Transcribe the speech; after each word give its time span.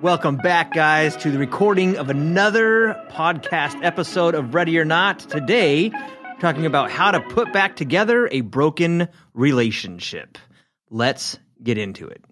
Welcome 0.00 0.36
back, 0.36 0.72
guys, 0.72 1.14
to 1.16 1.30
the 1.30 1.38
recording 1.38 1.96
of 1.98 2.08
another 2.08 2.94
podcast 3.10 3.82
episode 3.84 4.34
of 4.34 4.54
Ready 4.54 4.78
or 4.78 4.84
Not. 4.84 5.18
Today, 5.20 5.92
talking 6.40 6.64
about 6.64 6.90
how 6.90 7.10
to 7.10 7.20
put 7.20 7.52
back 7.52 7.76
together 7.76 8.28
a 8.32 8.40
broken 8.40 9.08
relationship. 9.34 10.38
Let's 10.90 11.38
get 11.62 11.76
into 11.76 12.08
it. 12.08 12.24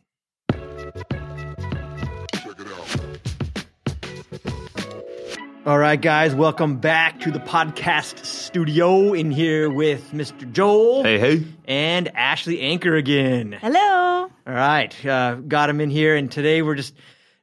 All 5.67 5.79
right, 5.79 6.01
guys, 6.01 6.35
welcome 6.35 6.77
back 6.79 7.21
to 7.21 7.31
the 7.31 7.41
podcast 7.41 8.25
studio. 8.25 9.13
In 9.13 9.31
here 9.31 9.69
with 9.69 10.13
Mr. 10.13 10.51
Joel 10.51 11.03
Hey, 11.03 11.19
hey. 11.19 11.45
and 11.67 12.09
Ashley 12.17 12.61
Anchor 12.63 12.97
again. 12.97 13.53
Hello. 13.61 13.79
All 13.81 14.31
right, 14.47 15.05
uh, 15.07 15.35
got 15.35 15.69
him 15.69 15.83
in 15.83 15.91
here, 15.91 16.17
and 16.17 16.31
today 16.33 16.63
we're 16.63 16.75
just 16.77 16.95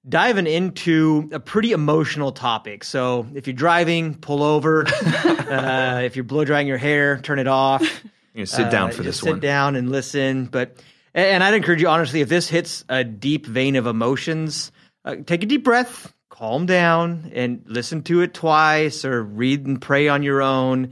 diving 0.08 0.48
into 0.48 1.30
a 1.32 1.40
pretty 1.40 1.72
emotional 1.72 2.32
topic. 2.32 2.84
So 2.84 3.28
if 3.34 3.48
you're 3.48 3.56
driving, 3.56 4.16
pull 4.16 4.44
over. 4.44 4.86
uh, 5.06 6.02
if 6.04 6.16
you're 6.16 6.24
blow 6.24 6.46
drying 6.46 6.68
your 6.68 6.78
hair, 6.78 7.18
turn 7.20 7.40
it 7.40 7.48
off. 7.48 8.04
You 8.34 8.46
sit 8.46 8.70
down 8.70 8.90
Uh, 8.90 8.94
for 8.94 9.04
this 9.04 9.18
sit 9.20 9.30
one. 9.30 9.36
Sit 9.38 9.42
down 9.42 9.76
and 9.76 9.92
listen. 9.92 10.46
But 10.46 10.78
and 11.14 11.44
I'd 11.44 11.54
encourage 11.54 11.82
you 11.82 11.88
honestly, 11.88 12.22
if 12.22 12.30
this 12.30 12.48
hits 12.50 12.84
a 12.90 13.04
deep 13.04 13.46
vein 13.46 13.76
of 13.78 13.88
emotions, 13.88 14.72
uh, 15.06 15.16
take 15.26 15.44
a 15.44 15.46
deep 15.46 15.64
breath, 15.64 16.14
calm 16.30 16.66
down, 16.66 17.32
and 17.34 17.64
listen 17.66 18.04
to 18.04 18.22
it 18.22 18.34
twice, 18.34 19.06
or 19.06 19.24
read 19.24 19.66
and 19.66 19.82
pray 19.82 20.10
on 20.10 20.24
your 20.24 20.42
own. 20.42 20.92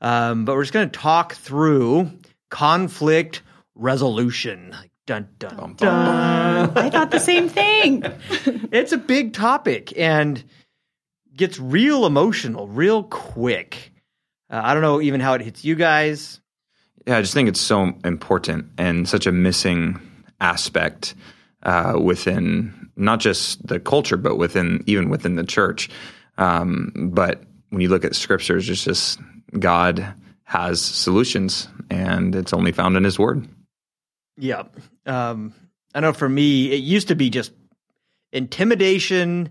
Um, 0.00 0.44
but 0.44 0.54
we're 0.54 0.62
just 0.62 0.72
going 0.72 0.88
to 0.88 0.98
talk 0.98 1.34
through 1.34 2.10
conflict 2.50 3.42
resolution. 3.74 4.74
Like, 5.08 5.38
Dun 5.38 5.48
dun 5.56 5.74
dun. 5.74 6.76
I 6.76 6.90
thought 6.90 7.10
the 7.10 7.20
same 7.20 7.48
thing. 7.48 8.04
It's 8.70 8.92
a 8.92 8.98
big 8.98 9.32
topic 9.32 9.98
and 9.98 10.44
gets 11.34 11.58
real 11.58 12.04
emotional 12.04 12.68
real 12.68 13.04
quick. 13.04 13.92
Uh, 14.50 14.60
I 14.62 14.74
don't 14.74 14.82
know 14.82 15.00
even 15.00 15.20
how 15.20 15.32
it 15.34 15.40
hits 15.40 15.64
you 15.64 15.74
guys. 15.74 16.40
Yeah, 17.06 17.16
I 17.16 17.22
just 17.22 17.32
think 17.32 17.48
it's 17.48 17.60
so 17.60 17.94
important 18.04 18.66
and 18.76 19.08
such 19.08 19.26
a 19.26 19.32
missing 19.32 19.98
aspect 20.40 21.14
uh, 21.62 21.98
within 21.98 22.90
not 22.96 23.20
just 23.20 23.66
the 23.66 23.80
culture, 23.80 24.18
but 24.18 24.36
within 24.36 24.84
even 24.86 25.08
within 25.08 25.36
the 25.36 25.44
church. 25.44 25.88
Um, 26.36 26.92
but 27.12 27.42
when 27.70 27.80
you 27.80 27.88
look 27.88 28.04
at 28.04 28.14
scriptures, 28.14 28.68
it's 28.68 28.84
just 28.84 29.18
God 29.58 30.14
has 30.44 30.82
solutions, 30.82 31.68
and 31.88 32.34
it's 32.34 32.52
only 32.52 32.72
found 32.72 32.96
in 32.96 33.04
His 33.04 33.18
Word. 33.18 33.48
Yeah. 34.38 34.64
Um, 35.04 35.52
I 35.94 36.00
know 36.00 36.12
for 36.12 36.28
me, 36.28 36.72
it 36.72 36.76
used 36.82 37.08
to 37.08 37.16
be 37.16 37.30
just 37.30 37.52
intimidation 38.32 39.50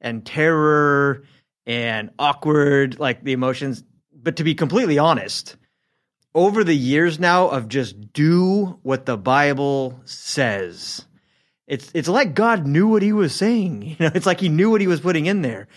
and 0.00 0.26
terror 0.26 1.24
and 1.66 2.10
awkward, 2.18 2.98
like 2.98 3.22
the 3.22 3.32
emotions. 3.32 3.84
But 4.12 4.36
to 4.36 4.44
be 4.44 4.54
completely 4.54 4.98
honest, 4.98 5.56
over 6.34 6.64
the 6.64 6.76
years 6.76 7.18
now 7.18 7.48
of 7.48 7.68
just 7.68 8.12
do 8.12 8.78
what 8.82 9.06
the 9.06 9.16
Bible 9.16 10.00
says, 10.04 11.04
it's 11.66 11.90
it's 11.94 12.08
like 12.08 12.34
God 12.34 12.66
knew 12.66 12.88
what 12.88 13.02
He 13.02 13.12
was 13.12 13.34
saying. 13.34 13.82
You 13.98 14.06
know, 14.06 14.12
it's 14.14 14.26
like 14.26 14.40
He 14.40 14.48
knew 14.48 14.70
what 14.70 14.80
He 14.80 14.86
was 14.86 15.00
putting 15.00 15.26
in 15.26 15.42
there, 15.42 15.68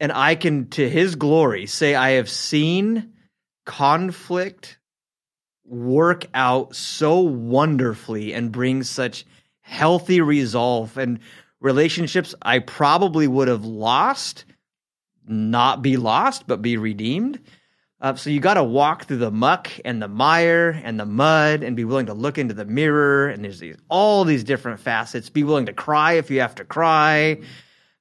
and 0.00 0.12
I 0.12 0.34
can, 0.34 0.68
to 0.70 0.88
His 0.88 1.14
glory, 1.14 1.66
say 1.66 1.94
I 1.94 2.10
have 2.10 2.28
seen 2.28 3.12
conflict 3.64 4.77
work 5.68 6.26
out 6.34 6.74
so 6.74 7.20
wonderfully 7.20 8.32
and 8.32 8.52
bring 8.52 8.82
such 8.82 9.24
healthy 9.60 10.20
resolve 10.20 10.96
and 10.96 11.20
relationships 11.60 12.34
I 12.42 12.60
probably 12.60 13.26
would 13.26 13.48
have 13.48 13.64
lost, 13.64 14.44
not 15.26 15.82
be 15.82 15.96
lost, 15.96 16.46
but 16.46 16.62
be 16.62 16.76
redeemed. 16.76 17.40
Uh, 18.00 18.14
so 18.14 18.30
you 18.30 18.38
got 18.38 18.54
to 18.54 18.62
walk 18.62 19.04
through 19.04 19.16
the 19.16 19.30
muck 19.30 19.68
and 19.84 20.00
the 20.00 20.08
mire 20.08 20.80
and 20.84 21.00
the 21.00 21.06
mud 21.06 21.64
and 21.64 21.74
be 21.74 21.84
willing 21.84 22.06
to 22.06 22.14
look 22.14 22.38
into 22.38 22.54
the 22.54 22.64
mirror. 22.64 23.28
And 23.28 23.44
there's 23.44 23.58
these, 23.58 23.76
all 23.88 24.24
these 24.24 24.44
different 24.44 24.78
facets. 24.78 25.30
Be 25.30 25.42
willing 25.42 25.66
to 25.66 25.72
cry 25.72 26.12
if 26.12 26.30
you 26.30 26.40
have 26.40 26.54
to 26.56 26.64
cry, 26.64 27.40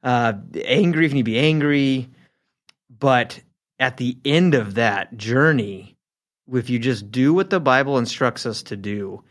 uh, 0.04 0.34
angry 0.64 1.06
if 1.06 1.12
you 1.12 1.16
need 1.16 1.22
to 1.22 1.32
be 1.32 1.40
angry. 1.40 2.10
But 3.00 3.42
at 3.80 3.98
the 3.98 4.18
end 4.24 4.54
of 4.54 4.76
that 4.76 5.18
journey, 5.18 5.97
if 6.54 6.70
you 6.70 6.80
just 6.80 7.12
do 7.12 7.34
what 7.34 7.50
the 7.50 7.60
Bible 7.60 7.98
instructs 7.98 8.46
us 8.46 8.64
to 8.64 8.78
do, 8.78 9.24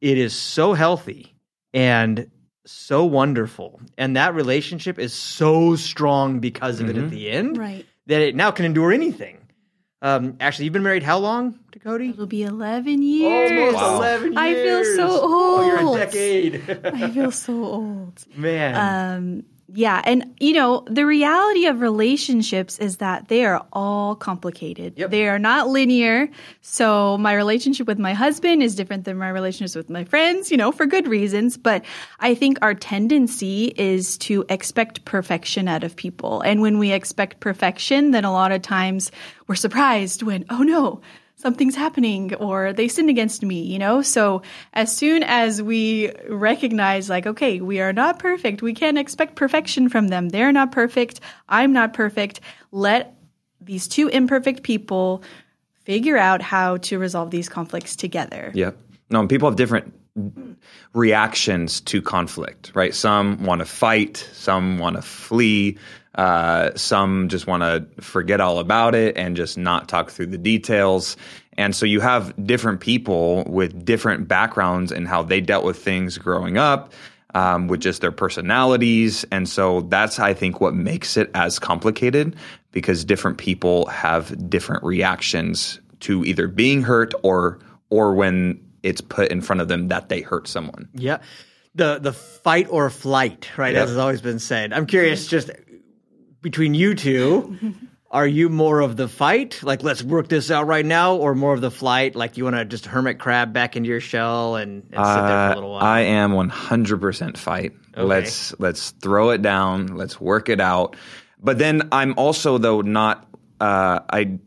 it 0.00 0.18
is 0.18 0.34
so 0.34 0.74
healthy 0.74 1.34
and 1.72 2.30
so 2.66 3.04
wonderful. 3.04 3.80
And 3.98 4.16
that 4.16 4.34
relationship 4.34 4.98
is 4.98 5.12
so 5.12 5.76
strong 5.76 6.40
because 6.40 6.80
of 6.80 6.88
it 6.88 6.96
at 6.96 7.10
the 7.10 7.30
end 7.30 7.56
Right. 7.58 7.84
that 8.06 8.20
it 8.22 8.34
now 8.34 8.50
can 8.50 8.64
endure 8.64 8.92
anything. 8.92 9.38
Um, 10.02 10.36
actually, 10.40 10.66
you've 10.66 10.74
been 10.74 10.82
married 10.82 11.02
how 11.02 11.16
long 11.18 11.58
to 11.72 11.78
Cody? 11.78 12.10
It'll 12.10 12.26
be 12.26 12.42
11 12.42 13.00
years. 13.02 13.50
Almost 13.50 13.74
Wow. 13.76 13.96
11 13.96 14.32
years. 14.34 14.38
I 14.38 14.54
feel 14.54 14.84
so 14.84 15.20
Oh, 15.22 15.66
you're 15.66 15.78
a 15.78 15.84
old. 15.86 15.96
decade. 15.96 16.80
I 16.92 17.10
feel 17.10 17.30
so 17.46 17.64
old. 17.64 18.22
Man. 18.36 18.74
Um, 19.16 19.42
yeah. 19.72 20.02
And, 20.04 20.34
you 20.40 20.52
know, 20.52 20.84
the 20.86 21.06
reality 21.06 21.66
of 21.66 21.80
relationships 21.80 22.78
is 22.78 22.98
that 22.98 23.28
they 23.28 23.44
are 23.44 23.64
all 23.72 24.14
complicated. 24.14 24.94
Yep. 24.96 25.10
They 25.10 25.26
are 25.28 25.38
not 25.38 25.68
linear. 25.68 26.28
So 26.60 27.16
my 27.18 27.32
relationship 27.34 27.86
with 27.86 27.98
my 27.98 28.12
husband 28.12 28.62
is 28.62 28.74
different 28.74 29.04
than 29.04 29.16
my 29.16 29.30
relationships 29.30 29.74
with 29.74 29.88
my 29.88 30.04
friends, 30.04 30.50
you 30.50 30.56
know, 30.56 30.70
for 30.70 30.86
good 30.86 31.08
reasons. 31.08 31.56
But 31.56 31.84
I 32.20 32.34
think 32.34 32.58
our 32.60 32.74
tendency 32.74 33.72
is 33.76 34.18
to 34.18 34.44
expect 34.48 35.04
perfection 35.06 35.66
out 35.66 35.82
of 35.82 35.96
people. 35.96 36.42
And 36.42 36.60
when 36.60 36.78
we 36.78 36.92
expect 36.92 37.40
perfection, 37.40 38.10
then 38.10 38.24
a 38.24 38.32
lot 38.32 38.52
of 38.52 38.60
times 38.60 39.10
we're 39.46 39.54
surprised 39.54 40.22
when, 40.22 40.44
oh 40.50 40.62
no, 40.62 41.00
something's 41.36 41.74
happening 41.74 42.34
or 42.36 42.72
they 42.72 42.88
sinned 42.88 43.10
against 43.10 43.42
me, 43.42 43.62
you 43.62 43.78
know? 43.78 44.02
So 44.02 44.42
as 44.72 44.94
soon 44.94 45.22
as 45.22 45.60
we 45.62 46.12
recognize, 46.28 47.10
like, 47.10 47.26
okay, 47.26 47.60
we 47.60 47.80
are 47.80 47.92
not 47.92 48.18
perfect, 48.18 48.62
we 48.62 48.74
can't 48.74 48.98
expect 48.98 49.36
perfection 49.36 49.88
from 49.88 50.08
them. 50.08 50.30
They're 50.30 50.52
not 50.52 50.72
perfect. 50.72 51.20
I'm 51.48 51.72
not 51.72 51.92
perfect. 51.92 52.40
Let 52.70 53.14
these 53.60 53.88
two 53.88 54.08
imperfect 54.08 54.62
people 54.62 55.22
figure 55.84 56.16
out 56.16 56.40
how 56.40 56.78
to 56.78 56.98
resolve 56.98 57.30
these 57.30 57.48
conflicts 57.48 57.96
together. 57.96 58.50
Yep. 58.54 58.76
No, 59.10 59.26
people 59.26 59.48
have 59.48 59.56
different 59.56 59.92
reactions 60.92 61.80
to 61.82 62.00
conflict, 62.00 62.70
right? 62.74 62.94
Some 62.94 63.44
want 63.44 63.60
to 63.60 63.64
fight, 63.66 64.28
some 64.32 64.78
want 64.78 64.96
to 64.96 65.02
flee, 65.02 65.76
uh, 66.14 66.70
some 66.76 67.28
just 67.28 67.46
want 67.46 67.62
to 67.62 68.02
forget 68.02 68.40
all 68.40 68.58
about 68.58 68.94
it 68.94 69.16
and 69.16 69.36
just 69.36 69.58
not 69.58 69.88
talk 69.88 70.10
through 70.10 70.26
the 70.26 70.38
details. 70.38 71.16
And 71.56 71.74
so 71.74 71.86
you 71.86 72.00
have 72.00 72.34
different 72.46 72.80
people 72.80 73.44
with 73.44 73.84
different 73.84 74.26
backgrounds 74.28 74.90
and 74.92 75.06
how 75.06 75.22
they 75.22 75.40
dealt 75.40 75.64
with 75.64 75.78
things 75.78 76.18
growing 76.18 76.58
up. 76.58 76.92
Um, 77.36 77.66
with 77.66 77.80
just 77.80 78.00
their 78.00 78.12
personalities. 78.12 79.24
And 79.32 79.48
so 79.48 79.80
that's, 79.80 80.20
I 80.20 80.34
think, 80.34 80.60
what 80.60 80.72
makes 80.72 81.16
it 81.16 81.32
as 81.34 81.58
complicated 81.58 82.36
because 82.70 83.04
different 83.04 83.38
people 83.38 83.86
have 83.86 84.48
different 84.48 84.84
reactions 84.84 85.80
to 85.98 86.24
either 86.24 86.46
being 86.46 86.82
hurt 86.82 87.12
or 87.24 87.58
or 87.90 88.14
when 88.14 88.60
it's 88.82 89.00
put 89.00 89.32
in 89.32 89.40
front 89.40 89.60
of 89.60 89.68
them 89.68 89.88
that 89.88 90.08
they 90.10 90.20
hurt 90.20 90.46
someone. 90.46 90.88
Yeah. 90.94 91.18
The 91.74 91.98
the 91.98 92.12
fight 92.12 92.68
or 92.70 92.88
flight, 92.90 93.50
right? 93.56 93.74
Yep. 93.74 93.82
As 93.82 93.88
has 93.90 93.98
always 93.98 94.20
been 94.20 94.38
said. 94.38 94.72
I'm 94.72 94.86
curious 94.86 95.26
just 95.26 95.50
between 96.44 96.74
you 96.74 96.94
two, 96.94 97.74
are 98.12 98.26
you 98.26 98.48
more 98.48 98.78
of 98.78 98.96
the 98.96 99.08
fight, 99.08 99.58
like 99.64 99.82
let's 99.82 100.04
work 100.04 100.28
this 100.28 100.52
out 100.52 100.68
right 100.68 100.86
now, 100.86 101.16
or 101.16 101.34
more 101.34 101.52
of 101.52 101.60
the 101.60 101.70
flight, 101.72 102.14
like 102.14 102.36
you 102.36 102.44
want 102.44 102.54
to 102.54 102.64
just 102.64 102.86
hermit 102.86 103.18
crab 103.18 103.52
back 103.52 103.74
into 103.74 103.88
your 103.88 103.98
shell 104.00 104.54
and, 104.54 104.84
and 104.92 104.92
sit 104.92 104.92
there 104.92 105.02
for 105.02 105.48
a 105.48 105.50
Uh, 105.50 105.54
little 105.56 105.72
while? 105.72 105.82
I 105.82 106.00
am 106.02 106.30
100% 106.30 107.36
fight. 107.36 107.72
Let's 107.96 108.54
let's 108.60 108.90
throw 108.92 109.30
it 109.30 109.42
down. 109.42 109.96
Let's 109.96 110.20
work 110.20 110.48
it 110.48 110.60
out. 110.60 110.94
But 111.40 111.58
then 111.58 111.88
I'm 111.90 112.14
also 112.16 112.58
though 112.58 112.80
not 112.80 113.26
uh, 113.60 114.00
I 114.12 114.38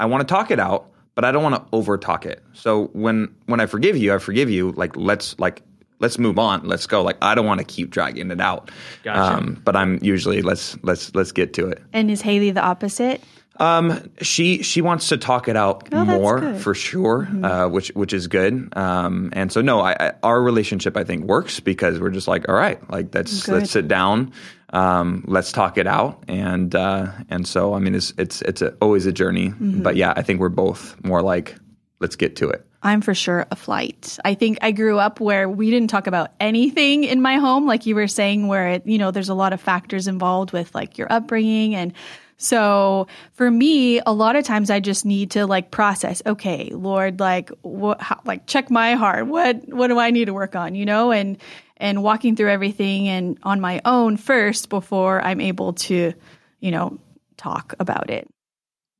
I 0.00 0.06
want 0.06 0.26
to 0.26 0.32
talk 0.32 0.50
it 0.50 0.58
out, 0.60 0.90
but 1.14 1.24
I 1.24 1.32
don't 1.32 1.42
want 1.42 1.56
to 1.56 1.64
over 1.72 1.98
talk 1.98 2.26
it. 2.26 2.42
So 2.52 2.86
when 2.92 3.34
when 3.46 3.60
I 3.60 3.66
forgive 3.66 3.96
you, 3.96 4.14
I 4.14 4.18
forgive 4.18 4.50
you. 4.50 4.72
Like 4.72 4.96
let's 4.96 5.38
like 5.38 5.62
let's 6.02 6.18
move 6.18 6.38
on. 6.38 6.66
Let's 6.68 6.86
go. 6.86 7.02
Like 7.02 7.16
I 7.22 7.34
don't 7.34 7.46
want 7.46 7.60
to 7.60 7.64
keep 7.64 7.88
dragging 7.88 8.30
it 8.30 8.40
out. 8.40 8.70
Gotcha. 9.02 9.42
but 9.64 9.74
I'm 9.76 9.98
usually 10.02 10.42
let's 10.42 10.76
let's 10.82 11.14
let's 11.14 11.32
get 11.32 11.54
to 11.54 11.68
it. 11.68 11.80
And 11.94 12.10
is 12.10 12.20
Haley 12.20 12.50
the 12.50 12.60
opposite? 12.62 13.22
Um, 13.58 14.10
she 14.22 14.62
she 14.62 14.80
wants 14.80 15.10
to 15.10 15.18
talk 15.18 15.46
it 15.46 15.56
out 15.56 15.86
Oh, 15.92 16.04
more 16.06 16.54
for 16.54 16.74
sure, 16.74 17.28
uh, 17.42 17.68
which 17.68 17.88
which 17.94 18.12
is 18.14 18.26
good. 18.26 18.72
Um, 18.76 19.28
and 19.34 19.52
so 19.52 19.60
no, 19.60 19.80
I, 19.80 19.92
I, 20.00 20.12
our 20.22 20.42
relationship 20.42 20.96
I 20.96 21.04
think 21.04 21.24
works 21.26 21.60
because 21.60 22.00
we're 22.00 22.10
just 22.10 22.26
like, 22.26 22.48
all 22.48 22.54
right, 22.54 22.80
like 22.90 23.14
let's 23.14 23.44
Good. 23.44 23.52
let's 23.52 23.70
sit 23.70 23.88
down, 23.88 24.32
um, 24.70 25.22
let's 25.28 25.52
talk 25.52 25.76
it 25.76 25.86
out, 25.86 26.24
and 26.28 26.74
uh, 26.74 27.12
and 27.28 27.46
so 27.46 27.74
I 27.74 27.78
mean 27.78 27.94
it's 27.94 28.14
it's 28.16 28.40
it's 28.42 28.62
a, 28.62 28.72
always 28.80 29.04
a 29.04 29.12
journey, 29.12 29.50
Mm-hmm. 29.50 29.82
but 29.82 29.96
yeah, 29.96 30.14
I 30.16 30.22
think 30.22 30.40
we're 30.40 30.48
both 30.48 30.96
more 31.04 31.20
like 31.20 31.54
let's 32.00 32.16
get 32.16 32.36
to 32.36 32.48
it. 32.48 32.66
I'm 32.82 33.00
for 33.00 33.14
sure 33.14 33.46
a 33.50 33.56
flight. 33.56 34.18
I 34.24 34.34
think 34.34 34.58
I 34.60 34.72
grew 34.72 34.98
up 34.98 35.20
where 35.20 35.48
we 35.48 35.70
didn't 35.70 35.88
talk 35.88 36.06
about 36.06 36.32
anything 36.40 37.04
in 37.04 37.22
my 37.22 37.36
home, 37.36 37.66
like 37.66 37.86
you 37.86 37.94
were 37.94 38.08
saying, 38.08 38.48
where 38.48 38.68
it, 38.68 38.86
you 38.86 38.98
know, 38.98 39.10
there's 39.10 39.28
a 39.28 39.34
lot 39.34 39.52
of 39.52 39.60
factors 39.60 40.08
involved 40.08 40.52
with 40.52 40.74
like 40.74 40.98
your 40.98 41.06
upbringing. 41.12 41.74
And 41.74 41.92
so 42.38 43.06
for 43.34 43.50
me, 43.50 44.00
a 44.00 44.12
lot 44.12 44.34
of 44.34 44.44
times 44.44 44.68
I 44.68 44.80
just 44.80 45.04
need 45.04 45.30
to 45.32 45.46
like 45.46 45.70
process, 45.70 46.22
okay, 46.26 46.70
Lord, 46.72 47.20
like 47.20 47.50
what, 47.62 48.00
like 48.26 48.46
check 48.46 48.68
my 48.68 48.94
heart. 48.94 49.28
What, 49.28 49.68
what 49.68 49.86
do 49.86 50.00
I 50.00 50.10
need 50.10 50.24
to 50.24 50.34
work 50.34 50.56
on, 50.56 50.74
you 50.74 50.84
know? 50.84 51.12
And, 51.12 51.38
and 51.76 52.02
walking 52.02 52.36
through 52.36 52.50
everything 52.50 53.08
and 53.08 53.38
on 53.42 53.60
my 53.60 53.80
own 53.84 54.16
first 54.16 54.68
before 54.68 55.20
I'm 55.20 55.40
able 55.40 55.72
to, 55.74 56.12
you 56.60 56.70
know, 56.70 56.98
talk 57.36 57.74
about 57.80 58.08
it. 58.08 58.28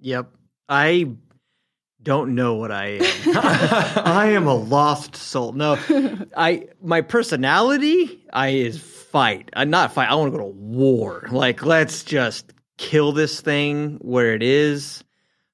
Yep. 0.00 0.28
I 0.68 1.10
don't 2.02 2.34
know 2.34 2.54
what 2.54 2.72
I 2.72 2.98
am. 3.00 3.02
I 4.04 4.30
am 4.30 4.46
a 4.46 4.54
lost 4.54 5.16
soul. 5.16 5.52
No, 5.52 5.78
I 6.36 6.68
my 6.82 7.00
personality 7.00 8.24
I 8.32 8.48
is 8.48 8.80
fight. 8.80 9.50
I'm 9.54 9.70
not 9.70 9.92
fight. 9.92 10.10
I 10.10 10.14
want 10.14 10.32
to 10.32 10.38
go 10.38 10.44
to 10.44 10.50
war. 10.50 11.28
Like 11.30 11.64
let's 11.64 12.02
just 12.02 12.52
kill 12.76 13.12
this 13.12 13.40
thing 13.40 13.98
where 14.00 14.34
it 14.34 14.42
is. 14.42 15.04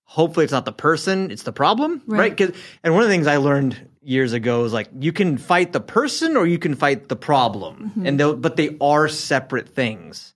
Hopefully, 0.05 0.45
it's 0.45 0.53
not 0.53 0.65
the 0.65 0.73
person; 0.73 1.31
it's 1.31 1.43
the 1.43 1.53
problem, 1.53 2.03
right? 2.07 2.41
right? 2.41 2.57
and 2.83 2.95
one 2.95 3.03
of 3.03 3.09
the 3.09 3.15
things 3.15 3.27
I 3.27 3.37
learned 3.37 3.89
years 4.03 4.33
ago 4.33 4.65
is 4.65 4.73
like 4.73 4.89
you 4.99 5.13
can 5.13 5.37
fight 5.37 5.73
the 5.73 5.81
person 5.81 6.37
or 6.37 6.47
you 6.47 6.59
can 6.59 6.75
fight 6.75 7.09
the 7.11 7.17
problem, 7.17 7.91
mm-hmm. 7.91 8.07
and 8.07 8.43
but 8.43 8.57
they 8.57 8.77
are 8.81 9.09
separate 9.09 9.69
things. 9.69 10.35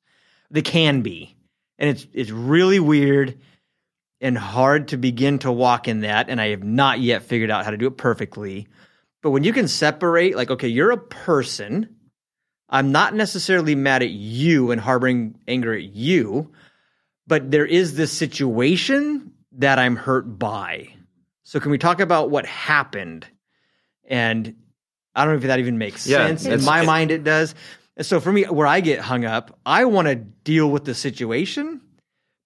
They 0.51 0.61
can 0.61 1.01
be, 1.01 1.35
and 1.79 1.89
it's 1.89 2.07
it's 2.13 2.31
really 2.31 2.81
weird 2.81 3.39
and 4.23 4.39
hard 4.39 4.89
to 4.89 4.97
begin 4.97 5.41
to 5.41 5.51
walk 5.53 5.89
in 5.89 6.01
that. 6.01 6.31
And 6.31 6.41
I 6.41 6.51
have 6.51 6.63
not 6.63 7.01
yet 7.01 7.25
figured 7.25 7.51
out 7.51 7.65
how 7.65 7.73
to 7.73 7.77
do 7.77 7.89
it 7.89 7.97
perfectly. 7.99 8.69
But 9.21 9.31
when 9.31 9.45
you 9.45 9.53
can 9.53 9.69
separate, 9.69 10.37
like, 10.37 10.51
okay, 10.51 10.69
you're 10.69 10.93
a 10.93 10.97
person. 10.97 11.97
I'm 12.69 12.93
not 12.93 13.15
necessarily 13.15 13.75
mad 13.75 14.03
at 14.03 14.11
you 14.11 14.71
and 14.71 14.81
harboring 14.81 15.39
anger 15.47 15.75
at 15.75 15.83
you, 15.83 16.53
but 17.27 17.51
there 17.51 17.67
is 17.67 17.97
this 17.97 18.13
situation 18.13 19.33
that 19.59 19.79
I'm 19.79 19.97
hurt 19.97 20.39
by. 20.39 20.95
So 21.43 21.61
can 21.61 21.71
we 21.71 21.79
talk 21.79 22.01
about 22.01 22.31
what 22.31 22.47
happened? 22.47 23.27
And 24.09 24.55
I 25.15 25.25
don't 25.25 25.35
know 25.35 25.39
if 25.39 25.47
that 25.47 25.59
even 25.59 25.79
makes 25.79 26.07
yeah, 26.07 26.27
sense. 26.29 26.47
In 26.47 26.65
my 26.65 26.83
mind, 26.83 27.11
it 27.11 27.25
does. 27.25 27.55
And 27.97 28.07
so 28.07 28.21
for 28.21 28.33
me, 28.33 28.45
where 28.45 28.67
I 28.67 28.81
get 28.81 29.01
hung 29.01 29.25
up, 29.25 29.59
I 29.67 29.85
want 29.85 30.09
to 30.09 30.15
deal 30.15 30.71
with 30.71 30.85
the 30.85 30.95
situation 30.95 31.81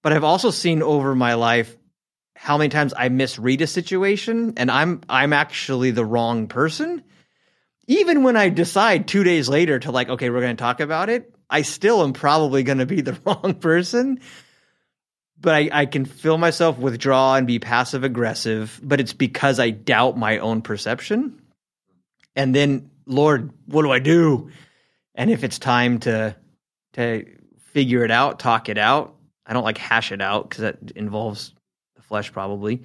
but 0.06 0.12
I've 0.12 0.23
also 0.23 0.53
seen 0.53 0.85
over 0.85 1.17
my 1.17 1.35
life 1.35 1.76
how 2.37 2.58
many 2.58 2.69
times 2.69 2.94
I 2.97 3.08
misread 3.08 3.61
a 3.61 3.67
situation 3.67 4.53
and 4.56 4.70
I'm 4.70 5.00
I'm 5.08 5.32
actually 5.32 5.91
the 5.91 6.05
wrong 6.05 6.47
person. 6.47 7.03
Even 7.88 8.23
when 8.23 8.37
I 8.37 8.50
decide 8.50 9.08
2 9.08 9.25
days 9.25 9.49
later 9.49 9.81
to 9.81 9.91
like 9.91 10.08
okay, 10.08 10.31
we're 10.31 10.43
going 10.43 10.56
to 10.56 10.62
talk 10.62 10.79
about 10.79 11.08
it, 11.08 11.35
I 11.50 11.62
still 11.62 12.05
am 12.05 12.12
probably 12.12 12.62
going 12.62 12.79
to 12.79 12.87
be 12.87 13.00
the 13.00 13.19
wrong 13.25 13.55
person. 13.55 14.20
But 15.41 15.55
I, 15.56 15.70
I 15.73 15.87
can 15.87 16.05
feel 16.05 16.38
myself 16.38 16.79
withdraw 16.79 17.35
and 17.35 17.44
be 17.44 17.58
passive 17.58 18.05
aggressive, 18.05 18.79
but 18.85 19.00
it's 19.00 19.12
because 19.12 19.58
I 19.58 19.70
doubt 19.70 20.17
my 20.17 20.38
own 20.38 20.62
perception. 20.62 21.43
And 22.37 22.55
then, 22.55 22.93
Lord, 23.06 23.50
what 23.67 23.82
do 23.82 23.91
I 23.91 23.99
do? 23.99 24.53
And 25.17 25.32
if 25.32 25.43
it's 25.43 25.58
time 25.58 25.99
to 26.06 26.37
to 26.93 27.26
figure 27.73 28.05
it 28.05 28.12
out, 28.12 28.38
talk 28.38 28.69
it 28.69 28.79
out, 28.79 29.15
I 29.46 29.52
don't 29.52 29.64
like 29.64 29.78
hash 29.78 30.12
it 30.12 30.20
out 30.20 30.48
because 30.48 30.62
that 30.62 30.90
involves 30.96 31.54
the 31.94 32.02
flesh 32.02 32.32
probably. 32.32 32.82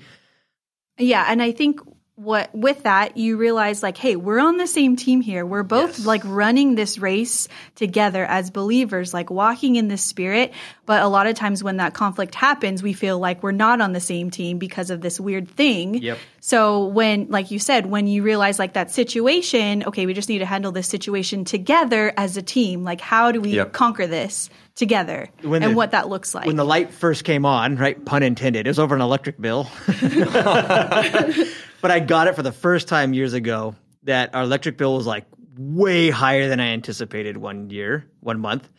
Yeah, 0.98 1.25
and 1.28 1.42
I 1.42 1.52
think 1.52 1.80
what 2.22 2.54
with 2.54 2.84
that 2.84 3.18
you 3.18 3.36
realize 3.36 3.82
like 3.82 3.98
hey 3.98 4.16
we're 4.16 4.40
on 4.40 4.58
the 4.58 4.68
same 4.68 4.96
team 4.96 5.22
here 5.22 5.44
we're 5.44 5.64
both 5.64 5.98
yes. 5.98 6.06
like 6.06 6.22
running 6.24 6.76
this 6.76 7.00
race 7.00 7.48
together 7.74 8.24
as 8.26 8.52
believers 8.52 9.12
like 9.12 9.32
walking 9.32 9.76
in 9.76 9.88
the 9.88 9.98
spirit 9.98 10.54
but 10.86 11.02
a 11.02 11.08
lot 11.08 11.26
of 11.26 11.34
times 11.34 11.64
when 11.64 11.78
that 11.78 11.96
conflict 11.96 12.36
happens 12.36 12.84
we 12.84 12.94
feel 12.94 13.18
like 13.18 13.42
we're 13.42 13.52
not 13.52 13.82
on 13.82 13.92
the 13.92 14.00
same 14.00 14.30
team 14.30 14.60
because 14.60 14.92
of 14.92 15.02
this 15.02 15.20
weird 15.20 15.50
thing 15.50 15.96
yep. 15.96 16.20
so 16.40 16.86
when 16.86 17.26
like 17.30 17.50
you 17.50 17.58
said 17.58 17.88
when 17.88 18.06
you 18.06 18.22
realize 18.22 18.60
like 18.60 18.74
that 18.74 18.92
situation 18.92 19.84
okay 19.86 20.06
we 20.06 20.14
just 20.14 20.30
need 20.30 20.40
to 20.40 20.46
handle 20.46 20.72
this 20.72 20.88
situation 20.88 21.44
together 21.44 22.14
as 22.18 22.38
a 22.38 22.42
team 22.44 22.84
like 22.84 23.02
how 23.02 23.32
do 23.32 23.42
we 23.42 23.56
yep. 23.56 23.74
conquer 23.74 24.06
this 24.06 24.48
together 24.76 25.28
when 25.42 25.64
and 25.64 25.74
the, 25.74 25.76
what 25.76 25.92
that 25.92 26.08
looks 26.08 26.34
like. 26.34 26.46
When 26.46 26.56
the 26.56 26.64
light 26.64 26.92
first 26.92 27.26
came 27.26 27.46
on, 27.46 27.76
right, 27.76 28.04
pun 28.06 28.24
intended, 28.24 28.66
it 28.66 28.70
was 28.70 28.80
over 28.80 28.96
an 28.96 29.02
electric 29.02 29.40
bill. 29.40 29.70
but 31.81 31.92
I 31.92 32.00
got 32.00 32.28
it 32.28 32.36
for 32.36 32.44
the 32.44 32.51
first 32.51 32.88
time 32.88 33.13
years 33.13 33.33
ago 33.33 33.75
that 34.04 34.33
our 34.36 34.44
electric 34.44 34.78
bill 34.78 34.95
was 34.95 35.06
like 35.06 35.25
way 35.57 36.10
higher 36.10 36.48
than 36.48 36.60
I 36.60 36.68
anticipated 36.68 37.38
one 37.38 37.69
year, 37.69 38.10
one 38.19 38.39
month. 38.39 38.69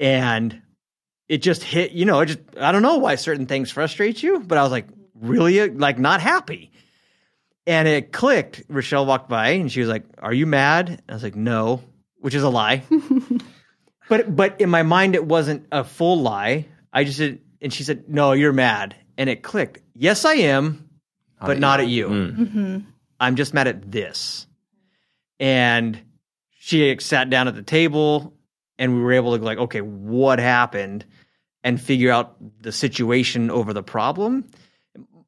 And 0.00 0.62
it 1.28 1.38
just 1.38 1.62
hit, 1.62 1.92
you 1.92 2.04
know, 2.04 2.20
it 2.20 2.26
just, 2.26 2.40
I 2.58 2.72
don't 2.72 2.82
know 2.82 2.98
why 2.98 3.16
certain 3.16 3.46
things 3.46 3.70
frustrate 3.70 4.22
you, 4.22 4.40
but 4.40 4.58
I 4.58 4.62
was 4.62 4.72
like, 4.72 4.86
really, 5.14 5.68
like, 5.70 5.98
not 5.98 6.20
happy. 6.20 6.72
And 7.66 7.86
it 7.86 8.12
clicked. 8.12 8.62
Rochelle 8.68 9.04
walked 9.04 9.28
by 9.28 9.50
and 9.50 9.70
she 9.70 9.80
was 9.80 9.88
like, 9.88 10.04
Are 10.18 10.32
you 10.32 10.46
mad? 10.46 11.02
I 11.08 11.12
was 11.12 11.22
like, 11.22 11.36
No, 11.36 11.82
which 12.20 12.34
is 12.34 12.42
a 12.42 12.48
lie. 12.48 12.82
but 14.08 14.34
but 14.34 14.60
in 14.60 14.70
my 14.70 14.82
mind, 14.82 15.14
it 15.14 15.24
wasn't 15.24 15.66
a 15.70 15.84
full 15.84 16.20
lie. 16.20 16.66
I 16.92 17.04
just 17.04 17.18
said, 17.18 17.40
and 17.60 17.72
she 17.72 17.82
said, 17.82 18.08
"No, 18.08 18.32
you're 18.32 18.52
mad," 18.52 18.96
and 19.16 19.28
it 19.28 19.42
clicked. 19.42 19.80
Yes, 19.94 20.24
I 20.24 20.34
am, 20.34 20.87
but 21.40 21.58
not 21.58 21.80
at 21.80 21.88
you. 21.88 22.08
Mm. 22.08 22.36
Mm-hmm. 22.36 22.78
I'm 23.20 23.36
just 23.36 23.54
mad 23.54 23.66
at 23.66 23.90
this. 23.90 24.46
And 25.40 26.00
she 26.58 26.96
sat 27.00 27.30
down 27.30 27.48
at 27.48 27.54
the 27.54 27.62
table, 27.62 28.34
and 28.78 28.94
we 28.94 29.00
were 29.00 29.12
able 29.12 29.36
to 29.36 29.44
like, 29.44 29.58
okay, 29.58 29.80
what 29.80 30.38
happened, 30.38 31.04
and 31.64 31.80
figure 31.80 32.10
out 32.10 32.36
the 32.60 32.72
situation 32.72 33.50
over 33.50 33.72
the 33.72 33.82
problem. 33.82 34.48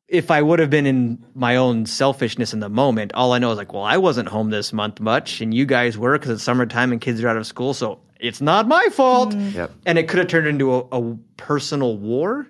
If 0.09 0.31
I 0.31 0.43
would 0.43 0.59
have 0.59 0.71
been 0.71 0.87
in 0.87 1.25
my 1.35 1.57
own 1.57 1.87
selfishness 1.87 2.53
in 2.53 2.59
the 2.59 2.69
moment, 2.69 3.13
all 3.15 3.33
I 3.33 3.39
know 3.39 3.53
is 3.53 3.59
like, 3.59 3.73
well, 3.73 3.85
I 3.85 3.97
wasn't 3.97 4.29
home 4.29 4.51
this 4.51 4.73
month 4.73 5.01
much, 5.01 5.41
and 5.41 5.55
you 5.55 5.67
guys 5.67 5.97
were 5.97 6.19
because 6.19 6.33
it's 6.33 6.43
summertime 6.43 6.93
and 6.93 7.01
kids 7.01 7.23
are 7.23 7.29
out 7.29 7.37
of 7.37 7.47
school, 7.47 7.75
so 7.75 8.01
it's 8.19 8.41
not 8.41 8.69
my 8.69 8.89
fault. 8.93 9.31
Mm. 9.31 9.55
Yep. 9.55 9.73
And 9.87 9.99
it 9.99 10.09
could 10.09 10.19
have 10.19 10.29
turned 10.29 10.47
into 10.47 10.75
a, 10.75 10.79
a, 10.93 11.17
personal 11.37 11.97
war. 11.97 12.47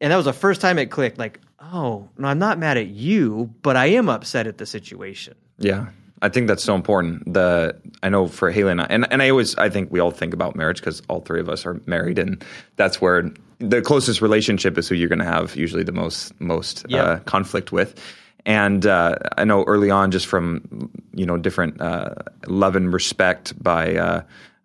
And 0.00 0.12
that 0.12 0.16
was 0.16 0.24
the 0.24 0.32
first 0.32 0.60
time 0.60 0.78
it 0.78 0.90
clicked 0.90 1.18
like, 1.18 1.40
oh, 1.60 2.08
no, 2.16 2.28
I'm 2.28 2.38
not 2.38 2.58
mad 2.58 2.76
at 2.76 2.88
you, 2.88 3.52
but 3.62 3.76
I 3.76 3.86
am 3.86 4.08
upset 4.08 4.46
at 4.46 4.58
the 4.58 4.66
situation. 4.66 5.34
Yeah. 5.58 5.88
I 6.22 6.28
think 6.28 6.48
that's 6.48 6.62
so 6.62 6.74
important. 6.74 7.32
The 7.32 7.74
I 8.02 8.08
know 8.08 8.28
for 8.28 8.50
Haley 8.50 8.72
and 8.72 8.82
I, 8.82 8.86
and, 8.90 9.10
and 9.10 9.22
I 9.22 9.30
always 9.30 9.56
I 9.56 9.70
think 9.70 9.90
we 9.90 10.00
all 10.00 10.10
think 10.10 10.34
about 10.34 10.54
marriage 10.54 10.80
because 10.80 11.02
all 11.08 11.20
three 11.20 11.40
of 11.40 11.48
us 11.48 11.64
are 11.64 11.80
married, 11.86 12.18
and 12.18 12.44
that's 12.76 13.00
where 13.00 13.30
the 13.58 13.80
closest 13.80 14.20
relationship 14.20 14.76
is 14.76 14.88
who 14.88 14.94
you're 14.94 15.08
going 15.08 15.20
to 15.20 15.24
have 15.24 15.56
usually 15.56 15.82
the 15.82 15.92
most 15.92 16.38
most 16.40 16.84
yep. 16.88 17.06
uh, 17.06 17.18
conflict 17.20 17.72
with. 17.72 17.98
And 18.46 18.86
uh, 18.86 19.16
I 19.36 19.44
know 19.44 19.64
early 19.64 19.90
on, 19.90 20.10
just 20.10 20.26
from 20.26 20.90
you 21.14 21.24
know 21.24 21.38
different 21.38 21.80
uh, 21.80 22.16
love 22.46 22.76
and 22.76 22.92
respect 22.92 23.60
by 23.62 23.96
uh, 23.96 24.22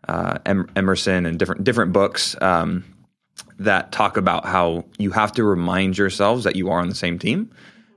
uh, 0.09 0.39
Emerson 0.75 1.25
and 1.25 1.39
different 1.39 1.63
different 1.63 1.93
books 1.93 2.35
um, 2.41 2.83
that 3.59 3.91
talk 3.91 4.17
about 4.17 4.45
how 4.45 4.85
you 4.97 5.11
have 5.11 5.31
to 5.33 5.43
remind 5.43 5.97
yourselves 5.97 6.43
that 6.43 6.55
you 6.55 6.69
are 6.69 6.79
on 6.79 6.89
the 6.89 6.95
same 6.95 7.17
team, 7.19 7.51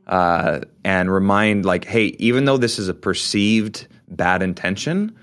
uh, 0.07 0.61
and 0.85 1.13
remind 1.13 1.65
like, 1.65 1.85
hey, 1.85 2.07
even 2.19 2.45
though 2.45 2.57
this 2.57 2.79
is 2.79 2.89
a 2.89 2.95
perceived 2.95 3.87
bad 4.09 4.43
intention, 4.43 5.15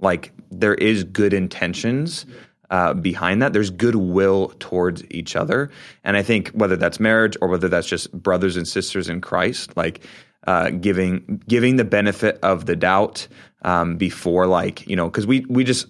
like 0.00 0.32
there 0.50 0.74
is 0.74 1.04
good 1.04 1.32
intentions. 1.32 2.26
Uh, 2.70 2.94
behind 2.94 3.42
that, 3.42 3.52
there's 3.52 3.70
goodwill 3.70 4.52
towards 4.58 5.04
each 5.10 5.36
other, 5.36 5.70
and 6.02 6.16
I 6.16 6.22
think 6.22 6.48
whether 6.50 6.76
that's 6.76 6.98
marriage 6.98 7.36
or 7.40 7.48
whether 7.48 7.68
that's 7.68 7.86
just 7.86 8.10
brothers 8.12 8.56
and 8.56 8.66
sisters 8.66 9.08
in 9.08 9.20
Christ, 9.20 9.76
like 9.76 10.04
uh, 10.46 10.70
giving 10.70 11.42
giving 11.46 11.76
the 11.76 11.84
benefit 11.84 12.38
of 12.42 12.66
the 12.66 12.74
doubt 12.74 13.28
um, 13.62 13.96
before 13.96 14.46
like 14.46 14.86
you 14.86 14.96
know 14.96 15.08
because 15.08 15.26
we 15.26 15.44
we 15.48 15.62
just 15.62 15.86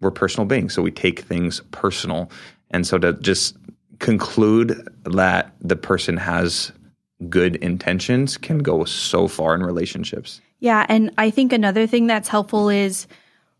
we're 0.00 0.10
personal 0.10 0.46
beings, 0.46 0.74
so 0.74 0.82
we 0.82 0.90
take 0.90 1.20
things 1.20 1.60
personal. 1.70 2.30
And 2.70 2.86
so 2.86 2.98
to 2.98 3.12
just 3.14 3.56
conclude 3.98 4.86
that 5.04 5.52
the 5.60 5.76
person 5.76 6.16
has 6.16 6.72
good 7.28 7.56
intentions 7.56 8.36
can 8.36 8.58
go 8.58 8.84
so 8.84 9.28
far 9.28 9.54
in 9.54 9.62
relationships. 9.62 10.40
Yeah, 10.58 10.84
and 10.88 11.12
I 11.18 11.30
think 11.30 11.52
another 11.52 11.86
thing 11.86 12.06
that's 12.06 12.28
helpful 12.28 12.68
is 12.68 13.06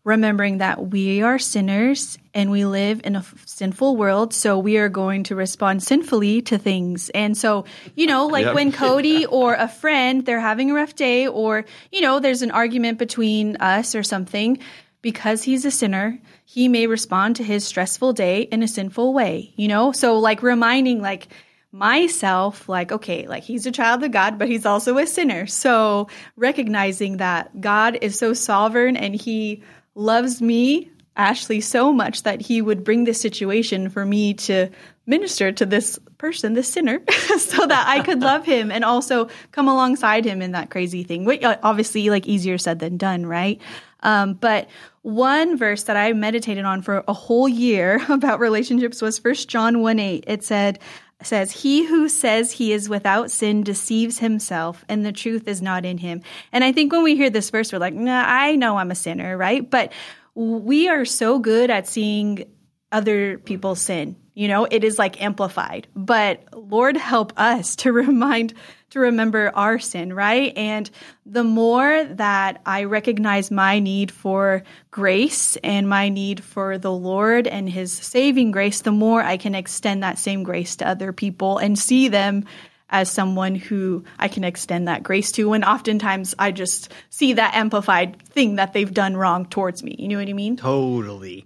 remembering 0.07 0.59
that 0.59 0.87
we 0.87 1.21
are 1.21 1.37
sinners 1.37 2.17
and 2.33 2.49
we 2.49 2.63
live 2.63 3.01
in 3.03 3.17
a 3.17 3.25
sinful 3.45 3.97
world, 3.97 4.33
so 4.33 4.57
we 4.57 4.77
are 4.77 4.87
going 4.87 5.23
to 5.23 5.35
respond 5.35 5.83
sinfully 5.83 6.41
to 6.43 6.57
things. 6.57 7.09
And 7.09 7.37
so, 7.37 7.65
you 7.95 8.07
know, 8.07 8.27
like 8.27 8.45
yep. 8.45 8.55
when 8.55 8.71
Cody 8.83 9.25
or 9.25 9.55
a 9.55 9.67
friend, 9.67 10.25
they're 10.25 10.39
having 10.39 10.71
a 10.71 10.73
rough 10.73 10.95
day 10.95 11.27
or, 11.27 11.65
you 11.91 11.99
know, 11.99 12.21
there's 12.21 12.41
an 12.41 12.51
argument 12.51 12.99
between 12.99 13.57
us 13.57 13.95
or 13.95 14.03
something, 14.03 14.59
because 15.01 15.43
he's 15.43 15.65
a 15.65 15.71
sinner, 15.71 16.19
he 16.45 16.67
may 16.67 16.87
respond 16.87 17.35
to 17.37 17.43
his 17.43 17.65
stressful 17.65 18.13
day 18.13 18.41
in 18.41 18.63
a 18.63 18.67
sinful 18.67 19.13
way, 19.13 19.53
you 19.55 19.67
know? 19.67 19.91
So 19.91 20.19
like 20.19 20.43
reminding 20.43 21.01
like 21.01 21.27
myself 21.71 22.69
like 22.69 22.91
okay 22.93 23.27
like 23.27 23.43
he's 23.43 23.65
a 23.65 23.71
child 23.71 24.01
of 24.01 24.09
god 24.09 24.39
but 24.39 24.47
he's 24.47 24.65
also 24.65 24.97
a 24.97 25.05
sinner 25.05 25.45
so 25.45 26.07
recognizing 26.37 27.17
that 27.17 27.59
god 27.59 27.97
is 28.01 28.17
so 28.17 28.33
sovereign 28.33 28.95
and 28.95 29.13
he 29.13 29.61
loves 29.93 30.41
me 30.41 30.89
ashley 31.17 31.59
so 31.59 31.91
much 31.91 32.23
that 32.23 32.39
he 32.39 32.61
would 32.61 32.85
bring 32.85 33.03
this 33.03 33.19
situation 33.19 33.89
for 33.89 34.05
me 34.05 34.33
to 34.33 34.69
minister 35.05 35.51
to 35.51 35.65
this 35.65 35.99
person 36.17 36.53
this 36.53 36.69
sinner 36.69 37.01
so 37.37 37.67
that 37.67 37.85
i 37.87 38.01
could 38.01 38.21
love 38.21 38.45
him 38.45 38.71
and 38.71 38.85
also 38.85 39.27
come 39.51 39.67
alongside 39.67 40.23
him 40.23 40.41
in 40.41 40.53
that 40.53 40.69
crazy 40.69 41.03
thing 41.03 41.25
which 41.25 41.43
uh, 41.43 41.57
obviously 41.63 42.09
like 42.09 42.25
easier 42.25 42.57
said 42.57 42.79
than 42.79 42.95
done 42.95 43.25
right 43.25 43.59
um, 44.01 44.33
but 44.33 44.67
one 45.01 45.57
verse 45.57 45.83
that 45.83 45.97
I 45.97 46.13
meditated 46.13 46.65
on 46.65 46.81
for 46.81 47.03
a 47.07 47.13
whole 47.13 47.47
year 47.47 47.99
about 48.09 48.39
relationships 48.39 49.01
was 49.01 49.19
First 49.19 49.49
John 49.49 49.81
1 49.81 49.99
8. 49.99 50.23
It 50.27 50.43
said, 50.43 50.79
says, 51.23 51.51
He 51.51 51.85
who 51.85 52.09
says 52.09 52.51
he 52.51 52.73
is 52.73 52.89
without 52.89 53.31
sin 53.31 53.63
deceives 53.63 54.19
himself, 54.19 54.85
and 54.87 55.05
the 55.05 55.11
truth 55.11 55.47
is 55.47 55.61
not 55.61 55.85
in 55.85 55.97
him. 55.97 56.21
And 56.51 56.63
I 56.63 56.71
think 56.71 56.91
when 56.91 57.03
we 57.03 57.15
hear 57.15 57.29
this 57.29 57.49
verse, 57.49 57.71
we're 57.71 57.79
like, 57.79 57.93
nah, 57.93 58.23
I 58.25 58.55
know 58.55 58.77
I'm 58.77 58.91
a 58.91 58.95
sinner, 58.95 59.37
right? 59.37 59.67
But 59.67 59.91
we 60.35 60.87
are 60.87 61.05
so 61.05 61.39
good 61.39 61.71
at 61.71 61.87
seeing 61.87 62.45
other 62.91 63.37
people 63.39 63.75
sin. 63.75 64.15
You 64.33 64.47
know, 64.47 64.67
it 64.69 64.83
is 64.83 64.99
like 64.99 65.21
amplified. 65.21 65.87
But 65.95 66.43
Lord 66.53 66.95
help 66.95 67.33
us 67.37 67.75
to 67.77 67.91
remind 67.93 68.53
to 68.91 68.99
remember 68.99 69.51
our 69.53 69.79
sin, 69.79 70.13
right? 70.13 70.53
And 70.55 70.89
the 71.25 71.43
more 71.43 72.05
that 72.05 72.61
I 72.65 72.85
recognize 72.85 73.51
my 73.51 73.79
need 73.79 74.11
for 74.11 74.63
grace 74.91 75.57
and 75.57 75.89
my 75.89 76.09
need 76.09 76.43
for 76.43 76.77
the 76.77 76.91
Lord 76.91 77.47
and 77.47 77.69
his 77.69 77.91
saving 77.91 78.51
grace, 78.51 78.81
the 78.81 78.91
more 78.91 79.21
I 79.21 79.37
can 79.37 79.55
extend 79.55 80.03
that 80.03 80.19
same 80.19 80.43
grace 80.43 80.77
to 80.77 80.87
other 80.87 81.11
people 81.11 81.57
and 81.57 81.77
see 81.77 82.07
them 82.07 82.45
as 82.89 83.11
someone 83.11 83.55
who 83.55 84.05
I 84.17 84.29
can 84.29 84.45
extend 84.45 84.87
that 84.87 85.03
grace 85.03 85.33
to. 85.33 85.51
And 85.51 85.65
oftentimes 85.65 86.33
I 86.39 86.51
just 86.53 86.89
see 87.09 87.33
that 87.33 87.55
amplified 87.55 88.21
thing 88.29 88.55
that 88.55 88.71
they've 88.71 88.93
done 88.93 89.17
wrong 89.17 89.45
towards 89.45 89.83
me. 89.83 89.97
You 89.99 90.07
know 90.07 90.17
what 90.17 90.29
I 90.29 90.33
mean? 90.33 90.55
Totally. 90.55 91.45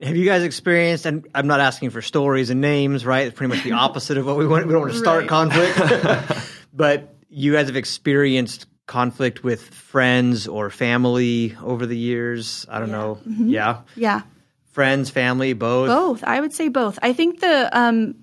Have 0.00 0.16
you 0.16 0.24
guys 0.24 0.42
experienced? 0.42 1.06
And 1.06 1.28
I'm 1.32 1.46
not 1.46 1.60
asking 1.60 1.90
for 1.90 2.02
stories 2.02 2.50
and 2.50 2.60
names, 2.60 3.06
right? 3.06 3.28
It's 3.28 3.36
pretty 3.36 3.54
much 3.54 3.62
the 3.62 3.70
opposite 3.72 4.18
of 4.18 4.26
what 4.26 4.36
we 4.36 4.44
want. 4.48 4.66
We 4.66 4.72
don't 4.72 4.80
want 4.80 4.92
to 4.94 4.98
start 4.98 5.20
Right. 5.20 5.28
conflict, 5.28 5.78
but 6.72 7.14
you 7.28 7.52
guys 7.52 7.66
have 7.66 7.76
experienced 7.76 8.66
conflict 8.86 9.42
with 9.44 9.62
friends 9.62 10.46
or 10.48 10.68
family 10.70 11.56
over 11.62 11.86
the 11.86 11.96
years. 11.96 12.66
I 12.68 12.78
don't 12.78 12.90
know. 12.90 13.18
Yeah, 13.26 13.82
Yeah. 13.96 14.22
friends, 14.72 15.08
family, 15.10 15.52
both. 15.52 15.88
Both. 15.88 16.24
I 16.24 16.40
would 16.40 16.52
say 16.52 16.68
both. 16.68 16.98
I 17.02 17.12
think 17.12 17.40
the 17.40 17.68
um 17.78 18.16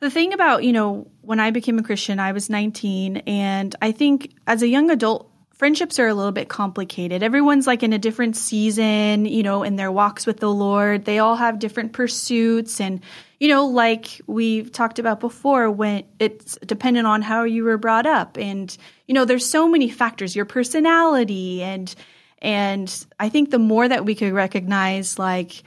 the 0.00 0.10
thing 0.10 0.32
about, 0.32 0.62
you 0.62 0.72
know, 0.72 1.10
when 1.22 1.40
I 1.40 1.50
became 1.50 1.78
a 1.78 1.82
Christian, 1.82 2.20
I 2.20 2.32
was 2.32 2.48
19 2.50 3.18
and 3.26 3.74
I 3.82 3.92
think 3.92 4.34
as 4.46 4.62
a 4.62 4.68
young 4.68 4.90
adult 4.90 5.30
friendships 5.54 5.98
are 5.98 6.06
a 6.06 6.12
little 6.14 6.32
bit 6.32 6.50
complicated. 6.50 7.22
Everyone's 7.22 7.66
like 7.66 7.82
in 7.82 7.94
a 7.94 7.98
different 7.98 8.36
season, 8.36 9.24
you 9.24 9.42
know, 9.42 9.62
in 9.62 9.76
their 9.76 9.90
walks 9.90 10.26
with 10.26 10.38
the 10.38 10.52
Lord. 10.52 11.06
They 11.06 11.18
all 11.18 11.36
have 11.36 11.58
different 11.58 11.94
pursuits 11.94 12.78
and 12.80 13.00
you 13.38 13.48
know, 13.48 13.66
like 13.66 14.20
we've 14.26 14.72
talked 14.72 14.98
about 14.98 15.20
before 15.20 15.70
when 15.70 16.04
it's 16.18 16.56
dependent 16.64 17.06
on 17.06 17.22
how 17.22 17.44
you 17.44 17.64
were 17.64 17.78
brought 17.78 18.06
up. 18.06 18.36
And 18.36 18.76
you 19.06 19.14
know, 19.14 19.24
there's 19.24 19.46
so 19.46 19.68
many 19.68 19.90
factors, 19.90 20.34
your 20.34 20.46
personality. 20.46 21.62
And 21.62 21.94
and 22.38 23.06
I 23.18 23.28
think 23.28 23.50
the 23.50 23.58
more 23.58 23.86
that 23.86 24.04
we 24.04 24.14
could 24.14 24.32
recognize 24.32 25.18
like 25.18 25.62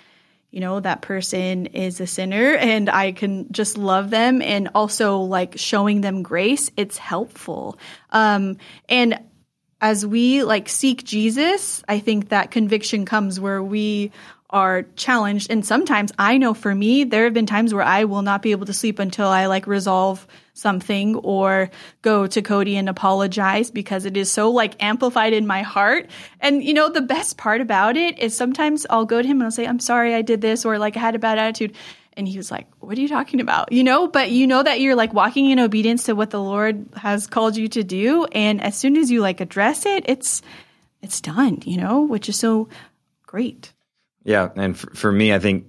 you 0.52 0.60
know 0.60 0.80
that 0.80 1.02
person 1.02 1.68
is 1.68 2.00
a 2.00 2.08
sinner 2.08 2.56
and 2.56 2.90
i 2.90 3.12
can 3.12 3.52
just 3.52 3.78
love 3.78 4.10
them 4.10 4.42
and 4.42 4.70
also 4.74 5.20
like 5.20 5.58
showing 5.58 6.02
them 6.02 6.24
grace 6.24 6.72
it's 6.76 6.98
helpful. 6.98 7.78
Um 8.10 8.58
and 8.88 9.20
as 9.82 10.06
we 10.06 10.44
like 10.44 10.68
seek 10.68 11.04
jesus 11.04 11.84
i 11.88 12.00
think 12.00 12.30
that 12.30 12.52
conviction 12.52 13.06
comes 13.06 13.40
where 13.40 13.62
we 13.62 14.12
are 14.50 14.84
challenged 14.96 15.52
and 15.52 15.66
sometimes 15.66 16.12
i 16.18 16.38
know 16.38 16.54
for 16.54 16.74
me 16.74 17.04
there 17.04 17.26
have 17.26 17.34
been 17.34 17.46
times 17.46 17.74
where 17.74 17.84
i 17.84 18.04
will 18.04 18.22
not 18.22 18.42
be 18.42 18.52
able 18.52 18.66
to 18.66 18.74
sleep 18.74 19.00
until 19.00 19.28
i 19.28 19.46
like 19.46 19.68
resolve 19.68 20.28
something 20.60 21.16
or 21.18 21.72
go 22.02 22.28
to 22.28 22.42
Cody 22.42 22.78
and 22.78 22.90
apologize 22.90 23.72
because 23.72 24.06
it 24.06 24.18
is 24.18 24.32
so 24.32 24.52
like 24.52 24.82
amplified 24.84 25.34
in 25.34 25.48
my 25.48 25.62
heart. 25.62 26.10
And 26.40 26.64
you 26.64 26.74
know, 26.74 26.90
the 26.90 27.02
best 27.02 27.38
part 27.38 27.62
about 27.62 27.98
it 27.98 28.20
is 28.20 28.36
sometimes 28.36 28.86
I'll 28.90 29.06
go 29.06 29.22
to 29.22 29.28
him 29.28 29.38
and 29.38 29.44
I'll 29.46 29.52
say, 29.52 29.66
I'm 29.66 29.80
sorry 29.80 30.14
I 30.14 30.22
did 30.22 30.42
this 30.42 30.66
or 30.66 30.78
like 30.78 30.98
I 30.98 31.00
had 31.00 31.16
a 31.16 31.20
bad 31.20 31.38
attitude. 31.38 31.76
And 32.14 32.28
he 32.28 32.38
was 32.38 32.52
like, 32.52 32.68
What 32.80 32.98
are 32.98 33.02
you 33.02 33.08
talking 33.08 33.40
about? 33.40 33.72
You 33.72 33.84
know, 33.84 34.08
but 34.08 34.30
you 34.30 34.46
know 34.46 34.62
that 34.62 34.82
you're 34.82 34.96
like 34.96 35.14
walking 35.14 35.50
in 35.50 35.60
obedience 35.60 36.04
to 36.04 36.14
what 36.14 36.32
the 36.32 36.42
Lord 36.42 36.86
has 36.96 37.28
called 37.28 37.56
you 37.56 37.70
to 37.70 37.84
do. 37.84 38.26
And 38.26 38.62
as 38.62 38.76
soon 38.76 38.98
as 38.98 39.10
you 39.10 39.22
like 39.22 39.40
address 39.40 39.86
it, 39.86 40.04
it's 40.08 40.42
it's 41.02 41.22
done, 41.22 41.60
you 41.66 41.78
know, 41.78 42.02
which 42.02 42.28
is 42.28 42.36
so 42.38 42.68
great. 43.26 43.72
Yeah, 44.24 44.50
and 44.56 44.78
for, 44.78 44.90
for 44.92 45.12
me, 45.12 45.34
I 45.34 45.40
think 45.40 45.66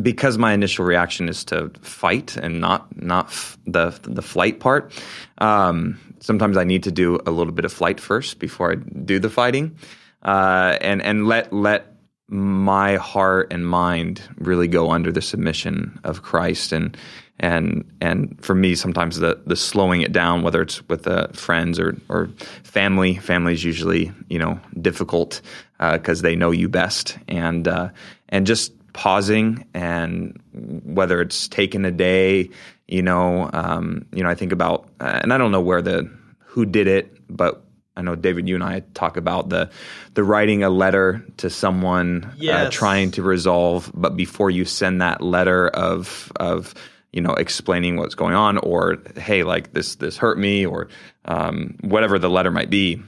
because 0.00 0.38
my 0.38 0.52
initial 0.52 0.84
reaction 0.84 1.28
is 1.28 1.44
to 1.46 1.70
fight 1.82 2.36
and 2.36 2.60
not 2.60 3.00
not 3.00 3.26
f- 3.26 3.58
the 3.66 3.98
the 4.02 4.22
flight 4.22 4.60
part. 4.60 4.92
Um, 5.38 5.98
sometimes 6.20 6.56
I 6.56 6.64
need 6.64 6.84
to 6.84 6.92
do 6.92 7.18
a 7.26 7.30
little 7.30 7.52
bit 7.52 7.64
of 7.64 7.72
flight 7.72 7.98
first 8.00 8.38
before 8.38 8.72
I 8.72 8.74
do 8.76 9.18
the 9.18 9.30
fighting, 9.30 9.76
uh, 10.22 10.78
and 10.80 11.02
and 11.02 11.26
let 11.26 11.52
let 11.52 11.97
my 12.28 12.96
heart 12.96 13.52
and 13.52 13.66
mind 13.66 14.22
really 14.36 14.68
go 14.68 14.90
under 14.90 15.10
the 15.10 15.22
submission 15.22 15.98
of 16.04 16.22
Christ. 16.22 16.72
And 16.72 16.96
and 17.40 17.84
and 18.00 18.36
for 18.44 18.54
me 18.54 18.74
sometimes 18.74 19.18
the 19.18 19.40
the 19.46 19.54
slowing 19.56 20.00
it 20.00 20.12
down 20.12 20.42
whether 20.42 20.60
it's 20.60 20.86
with 20.88 21.06
uh, 21.06 21.28
friends 21.28 21.78
or 21.78 21.96
or 22.08 22.28
family 22.64 23.14
family 23.14 23.52
is 23.52 23.62
usually 23.62 24.12
you 24.28 24.38
know 24.40 24.60
difficult 24.80 25.40
because 25.78 26.22
they 26.22 26.36
know 26.36 26.50
you 26.50 26.68
best. 26.68 27.18
And 27.28 27.66
uh, 27.66 27.90
and 28.28 28.46
just 28.46 28.72
pausing 28.92 29.64
and 29.74 30.38
whether 30.84 31.20
it's 31.20 31.46
taking 31.48 31.84
a 31.84 31.90
day 31.90 32.50
you 32.88 33.02
know 33.02 33.48
um, 33.52 34.04
you 34.12 34.22
know 34.22 34.28
I 34.28 34.34
think 34.34 34.52
about 34.52 34.88
uh, 35.00 35.20
and 35.22 35.32
I 35.32 35.38
don't 35.38 35.52
know 35.52 35.60
where 35.60 35.82
the 35.82 36.10
who 36.40 36.66
did 36.66 36.88
it 36.88 37.16
but 37.28 37.62
I 37.98 38.02
know 38.02 38.14
David, 38.14 38.48
you 38.48 38.54
and 38.54 38.62
I 38.62 38.80
talk 38.94 39.16
about 39.16 39.48
the 39.48 39.68
the 40.14 40.22
writing 40.22 40.62
a 40.62 40.70
letter 40.70 41.26
to 41.38 41.50
someone, 41.50 42.32
uh, 42.66 42.70
trying 42.70 43.10
to 43.12 43.22
resolve, 43.22 43.90
but 43.92 44.16
before 44.16 44.50
you 44.50 44.64
send 44.64 45.02
that 45.02 45.20
letter 45.20 45.66
of 45.68 46.32
of 46.36 46.74
you 47.12 47.20
know 47.20 47.34
explaining 47.34 47.96
what's 47.96 48.14
going 48.14 48.34
on, 48.34 48.56
or 48.58 48.98
hey, 49.16 49.42
like 49.42 49.72
this 49.72 49.96
this 49.96 50.16
hurt 50.16 50.38
me, 50.38 50.64
or 50.64 50.88
um, 51.24 51.76
whatever 51.80 52.20
the 52.20 52.30
letter 52.30 52.52
might 52.52 52.70
be, 52.70 53.02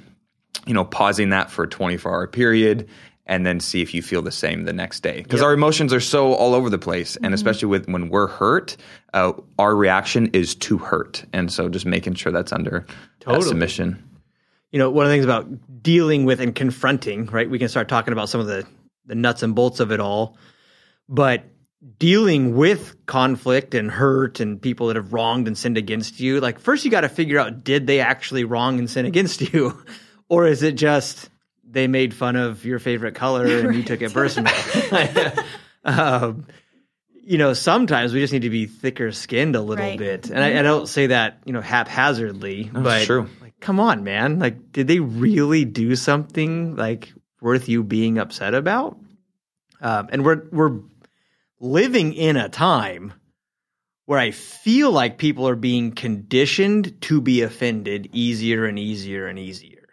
you 0.66 0.74
know, 0.74 0.84
pausing 0.84 1.30
that 1.30 1.52
for 1.52 1.62
a 1.62 1.68
twenty 1.68 1.96
four 1.96 2.12
hour 2.12 2.26
period. 2.26 2.88
And 3.26 3.46
then 3.46 3.60
see 3.60 3.80
if 3.80 3.94
you 3.94 4.02
feel 4.02 4.22
the 4.22 4.32
same 4.32 4.64
the 4.64 4.72
next 4.72 5.04
day, 5.04 5.22
because 5.22 5.40
our 5.40 5.52
emotions 5.52 5.92
are 5.92 6.00
so 6.00 6.34
all 6.34 6.52
over 6.52 6.68
the 6.68 6.78
place, 6.80 7.14
and 7.22 7.32
especially 7.32 7.68
with 7.68 7.86
when 7.86 8.08
we're 8.08 8.26
hurt, 8.26 8.76
uh, 9.14 9.34
our 9.56 9.76
reaction 9.76 10.30
is 10.32 10.56
to 10.56 10.78
hurt, 10.78 11.24
and 11.32 11.52
so 11.52 11.68
just 11.68 11.86
making 11.86 12.14
sure 12.14 12.32
that's 12.32 12.52
under 12.52 12.84
that 13.24 13.44
submission. 13.44 14.02
You 14.70 14.78
know, 14.78 14.90
one 14.90 15.04
of 15.04 15.10
the 15.10 15.14
things 15.14 15.24
about 15.24 15.82
dealing 15.82 16.24
with 16.24 16.40
and 16.40 16.54
confronting, 16.54 17.26
right? 17.26 17.48
We 17.50 17.58
can 17.58 17.68
start 17.68 17.88
talking 17.88 18.12
about 18.12 18.28
some 18.28 18.40
of 18.40 18.46
the, 18.46 18.66
the 19.06 19.14
nuts 19.14 19.42
and 19.42 19.54
bolts 19.54 19.80
of 19.80 19.90
it 19.92 20.00
all. 20.00 20.36
But 21.08 21.44
dealing 21.98 22.54
with 22.54 22.94
conflict 23.06 23.74
and 23.74 23.90
hurt 23.90 24.38
and 24.38 24.60
people 24.60 24.88
that 24.88 24.96
have 24.96 25.12
wronged 25.12 25.46
and 25.48 25.56
sinned 25.56 25.76
against 25.78 26.20
you, 26.20 26.40
like 26.40 26.58
first 26.60 26.84
you 26.84 26.90
got 26.90 27.00
to 27.02 27.08
figure 27.08 27.38
out 27.38 27.64
did 27.64 27.86
they 27.86 28.00
actually 28.00 28.44
wrong 28.44 28.78
and 28.78 28.88
sin 28.88 29.06
against 29.06 29.40
you? 29.52 29.82
Or 30.28 30.46
is 30.46 30.62
it 30.62 30.72
just 30.76 31.30
they 31.68 31.86
made 31.88 32.12
fun 32.14 32.36
of 32.36 32.64
your 32.64 32.78
favorite 32.78 33.14
color 33.14 33.44
and 33.60 33.74
you 33.74 33.82
took 33.82 34.02
it 34.02 34.12
personal? 34.12 34.52
um, 35.84 36.46
you 37.22 37.38
know, 37.38 37.52
sometimes 37.52 38.12
we 38.12 38.20
just 38.20 38.32
need 38.32 38.42
to 38.42 38.50
be 38.50 38.66
thicker 38.66 39.12
skinned 39.12 39.54
a 39.56 39.60
little 39.60 39.84
Right. 39.84 39.98
bit. 39.98 40.30
And 40.30 40.42
I, 40.42 40.58
I 40.58 40.62
don't 40.62 40.86
say 40.88 41.08
that, 41.08 41.38
you 41.44 41.52
know, 41.52 41.60
haphazardly, 41.60 42.70
but 42.72 43.04
true. 43.04 43.28
Come 43.60 43.78
on, 43.80 44.04
man. 44.04 44.38
Like, 44.38 44.72
did 44.72 44.88
they 44.88 45.00
really 45.00 45.64
do 45.64 45.94
something 45.96 46.76
like 46.76 47.12
worth 47.40 47.68
you 47.68 47.82
being 47.82 48.18
upset 48.18 48.54
about? 48.54 48.98
Um, 49.80 50.08
and 50.12 50.24
we're 50.24 50.42
we're 50.50 50.80
living 51.58 52.12
in 52.14 52.36
a 52.36 52.48
time 52.48 53.14
where 54.06 54.18
I 54.18 54.32
feel 54.32 54.90
like 54.90 55.18
people 55.18 55.46
are 55.46 55.56
being 55.56 55.92
conditioned 55.92 57.00
to 57.02 57.20
be 57.20 57.42
offended 57.42 58.08
easier 58.12 58.64
and 58.64 58.78
easier 58.78 59.26
and 59.26 59.38
easier. 59.38 59.86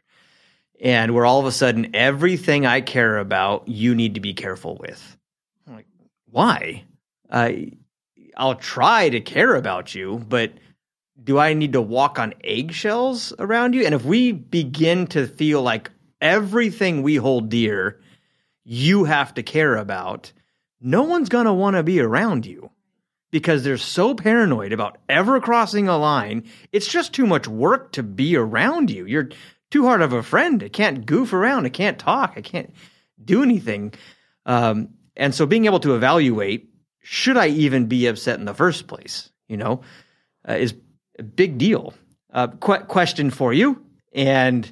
And 0.82 1.14
where 1.14 1.26
all 1.26 1.40
of 1.40 1.46
a 1.46 1.52
sudden 1.52 1.96
everything 1.96 2.66
I 2.66 2.82
care 2.82 3.18
about, 3.18 3.68
you 3.68 3.96
need 3.96 4.16
to 4.16 4.20
be 4.20 4.34
careful 4.34 4.78
with. 4.80 5.18
I'm 5.68 5.76
like, 5.76 5.88
why? 6.30 6.84
I 7.32 7.74
I'll 8.36 8.56
try 8.56 9.10
to 9.10 9.20
care 9.20 9.56
about 9.56 9.96
you, 9.96 10.24
but 10.28 10.52
do 11.24 11.38
I 11.40 11.54
need 11.54 11.74
to 11.74 11.82
walk 11.82 12.20
on 12.20 12.34
eggshells 12.44 13.34
around 13.40 13.74
you? 13.74 13.86
And 13.86 13.96
if 13.96 14.06
we 14.06 14.32
begin 14.32 15.08
to 15.08 15.28
feel 15.28 15.62
like 15.62 15.92
everything 16.22 17.02
we 17.02 17.16
hold 17.16 17.50
dear, 17.50 18.00
you 18.64 19.06
have 19.06 19.34
to 19.34 19.44
care 19.44 19.76
about, 19.76 20.32
no 20.80 21.04
one's 21.04 21.30
going 21.30 21.46
to 21.46 21.54
want 21.54 21.76
to 21.76 21.84
be 21.84 22.00
around 22.00 22.46
you. 22.46 22.70
because 23.32 23.64
they're 23.64 23.78
so 23.78 24.14
paranoid 24.16 24.72
about 24.72 24.98
ever 25.10 25.40
crossing 25.40 25.88
a 25.88 25.98
line. 25.98 26.44
It's 26.72 26.88
just 26.88 27.14
too 27.14 27.26
much 27.26 27.48
work 27.48 27.92
to 27.94 28.04
be 28.04 28.36
around 28.36 28.90
you. 28.90 29.06
You're 29.06 29.30
too 29.70 29.86
hard 29.86 30.02
of 30.02 30.14
a 30.14 30.24
friend. 30.24 30.64
I 30.64 30.70
can't 30.70 31.06
goof 31.06 31.34
around. 31.34 31.66
I 31.66 31.70
can't 31.70 32.00
talk. 32.00 32.34
I 32.38 32.42
can't 32.42 32.74
do 33.24 33.44
anything. 33.44 33.94
Um, 34.46 34.90
and 35.16 35.36
so 35.36 35.46
being 35.46 35.66
able 35.66 35.82
to 35.82 35.96
evaluate, 35.96 36.70
should 37.02 37.38
I 37.38 37.48
even 37.48 37.88
be 37.88 38.08
upset 38.08 38.40
in 38.40 38.46
the 38.46 38.54
first 38.54 38.88
place? 38.88 39.30
You 39.48 39.58
know, 39.58 39.82
uh, 40.48 40.54
is 40.54 40.74
big 41.24 41.58
deal. 41.58 41.94
Uh, 42.32 42.48
qu- 42.48 42.86
question 42.86 43.32
for 43.32 43.54
you. 43.54 43.84
And 44.14 44.70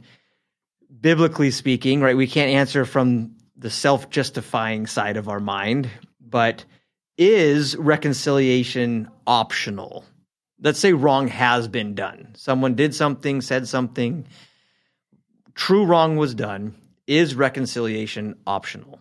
biblically 1.02 1.52
speaking, 1.52 2.02
right, 2.02 2.18
we 2.18 2.28
can't 2.28 2.52
answer 2.52 2.86
from 2.86 3.36
the 3.56 3.70
self 3.70 4.10
justifying 4.10 4.88
side 4.88 5.18
of 5.18 5.30
our 5.30 5.40
mind, 5.40 5.90
but 6.20 6.66
is 7.18 7.75
reconciliation 7.78 9.10
optional? 9.25 10.06
Let's 10.62 10.80
say 10.80 10.94
wrong 10.94 11.28
has 11.28 11.68
been 11.68 11.96
done. 11.96 12.34
Someone 12.36 12.75
did 12.75 12.96
something, 12.96 13.42
said 13.42 13.68
something, 13.68 14.25
true 15.54 15.86
wrong 15.86 16.18
was 16.18 16.34
done. 16.34 16.75
Is 17.08 17.36
reconciliation 17.36 18.36
optional? 18.48 19.00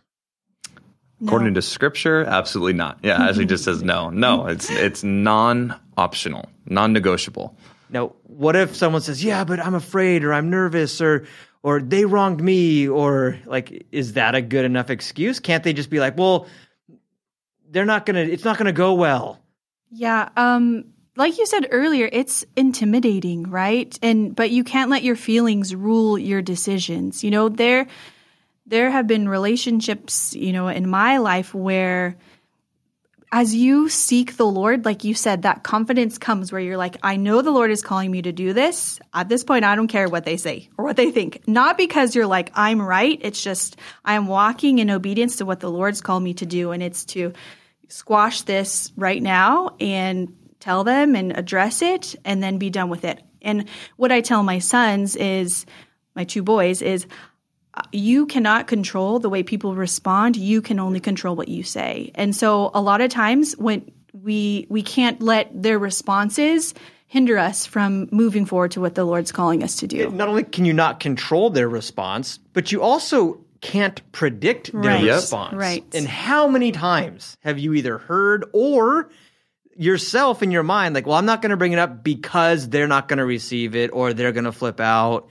According 1.23 1.55
to 1.55 1.63
scripture, 1.63 2.25
absolutely 2.25 2.75
not. 2.75 2.99
Yeah, 3.03 3.29
as 3.29 3.37
he 3.37 3.47
just 3.47 3.65
says 3.65 3.83
no. 3.83 4.11
No, 4.11 4.47
it's 4.47 4.69
it's 4.71 5.03
non-optional, 5.03 6.51
non-negotiable. 6.67 7.57
Now, 7.91 8.15
what 8.25 8.57
if 8.57 8.75
someone 8.75 9.03
says, 9.03 9.23
"Yeah, 9.23 9.45
but 9.45 9.61
I'm 9.61 9.75
afraid 9.75 10.25
or 10.25 10.33
I'm 10.33 10.51
nervous 10.51 11.01
or 11.01 11.27
or 11.63 11.81
they 11.81 12.05
wronged 12.05 12.43
me 12.43 12.89
or 12.89 13.39
like 13.47 13.87
is 13.93 14.15
that 14.15 14.35
a 14.35 14.43
good 14.43 14.65
enough 14.65 14.91
excuse? 14.91 15.41
Can't 15.41 15.65
they 15.65 15.73
just 15.73 15.91
be 15.91 16.01
like, 16.01 16.17
"Well, 16.17 16.47
they're 17.71 17.85
not 17.85 18.07
going 18.07 18.27
to 18.27 18.33
it's 18.33 18.45
not 18.45 18.59
going 18.59 18.67
to 18.67 18.73
go 18.73 18.95
well." 18.95 19.41
Yeah, 19.91 20.29
um 20.37 20.87
like 21.17 21.39
you 21.39 21.47
said 21.47 21.69
earlier, 21.71 22.09
it's 22.11 22.45
intimidating, 22.57 23.45
right? 23.45 23.97
And 24.03 24.35
but 24.35 24.51
you 24.51 24.65
can't 24.65 24.91
let 24.91 25.05
your 25.05 25.17
feelings 25.17 25.75
rule 25.75 26.19
your 26.19 26.43
decisions. 26.43 27.23
You 27.23 27.31
know, 27.31 27.49
there 27.49 27.87
there 28.67 28.91
have 28.91 29.07
been 29.07 29.29
relationships, 29.29 30.35
you 30.35 30.53
know, 30.53 30.69
in 30.69 30.89
my 30.89 31.19
life 31.19 31.55
where 31.55 32.17
as 33.35 33.53
you 33.53 33.89
seek 33.89 34.37
the 34.37 34.47
Lord, 34.47 34.85
like 34.85 35.03
you 35.03 35.13
said, 35.13 35.43
that 35.43 35.65
confidence 35.65 36.19
comes 36.19 36.53
where 36.53 36.61
you're 36.61 36.77
like, 36.77 36.99
I 37.03 37.17
know 37.17 37.43
the 37.43 37.51
Lord 37.51 37.73
is 37.73 37.83
calling 37.83 38.13
me 38.13 38.23
to 38.23 38.31
do 38.31 38.53
this. 38.53 39.01
At 39.13 39.29
this 39.29 39.43
point, 39.43 39.65
I 39.65 39.75
don't 39.75 39.89
care 39.89 40.09
what 40.09 40.25
they 40.25 40.37
say 40.37 40.69
or 40.79 40.85
what 40.85 40.95
they 40.97 41.11
think. 41.11 41.43
Not 41.49 41.77
because 41.77 42.15
you're 42.15 42.29
like, 42.29 42.53
I'm 42.55 42.81
right. 42.81 43.19
It's 43.21 43.43
just 43.43 43.77
I'm 44.05 44.29
walking 44.29 44.79
in 44.79 44.89
obedience 44.89 45.39
to 45.39 45.47
what 45.47 45.59
the 45.59 45.69
Lord's 45.69 46.01
called 46.01 46.23
me 46.23 46.35
to 46.35 46.47
do. 46.47 46.71
And 46.71 46.81
it's 46.81 47.07
to 47.07 47.33
squash 47.89 48.43
this 48.43 48.93
right 48.97 49.21
now 49.21 49.75
and 49.81 50.37
tell 50.61 50.85
them 50.85 51.17
and 51.17 51.37
address 51.37 51.83
it 51.83 52.15
and 52.25 52.41
then 52.41 52.59
be 52.59 52.71
done 52.71 52.89
with 52.89 53.05
it. 53.05 53.21
And 53.43 53.69
what 53.97 54.13
I 54.13 54.21
tell 54.21 54.45
my 54.45 54.61
sons 54.61 55.17
is, 55.17 55.67
my 56.15 56.23
two 56.23 56.45
boys, 56.45 56.83
is 56.83 57.09
you 57.93 58.27
cannot 58.27 58.67
control 58.67 59.19
the 59.19 59.29
way 59.29 59.43
people 59.43 59.75
respond. 59.75 60.37
You 60.37 60.63
can 60.63 60.79
only 60.79 61.01
control 61.01 61.37
what 61.37 61.49
you 61.49 61.63
say. 61.63 62.13
And 62.15 62.35
so 62.35 62.71
a 62.75 62.81
lot 62.81 63.01
of 63.01 63.11
times 63.11 63.57
when 63.57 63.91
we 64.13 64.67
we 64.69 64.83
can't 64.83 65.21
let 65.21 65.51
their 65.51 65.79
responses 65.79 66.75
hinder 67.07 67.39
us 67.39 67.67
from 67.67 68.09
moving 68.11 68.45
forward 68.45 68.73
to 68.73 68.81
what 68.81 68.95
the 68.95 69.05
Lord's 69.05 69.33
calling 69.33 69.63
us 69.63 69.77
to 69.77 69.87
do. 69.87 70.11
Not 70.11 70.29
only 70.29 70.45
can 70.45 70.65
you 70.65 70.73
not 70.73 71.01
control 71.01 71.51
their 71.51 71.69
response, 71.69 72.39
but 72.53 72.73
you 72.73 72.83
also 72.83 73.41
can't 73.61 74.01
predict 74.13 74.73
their 74.73 74.81
Right. 74.83 75.05
Response. 75.05 75.55
Right. 75.55 75.85
And 75.95 76.07
how 76.07 76.49
many 76.49 76.71
times 76.71 77.37
have 77.41 77.59
you 77.59 77.75
either 77.75 77.99
heard 77.99 78.45
or 78.53 79.11
yourself 79.77 80.43
in 80.43 80.51
your 80.51 80.63
mind, 80.63 80.95
like, 80.95 81.07
well, 81.07 81.17
I'm 81.17 81.25
not 81.25 81.43
going 81.43 81.51
to 81.51 81.57
bring 81.57 81.73
it 81.73 81.79
up 81.79 82.05
because 82.05 82.69
they're 82.69 82.87
not 82.87 83.09
going 83.09 83.19
to 83.19 83.25
receive 83.25 83.75
it 83.75 83.91
or 83.93 84.13
they're 84.13 84.33
going 84.33 84.45
to 84.45 84.53
flip 84.53 84.81
out. 84.81 85.29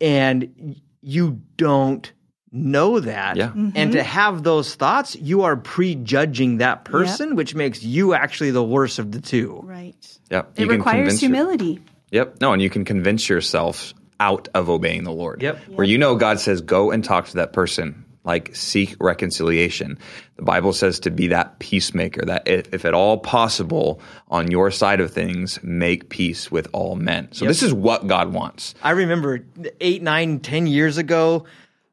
And 0.00 0.80
you 1.04 1.40
don't 1.56 2.10
know 2.50 3.00
that. 3.00 3.36
Yeah. 3.36 3.48
Mm-hmm. 3.48 3.70
And 3.74 3.92
to 3.92 4.02
have 4.02 4.42
those 4.42 4.74
thoughts, 4.74 5.16
you 5.16 5.42
are 5.42 5.56
prejudging 5.56 6.58
that 6.58 6.84
person, 6.84 7.34
which 7.36 7.54
makes 7.54 7.82
you 7.82 8.14
actually 8.14 8.52
the 8.52 8.62
worst 8.62 8.98
of 8.98 9.10
the 9.12 9.20
two. 9.20 9.60
Right. 9.64 10.18
Yep. 10.30 10.52
It 10.56 10.60
You 10.62 10.68
requires 10.70 10.96
convince 10.98 11.22
your- 11.22 11.28
humility. 11.30 11.80
Yep. 12.10 12.40
No, 12.40 12.52
and 12.52 12.62
you 12.62 12.70
can 12.70 12.84
convince 12.84 13.28
yourself 13.28 13.92
out 14.20 14.46
of 14.54 14.70
obeying 14.70 15.02
the 15.02 15.10
Lord. 15.12 15.42
Yep. 15.42 15.58
Where 15.70 15.86
you 15.86 15.98
know 15.98 16.14
God 16.14 16.38
says, 16.38 16.60
go 16.60 16.92
and 16.92 17.02
talk 17.02 17.26
to 17.26 17.36
that 17.36 17.52
person, 17.52 18.03
like 18.24 18.56
seek 18.56 18.96
reconciliation. 18.98 19.98
The 20.36 20.42
Bible 20.42 20.72
says 20.72 20.98
to 21.00 21.10
be 21.10 21.28
that 21.28 21.58
peacemaker, 21.58 22.24
that 22.24 22.48
if, 22.48 22.72
if 22.72 22.84
at 22.84 22.94
all 22.94 23.18
possible, 23.18 24.00
on 24.28 24.50
your 24.50 24.70
side 24.70 25.00
of 25.00 25.12
things, 25.12 25.62
make 25.62 26.08
peace 26.08 26.50
with 26.50 26.66
all 26.72 26.96
men. 26.96 27.28
So 27.32 27.44
this 27.44 27.62
is 27.62 27.72
what 27.72 28.06
God 28.06 28.32
wants. 28.32 28.74
I 28.82 28.90
remember 28.90 29.44
eight, 29.80 30.02
nine, 30.02 30.40
ten 30.40 30.66
years 30.66 30.96
ago, 30.96 31.44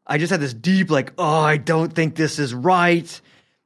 I 0.08 0.18
just 0.18 0.32
had 0.32 0.40
this 0.40 0.54
deep, 0.54 0.90
like, 0.90 1.14
oh, 1.18 1.42
I 1.42 1.58
don't 1.58 1.94
think 1.94 2.16
this 2.16 2.40
is 2.40 2.54
right. 2.54 3.22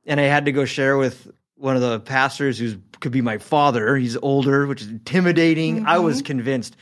And 0.06 0.19
I 0.19 0.23
had 0.23 0.45
to 0.45 0.51
go 0.51 0.65
share 0.65 0.97
with 0.97 1.32
one 1.56 1.75
of 1.75 1.82
the 1.82 1.99
pastors 1.99 2.60
who 2.60 2.75
could 2.99 3.12
be 3.12 3.21
my 3.21 3.38
father. 3.38 3.95
He's 3.95 4.17
older, 4.17 4.67
which 4.67 4.82
is 4.82 4.89
intimidating. 4.89 5.86
I 5.86 5.99
was 5.99 6.17
mm-hmm. 6.17 6.25
convinced, 6.25 6.75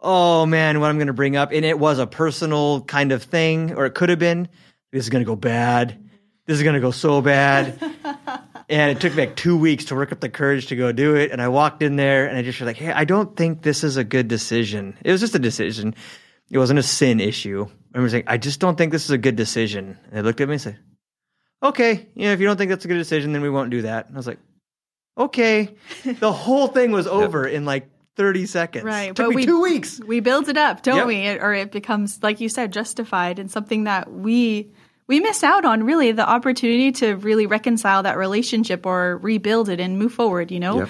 oh 0.00 0.46
man, 0.46 0.80
what 0.80 0.90
I'm 0.90 0.96
going 0.96 1.06
to 1.06 1.12
bring 1.12 1.36
up. 1.36 1.52
And 1.52 1.64
it 1.64 1.78
was 1.78 1.98
a 1.98 2.06
personal 2.06 2.82
kind 2.82 3.12
of 3.12 3.22
thing, 3.22 3.74
or 3.74 3.86
it 3.86 3.94
could 3.94 4.08
have 4.08 4.18
been. 4.18 4.48
This 4.92 5.04
is 5.04 5.10
going 5.10 5.24
to 5.24 5.26
go 5.26 5.36
bad. 5.36 5.98
This 6.46 6.56
is 6.56 6.62
going 6.62 6.74
to 6.74 6.80
go 6.80 6.90
so 6.90 7.20
bad. 7.20 7.78
And 8.70 8.90
it 8.94 9.00
took 9.00 9.14
me 9.14 9.22
like 9.24 9.34
two 9.34 9.56
weeks 9.56 9.86
to 9.86 9.94
work 9.94 10.12
up 10.12 10.20
the 10.20 10.28
courage 10.28 10.66
to 10.66 10.76
go 10.76 10.92
do 10.92 11.14
it. 11.16 11.30
And 11.30 11.40
I 11.40 11.48
walked 11.48 11.82
in 11.82 11.96
there 11.96 12.26
and 12.28 12.36
I 12.36 12.42
just 12.42 12.60
was 12.60 12.66
like, 12.66 12.76
hey, 12.76 12.92
I 12.92 13.06
don't 13.06 13.34
think 13.34 13.62
this 13.62 13.82
is 13.82 13.96
a 13.96 14.04
good 14.04 14.28
decision. 14.28 14.94
It 15.02 15.10
was 15.10 15.22
just 15.22 15.34
a 15.34 15.38
decision. 15.38 15.94
It 16.50 16.58
wasn't 16.58 16.78
a 16.78 16.82
sin 16.82 17.18
issue. 17.18 17.66
I 17.94 18.00
was 18.00 18.12
like, 18.12 18.24
I 18.26 18.36
just 18.36 18.60
don't 18.60 18.76
think 18.76 18.92
this 18.92 19.04
is 19.06 19.10
a 19.10 19.16
good 19.16 19.36
decision. 19.36 19.96
And 20.04 20.12
they 20.12 20.20
looked 20.20 20.42
at 20.42 20.48
me 20.48 20.56
and 20.56 20.60
said, 20.60 20.78
okay, 21.62 22.08
you 22.14 22.26
know, 22.26 22.32
if 22.32 22.40
you 22.40 22.46
don't 22.46 22.58
think 22.58 22.68
that's 22.68 22.84
a 22.84 22.88
good 22.88 22.98
decision, 22.98 23.32
then 23.32 23.40
we 23.40 23.48
won't 23.48 23.70
do 23.70 23.80
that. 23.82 24.08
And 24.08 24.14
I 24.14 24.18
was 24.18 24.26
like, 24.26 24.38
okay. 25.16 25.74
the 26.04 26.30
whole 26.32 26.66
thing 26.66 26.92
was 26.92 27.06
over 27.06 27.46
in 27.46 27.64
like 27.64 27.88
30 28.16 28.44
seconds. 28.44 28.84
Right, 28.84 29.08
It 29.10 29.16
took 29.16 29.28
but 29.28 29.30
me 29.30 29.36
we- 29.36 29.46
two 29.46 29.62
weeks. 29.62 29.98
We 30.06 30.20
build 30.20 30.50
it 30.50 30.58
up, 30.58 30.82
don't 30.82 30.96
Yep. 30.98 31.06
we? 31.06 31.16
It- 31.16 31.42
or 31.42 31.54
it 31.54 31.72
becomes, 31.72 32.22
like 32.22 32.40
you 32.40 32.50
said, 32.50 32.74
justified 32.74 33.38
and 33.38 33.50
something 33.50 33.84
that 33.84 34.12
we 34.12 34.72
we 35.08 35.20
miss 35.20 35.42
out 35.42 35.64
on 35.64 35.82
really 35.82 36.12
the 36.12 36.28
opportunity 36.28 36.92
to 36.92 37.14
really 37.14 37.46
reconcile 37.46 38.04
that 38.04 38.16
relationship 38.16 38.86
or 38.86 39.18
rebuild 39.18 39.68
it 39.68 39.80
and 39.80 39.98
move 39.98 40.12
forward, 40.12 40.52
you 40.52 40.60
know? 40.60 40.80
Yep. 40.80 40.88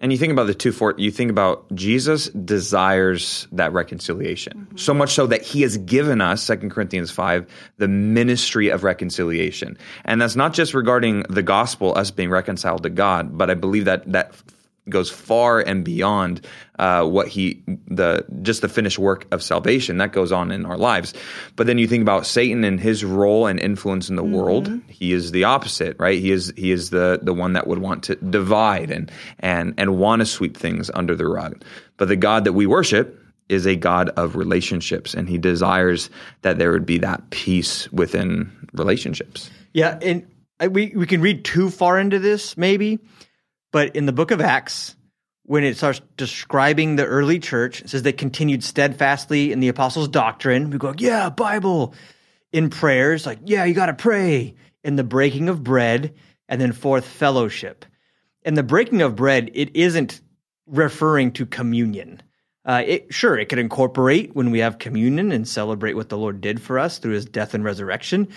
And 0.00 0.12
you 0.12 0.18
think 0.18 0.32
about 0.32 0.46
the 0.46 0.54
two 0.54 0.70
for 0.70 0.94
you 0.96 1.10
think 1.10 1.30
about 1.30 1.74
Jesus 1.74 2.28
desires 2.28 3.48
that 3.50 3.72
reconciliation. 3.72 4.58
Mm-hmm. 4.58 4.76
So 4.76 4.94
much 4.94 5.12
so 5.12 5.26
that 5.26 5.42
he 5.42 5.62
has 5.62 5.76
given 5.76 6.20
us, 6.20 6.46
2 6.46 6.56
Corinthians 6.68 7.10
5, 7.10 7.46
the 7.78 7.88
ministry 7.88 8.68
of 8.68 8.84
reconciliation. 8.84 9.76
And 10.04 10.22
that's 10.22 10.36
not 10.36 10.54
just 10.54 10.72
regarding 10.72 11.22
the 11.28 11.42
gospel, 11.42 11.98
us 11.98 12.12
being 12.12 12.30
reconciled 12.30 12.84
to 12.84 12.90
God, 12.90 13.36
but 13.36 13.50
I 13.50 13.54
believe 13.54 13.86
that 13.86 14.10
that 14.12 14.32
goes 14.90 15.10
far 15.10 15.60
and 15.60 15.84
beyond 15.84 16.40
uh, 16.78 17.04
what 17.04 17.28
he 17.28 17.62
the 17.86 18.24
just 18.42 18.62
the 18.62 18.68
finished 18.68 18.98
work 18.98 19.26
of 19.32 19.42
salvation 19.42 19.98
that 19.98 20.12
goes 20.12 20.32
on 20.32 20.50
in 20.50 20.64
our 20.64 20.76
lives. 20.76 21.14
But 21.56 21.66
then 21.66 21.78
you 21.78 21.86
think 21.86 22.02
about 22.02 22.26
satan 22.26 22.64
and 22.64 22.78
his 22.80 23.04
role 23.04 23.46
and 23.46 23.58
influence 23.58 24.08
in 24.08 24.16
the 24.16 24.24
world. 24.24 24.70
He 24.88 25.12
is 25.12 25.32
the 25.32 25.44
opposite 25.44 25.96
right? 25.98 26.18
He 26.18 26.30
is 26.30 26.52
he 26.56 26.70
is 26.70 26.90
the 26.90 27.18
the 27.22 27.34
one 27.34 27.52
that 27.54 27.66
would 27.66 27.78
want 27.78 28.04
to 28.04 28.16
divide 28.16 28.90
and 28.90 29.10
and 29.40 29.74
and 29.76 29.98
want 29.98 30.20
to 30.20 30.26
sweep 30.26 30.56
things 30.56 30.90
under 30.94 31.14
the 31.14 31.26
rug. 31.26 31.62
But 31.96 32.08
the 32.08 32.16
god 32.16 32.44
that 32.44 32.52
we 32.52 32.66
worship 32.66 33.18
is 33.48 33.66
a 33.66 33.76
god 33.76 34.10
of 34.10 34.36
relationships 34.36 35.14
and 35.14 35.28
he 35.28 35.38
desires 35.38 36.10
that 36.42 36.58
there 36.58 36.70
would 36.70 36.86
be 36.86 36.98
that 36.98 37.30
peace 37.30 37.90
within 37.92 38.50
relationships. 38.74 39.50
Yeah, 39.72 39.98
and 40.02 40.26
we 40.70 40.92
we 40.94 41.06
can 41.06 41.20
read 41.20 41.44
too 41.44 41.70
far 41.70 41.98
into 41.98 42.18
this 42.18 42.56
maybe, 42.56 42.98
but 43.72 43.96
in 43.96 44.06
the 44.06 44.12
book 44.12 44.30
of 44.30 44.40
Acts, 44.40 44.96
when 45.44 45.64
it 45.64 45.76
starts 45.76 46.00
describing 46.16 46.96
the 46.96 47.06
early 47.06 47.38
church, 47.38 47.80
it 47.80 47.90
says 47.90 48.02
they 48.02 48.12
continued 48.12 48.62
steadfastly 48.62 49.50
in 49.50 49.60
the 49.60 49.68
apostles' 49.68 50.08
doctrine. 50.08 50.70
We 50.70 50.78
go, 50.78 50.94
yeah, 50.96 51.30
Bible. 51.30 51.94
In 52.52 52.70
prayers, 52.70 53.26
like, 53.26 53.40
yeah, 53.44 53.64
you 53.64 53.74
got 53.74 53.86
to 53.86 53.94
pray. 53.94 54.54
In 54.84 54.96
the 54.96 55.04
breaking 55.04 55.48
of 55.48 55.64
bread, 55.64 56.14
and 56.48 56.60
then 56.60 56.72
fourth, 56.72 57.06
fellowship. 57.06 57.84
And 58.42 58.56
the 58.56 58.62
breaking 58.62 59.02
of 59.02 59.16
bread, 59.16 59.50
it 59.54 59.74
isn't 59.76 60.20
referring 60.66 61.32
to 61.32 61.46
communion. 61.46 62.22
Uh, 62.64 62.82
it, 62.86 63.14
sure, 63.14 63.38
it 63.38 63.48
could 63.48 63.58
incorporate 63.58 64.34
when 64.34 64.50
we 64.50 64.58
have 64.58 64.78
communion 64.78 65.32
and 65.32 65.48
celebrate 65.48 65.94
what 65.94 66.10
the 66.10 66.18
Lord 66.18 66.40
did 66.40 66.60
for 66.60 66.78
us 66.78 66.98
through 66.98 67.14
his 67.14 67.24
death 67.24 67.54
and 67.54 67.64
resurrection. 67.64 68.28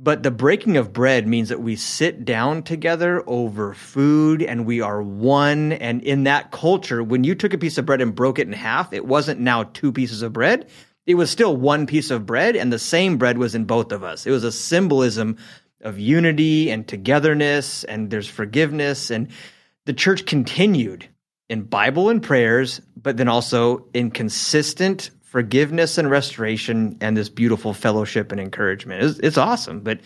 But 0.00 0.22
the 0.22 0.30
breaking 0.30 0.76
of 0.76 0.92
bread 0.92 1.26
means 1.26 1.48
that 1.48 1.60
we 1.60 1.74
sit 1.74 2.24
down 2.24 2.62
together 2.62 3.24
over 3.26 3.74
food 3.74 4.42
and 4.42 4.64
we 4.64 4.80
are 4.80 5.02
one. 5.02 5.72
And 5.72 6.02
in 6.02 6.24
that 6.24 6.52
culture, 6.52 7.02
when 7.02 7.24
you 7.24 7.34
took 7.34 7.52
a 7.52 7.58
piece 7.58 7.78
of 7.78 7.86
bread 7.86 8.00
and 8.00 8.14
broke 8.14 8.38
it 8.38 8.46
in 8.46 8.52
half, 8.52 8.92
it 8.92 9.04
wasn't 9.04 9.40
now 9.40 9.64
two 9.64 9.90
pieces 9.90 10.22
of 10.22 10.32
bread. 10.32 10.68
It 11.04 11.14
was 11.16 11.30
still 11.30 11.56
one 11.56 11.86
piece 11.86 12.10
of 12.10 12.26
bread, 12.26 12.54
and 12.54 12.70
the 12.70 12.78
same 12.78 13.16
bread 13.16 13.38
was 13.38 13.54
in 13.54 13.64
both 13.64 13.92
of 13.92 14.04
us. 14.04 14.26
It 14.26 14.30
was 14.30 14.44
a 14.44 14.52
symbolism 14.52 15.38
of 15.80 15.98
unity 15.98 16.70
and 16.70 16.86
togetherness, 16.86 17.82
and 17.84 18.10
there's 18.10 18.28
forgiveness. 18.28 19.10
And 19.10 19.28
the 19.86 19.94
church 19.94 20.26
continued 20.26 21.08
in 21.48 21.62
Bible 21.62 22.10
and 22.10 22.22
prayers, 22.22 22.82
but 22.94 23.16
then 23.16 23.26
also 23.26 23.86
in 23.94 24.10
consistent 24.10 25.10
forgiveness 25.30 25.98
and 25.98 26.10
restoration 26.10 26.96
and 27.00 27.16
this 27.16 27.28
beautiful 27.28 27.74
fellowship 27.74 28.32
and 28.32 28.40
encouragement. 28.40 29.02
It's, 29.04 29.18
it's 29.18 29.38
awesome. 29.38 29.80
But, 29.80 30.00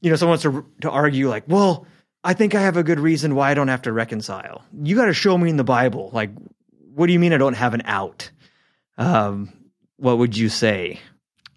you 0.00 0.10
know, 0.10 0.16
someone 0.16 0.38
wants 0.38 0.42
to, 0.42 0.66
to 0.82 0.90
argue, 0.90 1.28
like, 1.28 1.44
well, 1.46 1.86
I 2.22 2.34
think 2.34 2.54
I 2.54 2.60
have 2.60 2.76
a 2.76 2.82
good 2.82 3.00
reason 3.00 3.34
why 3.34 3.50
I 3.50 3.54
don't 3.54 3.68
have 3.68 3.82
to 3.82 3.92
reconcile. 3.92 4.62
You 4.82 4.94
got 4.96 5.06
to 5.06 5.14
show 5.14 5.38
me 5.38 5.48
in 5.48 5.56
the 5.56 5.64
Bible. 5.64 6.10
Like, 6.12 6.30
what 6.94 7.06
do 7.06 7.12
you 7.12 7.18
mean 7.18 7.32
I 7.32 7.38
don't 7.38 7.54
have 7.54 7.72
an 7.74 7.82
out? 7.86 8.30
Um, 8.98 9.52
what 9.96 10.18
would 10.18 10.36
you 10.36 10.48
say? 10.48 11.00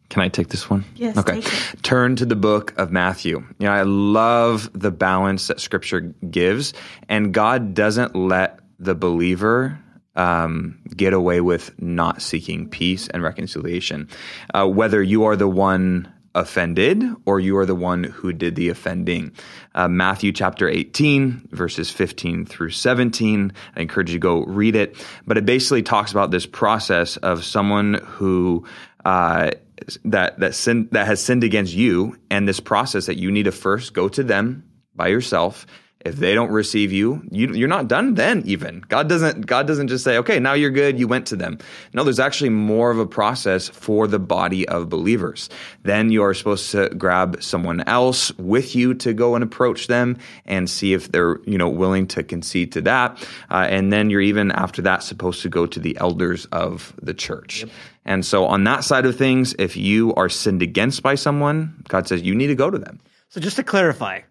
Can 0.09 0.21
I 0.23 0.29
take 0.29 0.47
this 0.47 0.69
one? 0.69 0.85
Yes, 0.95 1.17
Okay. 1.17 1.41
take 1.41 1.45
it. 1.73 1.83
Turn 1.83 2.15
to 2.15 2.25
the 2.25 2.35
book 2.35 2.73
of 2.77 2.91
Matthew. 2.91 3.37
You 3.59 3.67
know, 3.67 3.71
I 3.71 3.83
love 3.83 4.69
the 4.73 4.91
balance 4.91 5.47
that 5.47 5.59
Scripture 5.59 5.99
gives, 6.29 6.73
and 7.07 7.33
God 7.33 7.73
doesn't 7.73 8.15
let 8.15 8.59
the 8.79 8.95
believer 8.95 9.77
um, 10.19 10.77
get 10.95 11.13
away 11.13 11.39
with 11.39 11.73
not 11.81 12.21
seeking 12.21 12.69
peace 12.69 13.07
and 13.07 13.23
reconciliation. 13.23 14.09
Uh, 14.53 14.67
whether 14.67 15.01
you 15.01 15.23
are 15.23 15.37
the 15.37 15.47
one 15.47 16.13
offended 16.35 17.03
or 17.25 17.39
you 17.39 17.57
are 17.57 17.65
the 17.65 17.75
one 17.75 18.03
who 18.03 18.31
did 18.31 18.55
the 18.55 18.69
offending. 18.69 19.31
Uh, 19.73 19.87
Matthew 19.87 20.31
chapter 20.31 20.69
18, 20.69 21.49
verses 21.51 21.89
15 21.89 22.45
through 22.45 22.69
17. 22.69 23.51
I 23.75 23.81
encourage 23.81 24.11
you 24.11 24.19
to 24.19 24.19
go 24.19 24.43
read 24.43 24.75
it. 24.75 24.95
But 25.25 25.37
it 25.37 25.45
basically 25.45 25.81
talks 25.81 26.11
about 26.11 26.31
this 26.31 26.45
process 26.45 27.17
of 27.17 27.43
someone 27.43 27.95
who 28.05 28.65
uh, 29.05 29.51
that 30.05 30.39
that 30.39 30.53
sin, 30.53 30.89
that 30.91 31.07
has 31.07 31.23
sinned 31.23 31.43
against 31.43 31.73
you, 31.73 32.17
and 32.29 32.47
this 32.47 32.59
process 32.59 33.05
that 33.05 33.17
you 33.17 33.31
need 33.31 33.43
to 33.43 33.51
first 33.51 33.93
go 33.93 34.09
to 34.09 34.23
them 34.23 34.69
by 34.93 35.07
yourself. 35.07 35.65
If 36.05 36.15
they 36.15 36.33
don't 36.33 36.51
receive 36.51 36.93
you, 36.93 37.21
you 37.29 37.53
you're 37.53 37.67
not 37.67 37.89
done 37.89 38.13
then 38.13 38.43
even. 38.45 38.79
God 38.87 39.09
doesn't 39.09 39.45
God 39.45 39.67
doesn't 39.67 39.89
just 39.89 40.05
say, 40.05 40.17
"Okay, 40.19 40.39
now 40.39 40.53
you're 40.53 40.69
good, 40.69 40.97
you 40.97 41.09
went 41.09 41.25
to 41.27 41.35
them." 41.35 41.57
No, 41.93 42.05
there's 42.05 42.21
actually 42.21 42.51
more 42.51 42.89
of 42.89 42.99
a 42.99 43.05
process 43.05 43.67
for 43.67 44.07
the 44.07 44.17
body 44.17 44.65
of 44.69 44.87
believers. 44.87 45.49
Then 45.83 46.09
you 46.09 46.23
are 46.23 46.33
supposed 46.33 46.71
to 46.71 46.87
grab 46.89 47.43
someone 47.43 47.81
else 47.81 48.31
with 48.37 48.77
you 48.77 48.93
to 48.93 49.13
go 49.13 49.35
and 49.35 49.43
approach 49.43 49.87
them 49.87 50.17
and 50.45 50.69
see 50.69 50.93
if 50.93 51.11
they're, 51.11 51.41
you 51.45 51.57
know, 51.57 51.67
willing 51.67 52.07
to 52.07 52.23
concede 52.23 52.71
to 52.73 52.81
that. 52.81 53.17
Uh, 53.51 53.67
and 53.69 53.91
then 53.91 54.09
you're 54.09 54.21
even 54.21 54.51
after 54.51 54.81
that 54.83 55.03
supposed 55.03 55.41
to 55.41 55.49
go 55.49 55.65
to 55.65 55.81
the 55.81 55.97
elders 55.97 56.45
of 56.53 56.93
the 57.01 57.13
church. 57.13 57.65
And 58.05 58.25
so 58.25 58.45
on 58.45 58.63
that 58.63 58.85
side 58.85 59.05
of 59.05 59.17
things, 59.17 59.53
if 59.59 59.75
you 59.75 60.13
are 60.15 60.29
sinned 60.29 60.61
against 60.61 61.03
by 61.03 61.15
someone, 61.15 61.83
God 61.89 62.07
says 62.07 62.21
you 62.21 62.35
need 62.35 62.47
to 62.47 62.55
go 62.55 62.69
to 62.69 62.77
them. 62.77 63.01
So 63.27 63.39
just 63.41 63.57
to 63.57 63.63
clarify, 63.63 64.21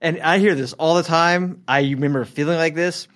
and 0.00 0.20
I 0.20 0.38
hear 0.38 0.54
this 0.54 0.72
all 0.74 0.94
the 0.96 1.02
time. 1.02 1.62
I 1.68 1.80
remember 1.82 2.24
feeling 2.24 2.56
like 2.58 2.74
this. 2.74 3.08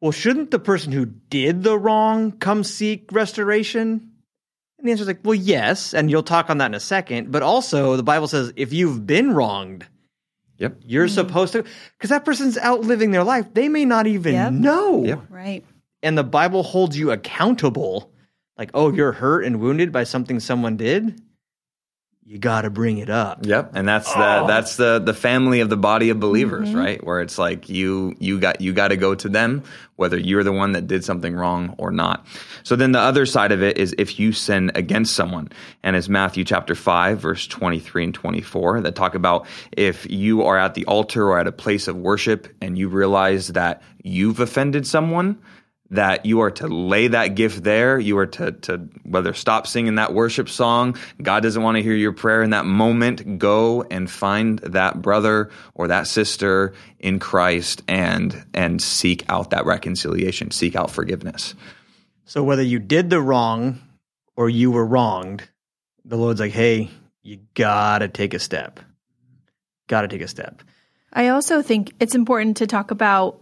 Well, 0.00 0.12
shouldn't 0.12 0.50
the 0.50 0.58
person 0.58 0.92
who 0.92 1.06
did 1.06 1.62
the 1.62 1.78
wrong 1.78 2.32
come 2.32 2.64
seek 2.64 3.10
restoration? 3.12 4.12
And 4.78 4.86
the 4.86 4.90
answer 4.90 5.02
is 5.02 5.08
like, 5.08 5.20
well, 5.24 5.34
yes, 5.34 5.94
and 5.94 6.10
you'll 6.10 6.22
talk 6.22 6.50
on 6.50 6.58
that 6.58 6.66
in 6.66 6.74
a 6.74 6.80
second. 6.80 7.32
But 7.32 7.42
also, 7.42 7.96
the 7.96 8.02
Bible 8.02 8.28
says 8.28 8.52
if 8.56 8.72
you've 8.74 9.06
been 9.06 9.32
wronged, 9.32 9.86
Yep. 10.58 10.78
you're 10.86 11.08
supposed 11.08 11.52
to, 11.52 11.64
because 11.98 12.10
that 12.10 12.24
person's 12.24 12.56
out 12.58 12.80
living 12.80 13.10
their 13.10 13.24
life. 13.24 13.52
They 13.52 13.68
may 13.68 13.84
not 13.84 14.06
even 14.06 14.34
Yep. 14.34 14.52
know. 14.52 15.04
Yep. 15.04 15.20
Right. 15.30 15.64
And 16.02 16.16
the 16.16 16.24
Bible 16.24 16.62
holds 16.62 16.96
you 16.98 17.10
accountable. 17.10 18.10
Like, 18.58 18.70
oh, 18.72 18.90
you're 18.92 19.12
hurt 19.12 19.44
and 19.44 19.60
wounded 19.60 19.92
by 19.92 20.04
something 20.04 20.40
someone 20.40 20.76
did. 20.76 21.20
You 22.28 22.38
got 22.38 22.62
to 22.62 22.70
bring 22.70 22.98
it 22.98 23.08
up. 23.08 23.46
Yep, 23.46 23.70
and 23.74 23.86
that's 23.86 24.12
the 24.12 24.40
oh. 24.40 24.46
that's 24.48 24.76
the 24.76 24.98
the 24.98 25.14
family 25.14 25.60
of 25.60 25.68
the 25.70 25.76
body 25.76 26.10
of 26.10 26.18
believers, 26.18 26.68
mm-hmm. 26.68 26.78
right? 26.78 27.04
Where 27.04 27.20
it's 27.20 27.38
like 27.38 27.68
you 27.68 28.16
you 28.18 28.40
got 28.40 28.60
you 28.60 28.72
got 28.72 28.88
to 28.88 28.96
go 28.96 29.14
to 29.14 29.28
them 29.28 29.62
whether 29.96 30.18
you're 30.18 30.44
the 30.44 30.52
one 30.52 30.72
that 30.72 30.86
did 30.86 31.04
something 31.04 31.34
wrong 31.34 31.74
or 31.78 31.90
not. 31.90 32.26
So 32.62 32.76
then 32.76 32.92
the 32.92 33.00
other 33.00 33.26
side 33.26 33.52
of 33.52 33.62
it 33.62 33.78
is 33.78 33.94
if 33.98 34.18
you 34.18 34.32
sin 34.32 34.70
against 34.74 35.14
someone, 35.14 35.50
and 35.82 35.96
it's 35.96 36.08
Matthew 36.08 36.44
chapter 36.44 36.74
five 36.74 37.18
verse 37.18 37.46
twenty 37.46 37.80
three 37.80 38.04
and 38.04 38.14
twenty 38.14 38.42
four 38.42 38.80
that 38.80 38.94
talk 38.94 39.14
about 39.14 39.46
if 39.72 40.08
you 40.10 40.42
are 40.42 40.58
at 40.58 40.74
the 40.74 40.84
altar 40.86 41.28
or 41.28 41.38
at 41.38 41.46
a 41.46 41.52
place 41.52 41.88
of 41.88 41.96
worship 41.96 42.48
and 42.60 42.78
you 42.78 42.88
realize 42.88 43.48
that 43.48 43.82
you've 44.02 44.40
offended 44.40 44.86
someone 44.86 45.38
that 45.90 46.26
you 46.26 46.40
are 46.40 46.50
to 46.50 46.66
lay 46.66 47.08
that 47.08 47.34
gift 47.34 47.62
there. 47.62 47.98
You 47.98 48.18
are 48.18 48.26
to, 48.26 48.52
to 48.52 48.78
whether 49.04 49.32
stop 49.34 49.66
singing 49.66 49.96
that 49.96 50.12
worship 50.12 50.48
song. 50.48 50.96
God 51.22 51.42
doesn't 51.42 51.62
want 51.62 51.76
to 51.76 51.82
hear 51.82 51.94
your 51.94 52.12
prayer 52.12 52.42
in 52.42 52.50
that 52.50 52.66
moment. 52.66 53.38
Go 53.38 53.82
and 53.82 54.10
find 54.10 54.58
that 54.60 55.00
brother 55.00 55.50
or 55.74 55.88
that 55.88 56.06
sister 56.06 56.74
in 56.98 57.18
Christ 57.18 57.82
and 57.86 58.44
and 58.52 58.82
seek 58.82 59.24
out 59.28 59.50
that 59.50 59.66
reconciliation. 59.66 60.50
Seek 60.50 60.74
out 60.74 60.90
forgiveness. 60.90 61.54
So 62.24 62.42
whether 62.42 62.62
you 62.62 62.78
did 62.78 63.10
the 63.10 63.20
wrong 63.20 63.80
or 64.36 64.50
you 64.50 64.70
were 64.70 64.84
wronged, 64.84 65.48
the 66.04 66.16
Lord's 66.16 66.40
like, 66.40 66.52
hey, 66.52 66.90
you 67.22 67.38
gotta 67.54 68.08
take 68.08 68.34
a 68.34 68.38
step. 68.38 68.80
Gotta 69.88 70.08
take 70.08 70.22
a 70.22 70.28
step. 70.28 70.62
I 71.12 71.28
also 71.28 71.62
think 71.62 71.92
it's 72.00 72.14
important 72.14 72.56
to 72.58 72.66
talk 72.66 72.90
about 72.90 73.40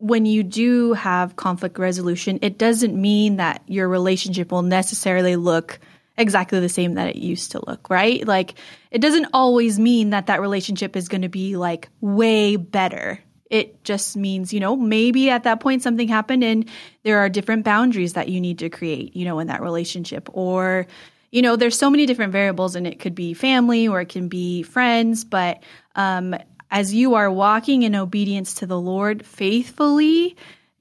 when 0.00 0.24
you 0.26 0.42
do 0.42 0.94
have 0.94 1.36
conflict 1.36 1.78
resolution, 1.78 2.38
it 2.42 2.58
doesn't 2.58 2.98
mean 3.00 3.36
that 3.36 3.62
your 3.66 3.88
relationship 3.88 4.50
will 4.50 4.62
necessarily 4.62 5.36
look 5.36 5.78
exactly 6.16 6.58
the 6.58 6.68
same 6.68 6.94
that 6.94 7.08
it 7.08 7.16
used 7.16 7.52
to 7.52 7.62
look, 7.66 7.88
right? 7.90 8.26
Like 8.26 8.54
it 8.90 9.00
doesn't 9.00 9.28
always 9.32 9.78
mean 9.78 10.10
that 10.10 10.26
that 10.26 10.40
relationship 10.40 10.96
is 10.96 11.08
going 11.08 11.22
to 11.22 11.28
be 11.28 11.56
like 11.56 11.88
way 12.00 12.56
better. 12.56 13.20
It 13.50 13.84
just 13.84 14.16
means, 14.16 14.52
you 14.52 14.60
know, 14.60 14.74
maybe 14.74 15.28
at 15.28 15.44
that 15.44 15.60
point 15.60 15.82
something 15.82 16.08
happened 16.08 16.44
and 16.44 16.68
there 17.02 17.18
are 17.18 17.28
different 17.28 17.64
boundaries 17.64 18.14
that 18.14 18.28
you 18.28 18.40
need 18.40 18.58
to 18.60 18.70
create, 18.70 19.14
you 19.14 19.24
know, 19.24 19.38
in 19.38 19.48
that 19.48 19.62
relationship 19.62 20.28
or 20.32 20.86
you 21.32 21.42
know, 21.42 21.54
there's 21.54 21.78
so 21.78 21.88
many 21.88 22.06
different 22.06 22.32
variables 22.32 22.74
and 22.74 22.88
it 22.88 22.98
could 22.98 23.14
be 23.14 23.34
family 23.34 23.86
or 23.86 24.00
it 24.00 24.08
can 24.08 24.28
be 24.28 24.62
friends, 24.62 25.24
but 25.24 25.62
um 25.94 26.34
as 26.70 26.94
you 26.94 27.14
are 27.14 27.30
walking 27.30 27.82
in 27.82 27.94
obedience 27.94 28.54
to 28.54 28.66
the 28.66 28.80
Lord 28.80 29.24
faithfully, 29.26 30.36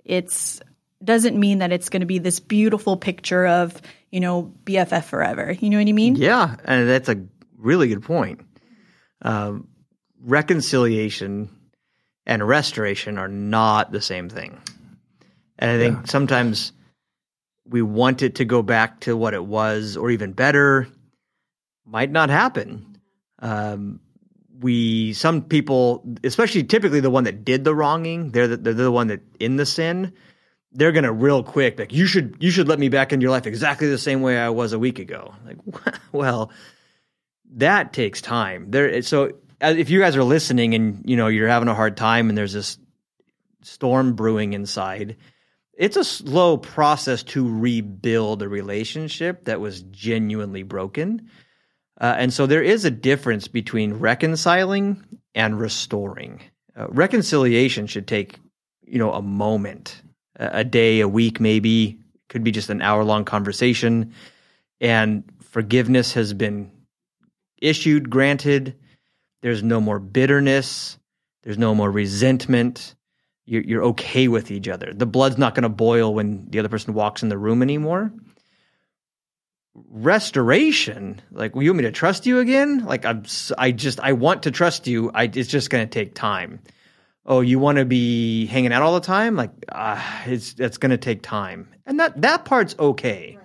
it's 0.06 0.62
doesn't 1.04 1.40
mean 1.40 1.60
that 1.60 1.72
it's 1.72 1.90
going 1.90 2.02
to 2.02 2.06
be 2.06 2.20
this 2.20 2.40
beautiful 2.40 2.98
picture 2.98 3.48
of, 3.48 3.82
you 4.12 4.20
know, 4.20 4.54
BFF 4.66 5.06
forever. 5.06 5.54
You 5.54 5.70
know 5.70 5.78
what 5.78 5.88
I 5.88 5.94
mean? 5.94 6.16
Yeah, 6.16 6.56
and 6.66 6.90
that's 6.90 7.08
a 7.10 7.26
really 7.58 7.88
good 7.88 8.04
point. 8.04 8.42
Um, 9.22 9.70
reconciliation 10.22 11.50
and 12.26 12.46
restoration 12.46 13.18
are 13.18 13.28
not 13.28 13.92
the 13.92 14.02
same 14.02 14.30
thing. 14.30 14.62
And 15.58 15.72
I 15.72 15.78
think 15.78 16.08
sometimes 16.08 16.74
we 17.66 17.82
want 17.82 18.22
it 18.22 18.36
to 18.36 18.46
go 18.46 18.62
back 18.62 19.02
to 19.02 19.16
what 19.16 19.34
it 19.34 19.44
was 19.44 19.98
or 19.98 20.10
even 20.10 20.34
better. 20.34 20.88
Might 21.86 22.12
not 22.12 22.30
happen. 22.30 22.98
Um, 23.40 24.00
we 24.60 25.14
some 25.14 25.42
people, 25.44 26.04
especially 26.24 26.64
typically 26.64 27.00
the 27.00 27.10
one 27.10 27.24
that 27.24 27.46
did 27.46 27.64
the 27.64 27.74
wronging, 27.74 28.32
they're 28.32 28.48
the, 28.48 28.58
they're 28.58 28.74
the 28.74 28.92
one 28.92 29.08
that 29.08 29.22
in 29.40 29.56
the 29.56 29.66
sin. 29.66 30.14
They're 30.72 30.92
gonna 30.92 31.12
real 31.12 31.44
quick 31.44 31.80
like 31.80 31.92
you 31.92 32.06
should 32.06 32.38
you 32.40 32.52
should 32.52 32.68
let 32.68 32.78
me 32.78 32.90
back 32.90 33.12
into 33.12 33.24
your 33.24 33.32
life 33.32 33.48
exactly 33.48 33.90
the 33.90 33.98
same 33.98 34.22
way 34.22 34.38
I 34.38 34.50
was 34.50 34.74
a 34.74 34.80
week 34.80 35.00
ago. 35.00 35.34
Like, 35.46 35.58
well, 36.12 36.52
that 37.56 37.92
takes 37.94 38.22
time. 38.22 38.70
There, 38.70 39.02
so 39.02 39.32
uh, 39.62 39.74
if 39.76 39.90
you 39.90 40.00
guys 40.00 40.16
are 40.16 40.24
listening 40.24 40.76
and 40.76 41.02
you 41.06 41.18
know 41.18 41.28
you're 41.28 41.48
having 41.48 41.70
a 41.70 41.76
hard 41.76 41.98
time 41.98 42.30
and 42.30 42.38
there's 42.38 42.54
this 42.54 42.78
storm 43.64 44.14
brewing 44.14 44.54
inside, 44.54 45.18
it's 45.74 45.98
a 45.98 46.04
slow 46.04 46.58
process 46.58 47.24
to 47.24 47.50
rebuild 47.50 48.42
a 48.42 48.50
relationship 48.50 49.46
that 49.46 49.60
was 49.60 49.82
genuinely 49.84 50.64
broken. 50.64 51.30
Uh, 52.00 52.16
and 52.18 52.34
so 52.34 52.46
there 52.46 52.64
is 52.64 52.86
a 52.86 52.92
difference 52.92 53.48
between 53.48 53.94
reconciling 53.94 55.04
and 55.36 55.60
restoring. 55.60 56.42
Uh, 56.78 56.88
reconciliation 56.90 57.88
should 57.88 58.08
take, 58.08 58.40
you 58.86 58.98
know, 58.98 59.14
a 59.14 59.22
moment, 59.22 60.02
a, 60.38 60.60
a 60.60 60.64
day, 60.64 61.02
a 61.02 61.08
week, 61.08 61.40
maybe. 61.40 62.00
Could 62.30 62.44
be 62.44 62.52
just 62.52 62.70
an 62.70 62.82
hour 62.82 63.04
long 63.04 63.26
conversation. 63.26 64.14
And 64.80 65.24
forgiveness 65.42 66.14
has 66.14 66.34
been 66.34 66.72
issued, 67.62 68.10
granted. 68.10 68.76
There's 69.42 69.64
no 69.64 69.82
more 69.82 70.00
bitterness. 70.00 70.98
There's 71.44 71.58
no 71.58 71.74
more 71.76 71.92
resentment. 71.92 72.96
You're, 73.46 73.64
you're 73.64 73.84
okay 73.86 74.28
with 74.28 74.52
each 74.52 74.68
other. 74.68 74.94
The 74.94 75.06
blood's 75.06 75.38
not 75.38 75.56
going 75.56 75.64
to 75.64 75.70
boil 75.70 76.14
when 76.14 76.48
the 76.50 76.60
other 76.60 76.70
person 76.70 76.94
walks 76.94 77.24
in 77.24 77.30
the 77.30 77.38
room 77.38 77.62
anymore 77.62 78.14
restoration? 79.76 81.22
Like 81.32 81.56
well, 81.56 81.64
you 81.64 81.72
want 81.72 81.78
me 81.78 81.84
to 81.84 81.92
trust 81.92 82.26
you 82.26 82.40
again? 82.40 82.86
Like 82.86 83.06
i'm 83.06 83.24
i 83.58 83.72
just 83.72 84.00
i 84.00 84.14
want 84.14 84.44
to 84.44 84.52
trust 84.52 84.88
you. 84.88 85.12
I 85.14 85.24
it's 85.24 85.50
just 85.50 85.70
going 85.70 85.88
to 85.88 85.92
take 85.92 86.16
time. 86.16 86.60
Oh 87.26 87.42
you 87.42 87.60
want 87.60 87.78
to 87.78 87.86
be 87.86 88.46
hanging 88.48 88.74
out 88.74 88.82
all 88.82 88.94
the 88.94 89.06
time? 89.06 89.36
Like 89.36 89.52
uh, 89.70 90.02
it's 90.26 90.56
it's 90.58 90.78
going 90.78 90.92
to 90.92 90.98
take 90.98 91.22
time. 91.22 91.70
And 91.86 92.00
that 92.00 92.22
that 92.22 92.46
part's 92.46 92.76
okay. 92.78 93.38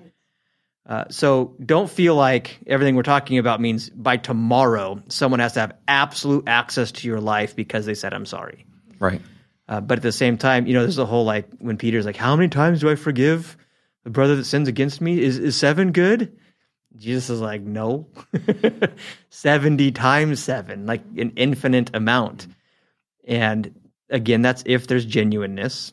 Uh, 0.86 1.04
so 1.08 1.56
don't 1.64 1.88
feel 1.88 2.14
like 2.14 2.58
everything 2.66 2.94
we're 2.94 3.02
talking 3.02 3.38
about 3.38 3.58
means 3.58 3.88
by 3.88 4.18
tomorrow 4.18 5.02
someone 5.08 5.40
has 5.40 5.54
to 5.54 5.60
have 5.60 5.72
absolute 5.88 6.44
access 6.46 6.92
to 6.92 7.08
your 7.08 7.20
life 7.20 7.56
because 7.56 7.86
they 7.86 7.94
said 7.94 8.12
I'm 8.12 8.26
sorry. 8.26 8.66
Right. 8.98 9.22
Uh, 9.66 9.80
but 9.80 9.98
at 9.98 10.02
the 10.02 10.12
same 10.12 10.36
time, 10.36 10.66
you 10.66 10.74
know, 10.74 10.82
there's 10.82 10.98
a 10.98 11.06
whole 11.06 11.24
like 11.24 11.48
when 11.58 11.78
Peter's 11.78 12.04
like, 12.04 12.16
"How 12.16 12.36
many 12.36 12.48
times 12.48 12.80
do 12.80 12.90
I 12.90 12.96
forgive 12.96 13.56
the 14.04 14.10
brother 14.10 14.36
that 14.36 14.44
sins 14.44 14.68
against 14.68 15.00
me? 15.00 15.20
Is 15.20 15.38
is 15.38 15.56
seven 15.56 15.92
good?" 15.92 16.36
Jesus 16.96 17.28
is 17.30 17.40
like, 17.40 17.62
"No, 17.62 18.06
seventy 19.30 19.90
times 19.90 20.42
seven, 20.42 20.86
like 20.86 21.02
an 21.16 21.32
infinite 21.36 21.90
amount." 21.94 22.46
And 23.26 23.74
again, 24.10 24.42
that's 24.42 24.62
if 24.66 24.86
there's 24.86 25.04
genuineness. 25.04 25.92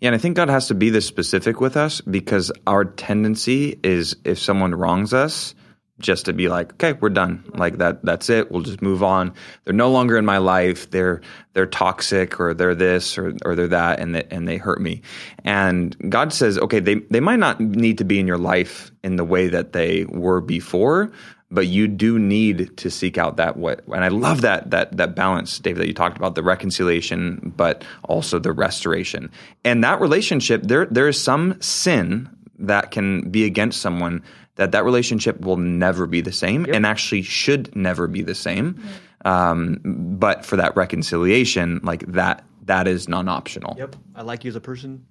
Yeah, 0.00 0.08
and 0.08 0.14
I 0.14 0.18
think 0.18 0.36
God 0.36 0.48
has 0.48 0.68
to 0.68 0.74
be 0.74 0.90
this 0.90 1.06
specific 1.06 1.60
with 1.60 1.76
us 1.76 2.00
because 2.00 2.52
our 2.66 2.84
tendency 2.84 3.78
is 3.82 4.16
if 4.24 4.38
someone 4.38 4.74
wrongs 4.74 5.14
us, 5.14 5.54
just 5.98 6.26
to 6.26 6.32
be 6.32 6.48
like, 6.48 6.72
okay, 6.74 6.92
we're 6.92 7.08
done. 7.08 7.44
Like 7.54 7.78
that 7.78 8.04
that's 8.04 8.30
it. 8.30 8.50
We'll 8.50 8.62
just 8.62 8.82
move 8.82 9.02
on. 9.02 9.34
They're 9.64 9.74
no 9.74 9.90
longer 9.90 10.16
in 10.16 10.24
my 10.24 10.38
life. 10.38 10.90
They're 10.90 11.20
they're 11.54 11.66
toxic 11.66 12.38
or 12.38 12.54
they're 12.54 12.74
this 12.74 13.18
or 13.18 13.34
or 13.44 13.54
they're 13.54 13.68
that 13.68 14.00
and 14.00 14.14
they, 14.14 14.24
and 14.30 14.46
they 14.46 14.56
hurt 14.56 14.80
me. 14.80 15.02
And 15.44 15.96
God 16.08 16.32
says, 16.32 16.58
okay, 16.58 16.80
they 16.80 16.96
they 17.10 17.20
might 17.20 17.38
not 17.38 17.60
need 17.60 17.98
to 17.98 18.04
be 18.04 18.18
in 18.18 18.26
your 18.26 18.38
life 18.38 18.92
in 19.02 19.16
the 19.16 19.24
way 19.24 19.48
that 19.48 19.72
they 19.72 20.04
were 20.04 20.40
before, 20.40 21.10
but 21.50 21.66
you 21.66 21.88
do 21.88 22.18
need 22.18 22.76
to 22.76 22.90
seek 22.90 23.18
out 23.18 23.36
that 23.36 23.56
what 23.56 23.82
and 23.88 24.04
I 24.04 24.08
love 24.08 24.42
that 24.42 24.70
that 24.70 24.96
that 24.96 25.16
balance, 25.16 25.58
David, 25.58 25.82
that 25.82 25.88
you 25.88 25.94
talked 25.94 26.16
about, 26.16 26.36
the 26.36 26.42
reconciliation, 26.42 27.52
but 27.56 27.84
also 28.04 28.38
the 28.38 28.52
restoration. 28.52 29.30
And 29.64 29.82
that 29.82 30.00
relationship, 30.00 30.62
there 30.62 30.86
there 30.86 31.08
is 31.08 31.20
some 31.20 31.60
sin 31.60 32.28
that 32.60 32.90
can 32.90 33.30
be 33.30 33.44
against 33.44 33.80
someone 33.80 34.22
that 34.58 34.72
that 34.72 34.84
relationship 34.84 35.40
will 35.40 35.56
never 35.56 36.06
be 36.06 36.20
the 36.20 36.32
same 36.32 36.66
and 36.66 36.84
actually 36.84 37.22
should 37.22 37.74
never 37.74 38.06
be 38.06 38.22
the 38.22 38.34
same. 38.34 38.78
Um, 39.24 39.80
but 40.18 40.44
for 40.44 40.56
that 40.56 40.76
reconciliation, 40.76 41.80
like 41.82 42.04
that, 42.12 42.44
that 42.66 42.86
is 42.86 43.08
non-optional. 43.08 43.76
Yep, 43.78 43.96
I 44.14 44.22
like 44.22 44.44
you 44.44 44.50
as 44.50 44.56
a 44.56 44.60
person. 44.60 45.06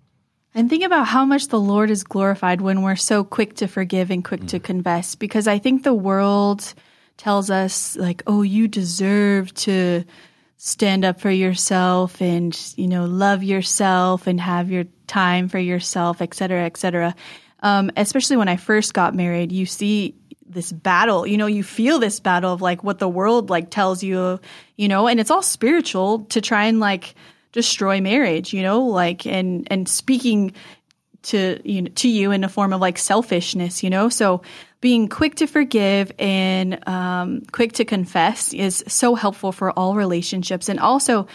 And 0.54 0.70
think 0.70 0.84
about 0.84 1.08
how 1.08 1.26
much 1.26 1.48
the 1.48 1.60
Lord 1.60 1.90
is 1.90 2.04
glorified 2.04 2.62
when 2.62 2.82
we're 2.82 2.96
so 2.96 3.24
quick 3.24 3.56
to 3.56 3.68
forgive 3.68 4.10
and 4.12 4.24
quick 4.24 4.48
to 4.48 4.60
confess. 4.60 5.16
Because 5.16 5.48
I 5.48 5.60
think 5.60 5.84
the 5.84 5.94
world 5.94 6.74
tells 7.18 7.50
us, 7.50 7.96
like, 7.98 8.24
oh, 8.28 8.44
you 8.44 8.68
deserve 8.68 9.54
to 9.56 10.04
stand 10.58 11.06
up 11.06 11.22
for 11.22 11.30
yourself 11.30 12.22
and, 12.22 12.58
you 12.76 12.88
know, 12.88 13.06
love 13.06 13.44
yourself 13.44 14.26
and 14.26 14.42
have 14.42 14.72
your 14.72 14.86
time 15.06 15.50
for 15.50 15.60
yourself, 15.60 16.22
et 16.22 16.34
cetera, 16.34 16.64
et 16.64 16.78
cetera. 16.78 17.14
Um, 17.62 17.92
especially 17.98 18.38
when 18.38 18.50
I 18.50 18.58
first 18.58 18.94
got 18.94 19.16
married, 19.16 19.52
you 19.52 19.66
see 19.66 20.16
this 20.48 20.72
battle, 20.72 21.28
you 21.28 21.38
know, 21.38 21.46
you 21.46 21.64
feel 21.64 22.00
this 22.00 22.20
battle 22.20 22.54
of 22.54 22.62
like 22.62 22.84
what 22.84 23.00
the 23.00 23.10
world 23.10 23.50
like 23.50 23.70
tells 23.70 24.04
you, 24.04 24.40
you 24.76 24.88
know, 24.88 25.08
and 25.08 25.20
it's 25.20 25.32
all 25.32 25.42
spiritual 25.42 26.20
to 26.26 26.42
try 26.42 26.66
and 26.66 26.80
like 26.80 27.16
destroy 27.52 28.00
marriage, 28.02 28.54
you 28.54 28.62
know, 28.62 28.82
like 28.82 29.26
and 29.26 29.68
and 29.70 29.90
speaking 29.90 30.54
to 31.24 31.60
you 31.66 31.82
know 31.82 31.92
to 31.96 32.08
you 32.08 32.32
in 32.32 32.44
a 32.44 32.50
form 32.50 32.74
of 32.74 32.80
like 32.80 32.98
selfishness, 32.98 33.84
you 33.84 33.90
know. 33.90 34.10
So 34.10 34.42
being 34.80 35.08
quick 35.10 35.36
to 35.36 35.48
forgive 35.48 36.12
and 36.20 36.88
um, 36.88 37.42
quick 37.52 37.74
to 37.74 37.86
confess 37.86 38.54
is 38.54 38.84
so 38.88 39.16
helpful 39.16 39.52
for 39.52 39.72
all 39.72 39.96
relationships. 39.96 40.70
And 40.70 40.80
also, 40.80 41.28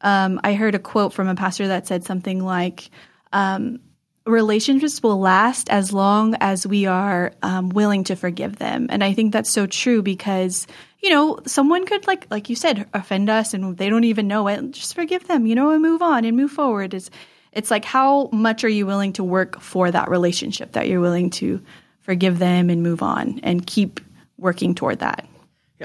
um, 0.00 0.40
I 0.44 0.54
heard 0.54 0.74
a 0.74 0.78
quote 0.78 1.12
from 1.12 1.28
a 1.28 1.34
pastor 1.34 1.68
that 1.68 1.86
said 1.86 2.04
something 2.04 2.42
like. 2.42 2.90
Um, 3.32 3.80
relationships 4.28 5.02
will 5.02 5.18
last 5.18 5.70
as 5.70 5.92
long 5.92 6.36
as 6.40 6.66
we 6.66 6.86
are 6.86 7.32
um, 7.42 7.70
willing 7.70 8.04
to 8.04 8.16
forgive 8.16 8.56
them. 8.56 8.86
And 8.90 9.02
i 9.02 9.12
think 9.12 9.32
that's 9.32 9.50
so 9.50 9.66
true 9.66 10.02
because 10.02 10.66
you 11.02 11.10
know 11.10 11.38
someone 11.46 11.86
could 11.86 12.06
like 12.06 12.26
like 12.30 12.50
you 12.50 12.56
said 12.56 12.86
offend 12.92 13.30
us 13.30 13.54
and 13.54 13.76
they 13.76 13.88
don't 13.88 14.04
even 14.04 14.28
know 14.28 14.48
it. 14.48 14.70
Just 14.70 14.94
forgive 14.94 15.26
them 15.26 15.46
you 15.46 15.54
know 15.54 15.70
and 15.70 15.82
move 15.82 16.02
on 16.02 16.24
and 16.24 16.36
move 16.36 16.50
forward. 16.50 16.94
It's 16.94 17.10
it's 17.52 17.70
like 17.70 17.84
how 17.84 18.28
much 18.32 18.64
are 18.64 18.68
you 18.68 18.86
willing 18.86 19.14
to 19.14 19.24
work 19.24 19.60
for 19.60 19.90
that 19.90 20.10
relationship 20.10 20.72
that 20.72 20.88
you're 20.88 21.00
willing 21.00 21.30
to 21.30 21.62
forgive 22.00 22.38
them 22.38 22.70
and 22.70 22.82
move 22.82 23.02
on 23.02 23.40
and 23.42 23.66
keep 23.66 24.00
working 24.38 24.74
toward 24.74 25.00
that 25.00 25.26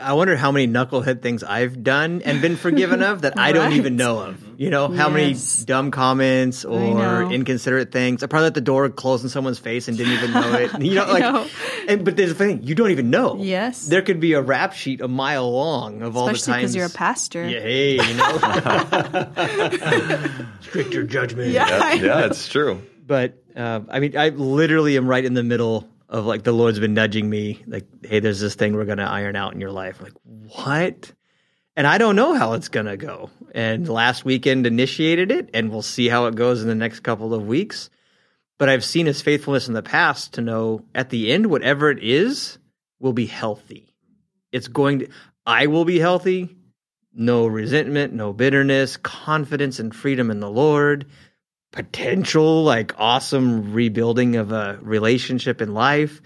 I 0.01 0.13
wonder 0.13 0.35
how 0.35 0.51
many 0.51 0.67
knucklehead 0.67 1.21
things 1.21 1.43
I've 1.43 1.83
done 1.83 2.23
and 2.25 2.41
been 2.41 2.55
forgiven 2.55 3.03
of 3.03 3.21
that 3.21 3.37
I 3.37 3.51
don't 3.51 3.73
even 3.73 3.95
know 4.03 4.19
of. 4.21 4.43
You 4.59 4.69
know, 4.71 4.87
how 4.87 5.09
many 5.09 5.35
dumb 5.65 5.91
comments 5.91 6.65
or 6.65 7.31
inconsiderate 7.31 7.91
things. 7.91 8.23
I 8.23 8.27
probably 8.27 8.45
let 8.45 8.53
the 8.55 8.61
door 8.61 8.89
close 8.89 9.21
in 9.23 9.29
someone's 9.29 9.59
face 9.59 9.87
and 9.87 9.95
didn't 9.97 10.13
even 10.13 10.31
know 10.31 10.53
it. 10.53 10.71
You 10.81 10.95
know, 10.95 11.05
like, 11.05 11.21
know. 11.21 11.47
And, 11.87 12.03
but 12.05 12.17
there's 12.17 12.31
a 12.31 12.35
thing 12.35 12.63
you 12.63 12.73
don't 12.75 12.89
even 12.91 13.09
know. 13.11 13.37
Yes. 13.39 13.85
there 13.87 14.01
could 14.01 14.19
be 14.19 14.33
a 14.33 14.41
rap 14.41 14.73
sheet 14.73 14.99
a 15.01 15.07
mile 15.07 15.51
long 15.51 16.01
of 16.01 16.17
all 16.17 16.25
the 16.25 16.31
especially 16.33 16.53
times. 16.53 16.61
because 16.61 16.75
you're 16.75 16.85
a 16.87 16.89
pastor 16.89 17.47
Yeah, 17.47 17.59
hey, 17.59 17.91
you 17.93 18.13
know, 18.15 18.37
stricter 20.61 21.03
judgment. 21.03 21.49
yeah, 21.51 21.93
yeah, 21.93 22.25
it's 22.25 22.47
true. 22.47 22.81
but 23.05 23.37
uh, 23.55 23.81
I 23.89 23.99
mean, 23.99 24.17
I 24.17 24.29
literally 24.29 24.97
am 24.97 25.07
right 25.07 25.23
in 25.23 25.33
the 25.35 25.43
middle 25.43 25.87
of 26.13 26.25
like 26.25 26.43
the 26.43 26.51
Lord's 26.51 26.79
been 26.79 26.93
nudging 26.93 27.27
me, 27.27 27.63
like, 27.65 27.87
hey, 28.05 28.19
there's 28.19 28.39
this 28.39 28.53
thing 28.53 28.75
we're 28.75 28.85
gonna 28.85 29.03
iron 29.03 29.35
out 29.35 29.53
in 29.53 29.59
your 29.59 29.71
life. 29.71 29.99
I'm 29.99 30.05
like, 30.05 30.13
what? 30.55 31.11
And 31.75 31.87
I 31.87 31.97
don't 31.97 32.15
know 32.15 32.35
how 32.35 32.53
it's 32.53 32.69
gonna 32.69 32.95
go. 32.95 33.31
And 33.55 33.89
last 33.89 34.23
weekend 34.23 34.67
initiated 34.67 35.31
it, 35.31 35.49
and 35.55 35.71
we'll 35.71 35.81
see 35.81 36.07
how 36.07 36.27
it 36.27 36.35
goes 36.35 36.61
in 36.61 36.67
the 36.69 36.75
next 36.75 36.99
couple 36.99 37.33
of 37.33 37.47
weeks. 37.47 37.89
But 38.59 38.69
I've 38.69 38.85
seen 38.85 39.07
his 39.07 39.23
faithfulness 39.23 39.67
in 39.67 39.73
the 39.73 39.81
past 39.81 40.33
to 40.33 40.41
know 40.41 40.85
at 40.93 41.09
the 41.09 41.31
end, 41.31 41.47
whatever 41.47 41.89
it 41.89 42.03
is, 42.03 42.59
will 42.99 43.13
be 43.13 43.25
healthy. 43.25 43.95
It's 44.51 44.67
going 44.67 44.99
to, 44.99 45.09
I 45.47 45.65
will 45.65 45.83
be 45.83 45.97
healthy. 45.97 46.55
No 47.11 47.47
resentment, 47.47 48.13
no 48.13 48.33
bitterness, 48.33 48.97
confidence 48.97 49.79
and 49.79 49.95
freedom 49.95 50.29
in 50.29 50.39
the 50.39 50.49
Lord 50.49 51.07
potential 51.73 52.63
like 52.63 52.93
awesome 52.97 53.73
rebuilding 53.73 54.35
of 54.37 54.51
a 54.51 54.79
relationship 54.81 55.61
in 55.61 55.73
life. 55.73 56.21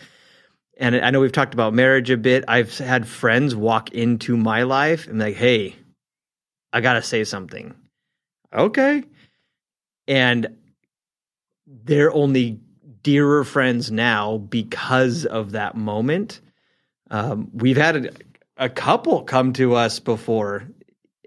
And 0.79 0.95
i 0.95 1.09
know 1.09 1.21
we've 1.21 1.31
talked 1.31 1.55
about 1.55 1.73
marriage 1.73 2.11
a 2.11 2.17
bit. 2.17 2.43
I've 2.47 2.77
had 2.77 3.07
friends 3.07 3.55
walk 3.55 3.91
into 3.91 4.37
my 4.37 4.63
life 4.63 5.07
and 5.07 5.17
like 5.17 5.35
hey 5.35 5.75
i 6.71 6.81
gotta 6.81 7.01
say 7.01 7.23
something. 7.23 7.73
Okay. 8.53 9.03
And 10.07 10.57
they're 11.65 12.13
only 12.13 12.59
dearer 13.01 13.43
friends 13.43 13.91
now 13.91 14.37
because 14.37 15.25
of 15.25 15.51
that 15.51 15.75
moment. 15.75 16.41
Um, 17.09 17.49
we've 17.53 17.77
had 17.77 18.05
a, 18.05 18.09
a 18.57 18.69
couple 18.69 19.23
come 19.23 19.53
to 19.53 19.75
us 19.75 19.99
before 19.99 20.67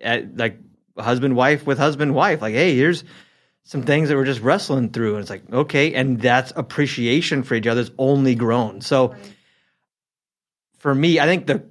at, 0.00 0.36
like 0.36 0.58
husband 0.98 1.34
wife 1.34 1.66
with 1.66 1.78
husband 1.78 2.14
wife 2.14 2.42
like 2.42 2.52
hey 2.52 2.76
here's 2.76 3.04
some 3.62 3.82
things 3.82 4.08
that 4.08 4.16
we're 4.16 4.24
just 4.24 4.40
wrestling 4.40 4.90
through 4.90 5.14
and 5.14 5.20
it's 5.20 5.30
like 5.30 5.50
okay 5.52 5.94
and 5.94 6.20
that's 6.20 6.52
appreciation 6.56 7.42
for 7.42 7.54
each 7.54 7.66
other's 7.66 7.90
only 7.98 8.34
grown. 8.34 8.80
So 8.80 9.14
for 10.78 10.94
me 10.94 11.20
i 11.20 11.26
think 11.26 11.46
the 11.46 11.62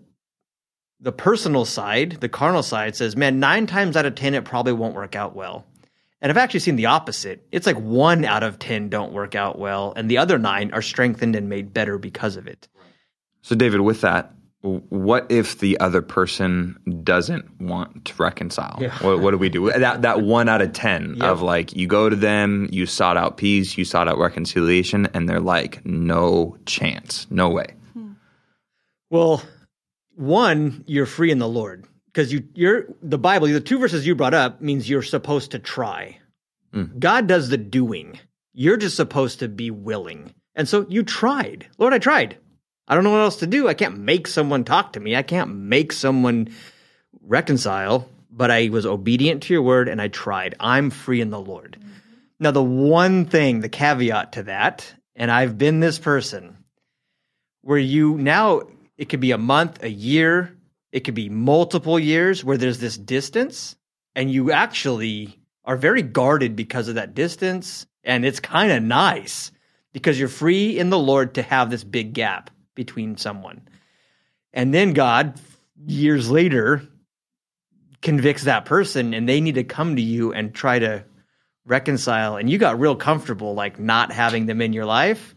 the 0.99 1.11
personal 1.11 1.65
side 1.65 2.17
the 2.21 2.29
carnal 2.29 2.61
side 2.61 2.95
says 2.95 3.15
man 3.15 3.39
nine 3.39 3.65
times 3.65 3.97
out 3.97 4.05
of 4.05 4.15
ten 4.15 4.35
it 4.35 4.45
probably 4.45 4.73
won't 4.73 4.95
work 4.95 5.15
out 5.15 5.35
well. 5.35 5.65
And 6.21 6.31
i've 6.31 6.37
actually 6.37 6.59
seen 6.59 6.75
the 6.75 6.87
opposite. 6.87 7.47
It's 7.51 7.65
like 7.65 7.77
one 7.77 8.25
out 8.25 8.43
of 8.43 8.59
ten 8.59 8.89
don't 8.89 9.13
work 9.13 9.35
out 9.35 9.57
well 9.57 9.93
and 9.95 10.09
the 10.09 10.17
other 10.17 10.37
nine 10.37 10.71
are 10.73 10.81
strengthened 10.81 11.35
and 11.35 11.49
made 11.49 11.73
better 11.73 11.97
because 11.97 12.35
of 12.37 12.47
it. 12.47 12.67
So, 13.41 13.55
David, 13.55 13.81
with 13.81 14.01
that, 14.01 14.25
w- 14.25 14.38
what 14.61 15.25
if 15.31 15.59
the 15.59 15.79
other 15.79 16.01
person 16.01 16.77
doesn't 17.03 17.61
want 17.61 18.05
to 18.05 18.13
reconcile? 18.21 18.77
Yeah. 18.81 18.97
What, 18.99 19.19
what 19.21 19.31
do 19.31 19.37
we 19.37 19.47
do? 19.49 19.71
That 19.71 20.01
that 20.01 20.21
one 20.21 20.49
out 20.49 20.61
of 20.61 20.73
ten 20.73 21.15
Yeah. 21.17 21.31
of 21.31 21.41
like 21.41 21.75
you 21.75 21.87
go 21.87 22.09
to 22.09 22.15
them, 22.15 22.67
you 22.71 22.85
sought 22.85 23.15
out 23.15 23.37
peace, 23.37 23.77
you 23.77 23.85
sought 23.85 24.07
out 24.09 24.17
reconciliation, 24.17 25.07
and 25.13 25.29
they're 25.29 25.39
like, 25.39 25.85
no 25.85 26.57
chance, 26.65 27.25
no 27.29 27.49
way. 27.49 27.67
Hmm. 27.93 28.11
Well, 29.09 29.41
one, 30.15 30.83
you're 30.87 31.05
free 31.05 31.31
in 31.31 31.39
the 31.39 31.47
Lord 31.47 31.85
because 32.07 32.33
you 32.33 32.43
you're 32.53 32.85
the 33.01 33.17
Bible. 33.17 33.47
The 33.47 33.61
two 33.61 33.79
verses 33.79 34.05
you 34.05 34.13
brought 34.15 34.33
up 34.33 34.61
means 34.61 34.89
you're 34.89 35.01
supposed 35.01 35.51
to 35.51 35.59
try. 35.59 36.19
Hmm. 36.73 36.97
God 36.99 37.27
does 37.27 37.47
the 37.47 37.57
doing. 37.57 38.19
You're 38.53 38.77
just 38.77 38.97
supposed 38.97 39.39
to 39.39 39.47
be 39.47 39.71
willing. 39.71 40.33
And 40.53 40.67
so 40.67 40.85
you 40.89 41.03
tried. 41.03 41.67
Lord, 41.77 41.93
I 41.93 41.99
tried. 41.99 42.37
I 42.89 42.95
don't 42.95 43.03
know 43.03 43.11
what 43.11 43.21
else 43.21 43.37
to 43.37 43.47
do. 43.47 43.67
I 43.67 43.75
can't 43.75 43.99
make 43.99 44.25
someone 44.25 44.63
talk 44.63 44.93
to 44.93 44.99
me. 44.99 45.15
I 45.15 45.21
can't 45.21 45.53
make 45.53 45.93
someone 45.93 46.49
reconcile, 47.21 48.09
but 48.31 48.49
I 48.49 48.69
was 48.69 48.87
obedient 48.87 49.43
to 49.43 49.53
your 49.53 49.61
word 49.61 49.87
and 49.87 50.01
I 50.01 50.07
tried. 50.07 50.55
I'm 50.59 50.89
free 50.89 51.21
in 51.21 51.29
the 51.29 51.39
Lord. 51.39 51.77
Mm-hmm. 51.79 51.89
Now, 52.39 52.51
the 52.51 52.63
one 52.63 53.25
thing, 53.25 53.59
the 53.59 53.69
caveat 53.69 54.33
to 54.33 54.43
that, 54.43 54.91
and 55.15 55.29
I've 55.29 55.57
been 55.57 55.79
this 55.79 55.99
person 55.99 56.57
where 57.61 57.77
you 57.77 58.17
now 58.17 58.61
it 58.97 59.09
could 59.09 59.19
be 59.19 59.31
a 59.31 59.37
month, 59.37 59.83
a 59.83 59.89
year, 59.89 60.57
it 60.91 61.01
could 61.01 61.13
be 61.13 61.29
multiple 61.29 61.99
years 61.99 62.43
where 62.43 62.57
there's 62.57 62.79
this 62.79 62.97
distance 62.97 63.75
and 64.15 64.31
you 64.31 64.51
actually 64.51 65.39
are 65.63 65.77
very 65.77 66.01
guarded 66.01 66.55
because 66.55 66.87
of 66.87 66.95
that 66.95 67.13
distance 67.13 67.85
and 68.03 68.25
it's 68.25 68.39
kind 68.39 68.71
of 68.71 68.81
nice 68.81 69.51
because 69.93 70.17
you're 70.17 70.27
free 70.27 70.79
in 70.79 70.89
the 70.89 70.97
Lord 70.97 71.35
to 71.35 71.43
have 71.43 71.69
this 71.69 71.83
big 71.83 72.13
gap 72.13 72.49
between 72.79 73.17
someone. 73.17 73.59
And 74.53 74.73
then 74.73 74.93
God, 74.93 75.37
years 75.85 76.31
later, 76.31 76.81
convicts 78.01 78.45
that 78.45 78.63
person 78.63 79.13
and 79.13 79.27
they 79.27 79.41
need 79.41 79.55
to 79.55 79.65
come 79.65 79.97
to 79.97 80.01
you 80.01 80.31
and 80.31 80.55
try 80.55 80.79
to 80.79 81.03
reconcile. 81.65 82.37
And 82.37 82.49
you 82.49 82.57
got 82.57 82.79
real 82.79 82.95
comfortable, 82.95 83.53
like 83.53 83.79
not 83.79 84.13
having 84.13 84.45
them 84.45 84.61
in 84.61 84.71
your 84.71 84.85
life. 84.85 85.35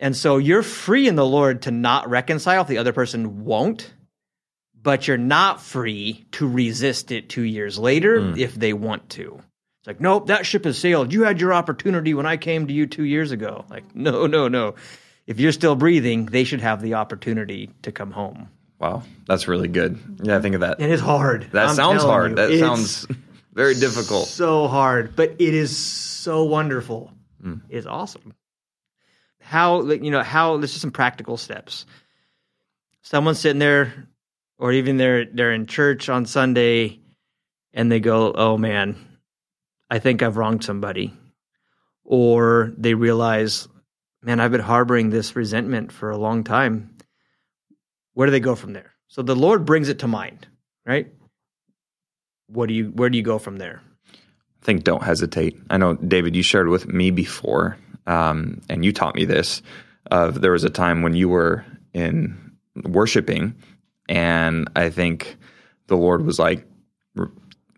And 0.00 0.16
so 0.16 0.38
you're 0.38 0.62
free 0.62 1.08
in 1.08 1.16
the 1.16 1.26
Lord 1.26 1.62
to 1.62 1.72
not 1.72 2.08
reconcile 2.08 2.62
if 2.62 2.68
the 2.68 2.78
other 2.78 2.92
person 2.92 3.44
won't, 3.44 3.92
but 4.80 5.08
you're 5.08 5.18
not 5.18 5.60
free 5.60 6.28
to 6.30 6.46
resist 6.46 7.10
it 7.10 7.28
two 7.28 7.42
years 7.42 7.76
later 7.76 8.20
hmm. 8.20 8.38
if 8.38 8.54
they 8.54 8.72
want 8.72 9.08
to. 9.10 9.40
It's 9.80 9.88
like, 9.88 10.00
nope, 10.00 10.28
that 10.28 10.46
ship 10.46 10.64
has 10.64 10.78
sailed. 10.78 11.12
You 11.12 11.24
had 11.24 11.40
your 11.40 11.52
opportunity 11.52 12.14
when 12.14 12.24
I 12.24 12.36
came 12.36 12.68
to 12.68 12.72
you 12.72 12.86
two 12.86 13.02
years 13.02 13.32
ago. 13.32 13.64
Like, 13.68 13.96
no, 13.96 14.28
no, 14.28 14.46
no. 14.46 14.76
If 15.26 15.40
you're 15.40 15.52
still 15.52 15.74
breathing, 15.74 16.26
they 16.26 16.44
should 16.44 16.60
have 16.60 16.80
the 16.80 16.94
opportunity 16.94 17.70
to 17.82 17.92
come 17.92 18.12
home. 18.12 18.48
Wow, 18.78 19.02
that's 19.26 19.48
really 19.48 19.68
good. 19.68 19.98
Yeah, 20.22 20.40
think 20.40 20.54
of 20.54 20.60
that. 20.60 20.80
It 20.80 20.90
is 20.90 21.00
hard. 21.00 21.48
That 21.52 21.68
I'm 21.68 21.74
sounds 21.74 22.02
hard. 22.02 22.30
you. 22.30 22.36
That 22.36 22.58
sounds 22.58 23.06
very 23.52 23.74
difficult. 23.74 24.28
So 24.28 24.68
hard, 24.68 25.16
but 25.16 25.36
it 25.38 25.54
is 25.54 25.76
so 25.76 26.44
wonderful. 26.44 27.10
Hmm. 27.42 27.54
It's 27.70 27.86
awesome. 27.86 28.34
How 29.40 29.78
like, 29.78 30.02
you 30.02 30.10
know 30.10 30.22
how? 30.22 30.58
There's 30.58 30.72
just 30.72 30.82
some 30.82 30.90
practical 30.90 31.36
steps. 31.36 31.86
Someone's 33.02 33.38
sitting 33.38 33.60
there, 33.60 34.08
or 34.58 34.72
even 34.72 34.96
they're 34.96 35.24
they're 35.24 35.52
in 35.52 35.66
church 35.66 36.08
on 36.08 36.26
Sunday, 36.26 37.00
and 37.72 37.90
they 37.90 38.00
go, 38.00 38.32
"Oh 38.32 38.58
man, 38.58 38.96
I 39.88 40.00
think 40.00 40.22
I've 40.22 40.36
wronged 40.36 40.64
somebody," 40.64 41.14
or 42.04 42.72
they 42.76 42.94
realize, 42.94 43.68
"Man, 44.26 44.40
I've 44.40 44.50
been 44.50 44.60
harboring 44.60 45.08
this 45.08 45.34
resentment 45.34 45.92
for 45.92 46.10
a 46.10 46.18
long 46.18 46.44
time." 46.44 46.90
Where 48.12 48.26
do 48.26 48.30
they 48.30 48.40
go 48.40 48.54
from 48.54 48.72
there? 48.72 48.92
So 49.08 49.22
the 49.22 49.36
Lord 49.36 49.64
brings 49.64 49.88
it 49.88 50.00
to 50.00 50.08
mind, 50.08 50.46
right? 50.84 51.06
What 52.48 52.68
do 52.68 52.74
you? 52.74 52.86
Where 52.86 53.08
do 53.08 53.16
you 53.16 53.24
go 53.24 53.38
from 53.38 53.58
there? 53.58 53.80
I 54.12 54.64
think 54.64 54.84
don't 54.84 55.02
hesitate. 55.02 55.58
I 55.70 55.76
know, 55.76 55.94
David, 55.94 56.34
you 56.34 56.42
shared 56.42 56.68
with 56.68 56.88
me 56.88 57.10
before, 57.10 57.76
um, 58.06 58.60
and 58.68 58.84
you 58.84 58.92
taught 58.92 59.14
me 59.14 59.24
this. 59.24 59.62
Of 60.10 60.40
there 60.40 60.52
was 60.52 60.64
a 60.64 60.70
time 60.70 61.02
when 61.02 61.14
you 61.14 61.28
were 61.28 61.64
in 61.92 62.36
worshiping, 62.84 63.54
and 64.08 64.68
I 64.76 64.90
think 64.90 65.36
the 65.88 65.96
Lord 65.96 66.24
was 66.24 66.38
like 66.38 66.66
re- 67.14 67.28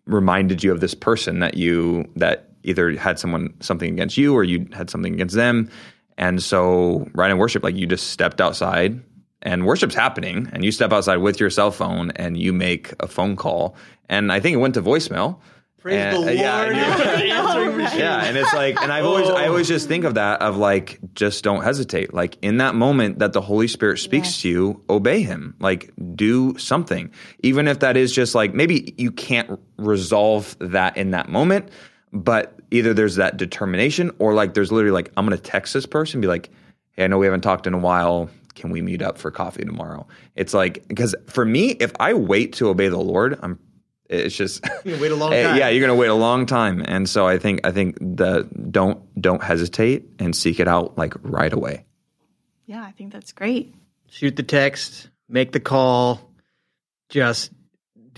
reminded 0.07 0.63
you 0.63 0.73
of 0.73 0.81
this 0.81 0.95
person 0.95 1.41
that 1.41 1.57
you 1.57 2.11
that 2.17 2.51
either 2.63 2.97
had 2.97 3.19
someone 3.19 3.55
something 3.61 3.93
against 3.93 4.17
you 4.17 4.35
or 4.35 4.45
you 4.45 4.67
had 4.73 4.91
something 4.91 5.15
against 5.15 5.35
them, 5.35 5.71
and 6.19 6.43
so 6.43 7.09
right 7.15 7.31
in 7.31 7.39
worship, 7.39 7.63
like 7.63 7.77
you 7.77 7.87
just 7.87 8.09
stepped 8.11 8.41
outside. 8.43 9.01
And 9.41 9.65
worship's 9.65 9.95
happening, 9.95 10.51
and 10.53 10.65
you 10.65 10.73
step 10.73 10.93
outside 10.93 11.19
with 11.19 11.39
your 11.39 11.49
cell 11.49 11.71
phone 11.71 12.11
and 12.17 12.37
you 12.37 12.53
make 12.53 12.93
a 12.99 13.07
phone 13.07 13.37
call. 13.37 13.77
And 14.09 14.33
I 14.33 14.41
think 14.41 14.55
it 14.55 14.57
went 14.59 14.75
to 14.75 14.83
voicemail. 14.83 15.39
Praise 15.81 15.95
And- 15.97 16.17
the 16.17 16.21
uh, 16.21 16.25
Lord. 16.25 16.37
yeah, 16.37 16.63
and 16.65 16.77
you're- 16.77 17.83
yeah, 18.01 18.25
and 18.25 18.37
it's 18.37 18.53
like, 18.53 18.83
and 18.83 18.91
I've 18.93 19.05
always, 19.05 19.29
I 19.31 19.47
always 19.47 19.69
just 19.69 19.87
think 19.87 20.03
of 20.05 20.15
that 20.15 20.43
of 20.43 20.57
like, 20.57 20.99
just 21.15 21.45
don't 21.45 21.63
hesitate. 21.63 22.13
Like 22.13 22.37
in 22.43 22.57
that 22.57 22.75
moment 22.75 23.21
that 23.21 23.33
the 23.33 23.41
Holy 23.41 23.69
Spirit 23.69 23.99
speaks 23.99 24.43
to 24.43 24.49
you, 24.49 24.83
obey 24.91 25.23
Him. 25.23 25.55
Like 25.61 25.93
do 26.17 26.59
something, 26.59 27.09
even 27.45 27.69
if 27.69 27.79
that 27.79 27.97
is 27.97 28.13
just 28.13 28.35
like 28.35 28.55
maybe 28.55 28.93
you 28.99 29.13
can't 29.13 29.61
resolve 29.77 30.57
that 30.59 30.97
in 30.97 31.13
that 31.13 31.29
moment, 31.29 31.69
but 32.13 32.58
either 32.71 32.95
there's 32.95 33.17
that 33.17 33.37
determination 33.37 34.11
or 34.19 34.35
like 34.35 34.55
there's 34.55 34.73
literally 34.73 34.93
like 34.93 35.13
I'm 35.17 35.25
gonna 35.25 35.37
text 35.37 35.75
this 35.75 35.87
person, 35.87 36.21
be 36.21 36.27
like, 36.27 36.51
hey, 36.93 37.05
I 37.05 37.07
know 37.07 37.19
we 37.19 37.27
haven't 37.27 37.43
talked 37.43 37.67
in 37.67 37.75
a 37.75 37.79
while. 37.79 38.31
Can 38.55 38.71
we 38.71 38.83
meet 38.83 39.03
up 39.03 39.19
for 39.19 39.31
coffee 39.31 39.65
tomorrow? 39.65 40.07
It's 40.35 40.53
like 40.53 40.87
because 40.89 41.15
for 41.27 41.45
me, 41.45 41.71
if 41.71 41.93
I 42.01 42.15
wait 42.15 42.55
to 42.55 42.69
obey 42.69 42.89
the 42.89 42.99
Lord, 42.99 43.39
I'm. 43.43 43.59
It's 44.11 44.35
just 44.35 44.67
You 44.87 44.99
wait 44.99 45.13
a 45.13 45.15
long 45.15 45.31
time. 45.33 45.57
Yeah, 45.59 45.69
you're 45.69 45.87
going 45.87 45.95
to 45.95 46.01
wait 46.01 46.09
a 46.09 46.15
long 46.15 46.47
time, 46.47 46.83
and 46.83 47.07
so 47.07 47.29
I 47.29 47.39
think 47.39 47.67
I 47.67 47.73
think 47.73 47.99
the 48.01 48.49
don't 48.71 49.03
don't 49.21 49.43
hesitate 49.43 50.09
and 50.19 50.35
seek 50.35 50.61
it 50.61 50.67
out 50.67 50.97
like 50.97 51.13
right 51.21 51.53
away. 51.53 51.85
Yeah, 52.65 52.83
I 52.83 52.93
think 52.93 53.13
that's 53.13 53.33
great. 53.33 53.75
Shoot 54.09 54.35
the 54.37 54.43
text, 54.43 55.11
make 55.29 55.53
the 55.53 55.61
call, 55.61 56.23
just 57.11 57.51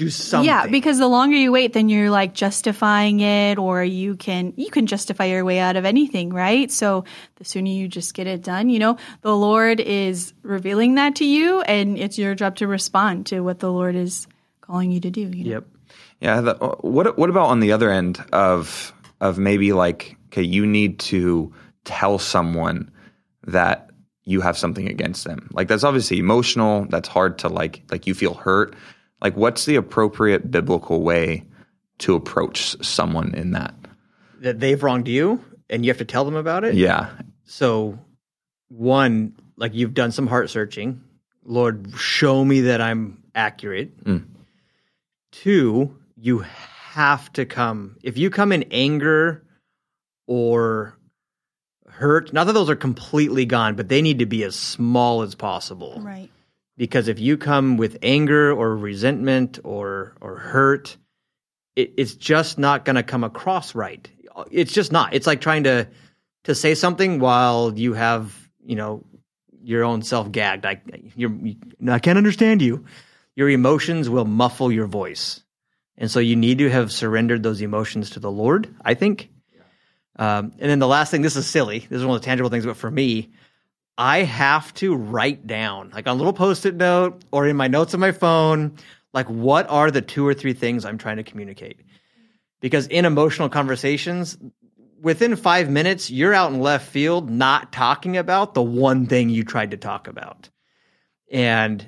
do 0.00 0.10
something. 0.10 0.46
Yeah, 0.46 0.66
because 0.66 0.98
the 0.98 1.06
longer 1.08 1.36
you 1.36 1.52
wait, 1.52 1.74
then 1.74 1.88
you're 1.88 2.10
like 2.10 2.32
justifying 2.32 3.20
it, 3.20 3.58
or 3.58 3.84
you 3.84 4.16
can 4.16 4.54
you 4.56 4.70
can 4.70 4.86
justify 4.86 5.26
your 5.26 5.44
way 5.44 5.58
out 5.58 5.76
of 5.76 5.84
anything, 5.84 6.30
right? 6.30 6.70
So 6.70 7.04
the 7.36 7.44
sooner 7.44 7.68
you 7.68 7.86
just 7.86 8.14
get 8.14 8.26
it 8.26 8.42
done, 8.42 8.70
you 8.70 8.78
know, 8.78 8.96
the 9.20 9.36
Lord 9.36 9.78
is 9.78 10.32
revealing 10.42 10.94
that 10.94 11.16
to 11.16 11.24
you, 11.24 11.60
and 11.60 11.98
it's 11.98 12.18
your 12.18 12.34
job 12.34 12.56
to 12.56 12.66
respond 12.66 13.26
to 13.26 13.40
what 13.40 13.58
the 13.58 13.70
Lord 13.70 13.94
is 13.94 14.26
calling 14.62 14.90
you 14.90 15.00
to 15.00 15.10
do. 15.10 15.20
You 15.20 15.44
know? 15.44 15.50
Yep. 15.50 15.66
Yeah. 16.20 16.40
The, 16.40 16.56
uh, 16.56 16.76
what 16.76 17.18
what 17.18 17.30
about 17.30 17.48
on 17.48 17.60
the 17.60 17.72
other 17.72 17.90
end 17.90 18.24
of 18.32 18.94
of 19.20 19.38
maybe 19.38 19.72
like 19.72 20.16
okay, 20.28 20.42
you 20.42 20.66
need 20.66 20.98
to 21.00 21.52
tell 21.84 22.18
someone 22.18 22.90
that 23.46 23.90
you 24.24 24.40
have 24.40 24.56
something 24.56 24.88
against 24.88 25.24
them. 25.24 25.50
Like 25.52 25.68
that's 25.68 25.84
obviously 25.84 26.18
emotional. 26.18 26.86
That's 26.88 27.08
hard 27.08 27.38
to 27.40 27.48
like 27.48 27.82
like 27.90 28.06
you 28.06 28.14
feel 28.14 28.34
hurt. 28.34 28.74
Like 29.22 29.37
what's 29.37 29.64
the 29.64 29.76
appropriate 29.76 30.50
biblical 30.50 31.02
way 31.02 31.44
to 31.98 32.14
approach 32.14 32.76
someone 32.85 33.35
in 33.35 33.52
that? 33.52 33.74
That 34.40 34.61
they've 34.61 34.83
wronged 34.83 35.09
you 35.09 35.44
and 35.68 35.85
you 35.85 35.90
have 35.90 35.98
to 35.98 36.04
tell 36.04 36.24
them 36.24 36.37
about 36.37 36.64
it. 36.64 36.74
Yeah. 36.74 37.11
So, 37.44 37.98
one, 38.68 39.35
like 39.56 39.74
you've 39.74 39.94
done 39.94 40.12
some 40.12 40.26
heart 40.26 40.50
searching. 40.50 41.02
Lord, 41.44 41.92
show 41.96 42.44
me 42.44 42.62
that 42.62 42.80
I'm 42.80 43.22
accurate. 43.35 44.04
Mm. 44.04 44.26
Two, 45.33 45.96
you 46.16 46.44
have 46.90 47.33
to 47.35 47.46
come. 47.46 47.96
If 48.02 48.18
you 48.18 48.30
come 48.30 48.52
in 48.52 48.64
anger 48.70 49.44
or 50.26 50.96
hurt, 51.88 52.33
not 52.33 52.46
that 52.46 52.52
those 52.52 52.70
are 52.70 52.76
completely 52.76 53.46
gone, 53.46 53.74
but 53.74 53.88
they 53.88 54.02
need 54.02 54.18
to 54.18 54.26
be 54.26 54.42
as 54.44 54.56
small 54.56 55.22
as 55.22 55.35
possible. 55.35 56.00
Right. 56.00 56.30
Because 56.80 57.08
if 57.08 57.20
you 57.20 57.36
come 57.36 57.76
with 57.76 57.98
anger 58.02 58.50
or 58.50 58.74
resentment 58.74 59.58
or 59.64 60.14
or 60.22 60.36
hurt 60.36 60.96
it, 61.76 61.92
it's 61.98 62.14
just 62.14 62.58
not 62.58 62.86
going 62.86 62.96
to 62.96 63.02
come 63.02 63.22
across 63.22 63.74
right. 63.74 64.10
It's 64.50 64.72
just 64.72 64.90
not. 64.90 65.12
It's 65.12 65.26
like 65.26 65.42
trying 65.42 65.64
to 65.64 65.88
to 66.44 66.54
say 66.54 66.74
something 66.74 67.20
while 67.20 67.78
you 67.78 67.92
have 67.92 68.34
you 68.64 68.76
know 68.76 69.04
your 69.62 69.84
own 69.84 70.00
self 70.00 70.32
gagged. 70.32 70.64
I 70.64 70.80
you're 71.16 71.36
i 71.86 71.98
can't 71.98 72.16
understand 72.16 72.62
you. 72.62 72.86
Your 73.36 73.50
emotions 73.50 74.08
will 74.08 74.24
muffle 74.24 74.72
your 74.72 74.86
voice. 74.86 75.42
And 75.98 76.10
so 76.10 76.18
you 76.18 76.34
need 76.34 76.58
to 76.58 76.70
have 76.70 76.90
surrendered 76.90 77.42
those 77.42 77.60
emotions 77.60 78.10
to 78.10 78.20
the 78.20 78.30
lord 78.30 78.74
i 78.82 78.94
think. 78.94 79.28
Um, 80.16 80.52
and 80.58 80.70
then 80.70 80.78
the 80.78 80.88
last 80.88 81.10
thing 81.10 81.20
this 81.20 81.36
is 81.36 81.46
silly. 81.46 81.80
This 81.80 81.98
is 81.98 82.06
one 82.06 82.16
of 82.16 82.22
the 82.22 82.24
tangible 82.24 82.48
things 82.48 82.64
but 82.64 82.78
for 82.78 82.90
me 82.90 83.32
I 84.00 84.22
have 84.22 84.72
to 84.76 84.96
write 84.96 85.46
down, 85.46 85.90
like 85.90 86.08
on 86.08 86.14
a 86.14 86.18
little 86.18 86.32
post 86.32 86.64
it 86.64 86.74
note 86.74 87.22
or 87.32 87.46
in 87.46 87.54
my 87.54 87.68
notes 87.68 87.92
on 87.92 88.00
my 88.00 88.12
phone, 88.12 88.78
like 89.12 89.26
what 89.28 89.68
are 89.68 89.90
the 89.90 90.00
two 90.00 90.26
or 90.26 90.32
three 90.32 90.54
things 90.54 90.86
I'm 90.86 90.96
trying 90.96 91.18
to 91.18 91.22
communicate. 91.22 91.82
Because 92.62 92.86
in 92.86 93.04
emotional 93.04 93.50
conversations, 93.50 94.38
within 95.02 95.36
five 95.36 95.68
minutes, 95.68 96.10
you're 96.10 96.32
out 96.32 96.50
in 96.50 96.60
left 96.60 96.88
field 96.88 97.28
not 97.28 97.72
talking 97.74 98.16
about 98.16 98.54
the 98.54 98.62
one 98.62 99.04
thing 99.04 99.28
you 99.28 99.44
tried 99.44 99.72
to 99.72 99.76
talk 99.76 100.08
about. 100.08 100.48
And 101.30 101.86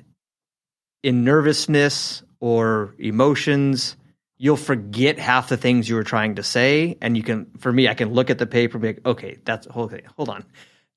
in 1.03 1.25
nervousness 1.25 2.22
or 2.40 2.94
emotions, 2.98 3.96
you'll 4.37 4.59
forget 4.59 5.18
half 5.18 5.48
the 5.48 5.57
things 5.57 5.88
you 5.88 5.94
were 5.94 6.05
trying 6.05 6.35
to 6.35 6.42
say. 6.42 6.98
And 7.01 7.16
you 7.16 7.22
can, 7.22 7.53
for 7.57 7.72
me, 7.72 7.88
I 7.88 7.94
can 7.94 8.12
look 8.12 8.29
at 8.29 8.37
the 8.37 8.46
paper 8.46 8.77
and 8.77 8.83
be 8.83 8.88
like, 8.88 9.07
okay, 9.07 9.38
that's 9.46 9.66
okay, 9.66 10.03
hold 10.14 10.29
on. 10.29 10.44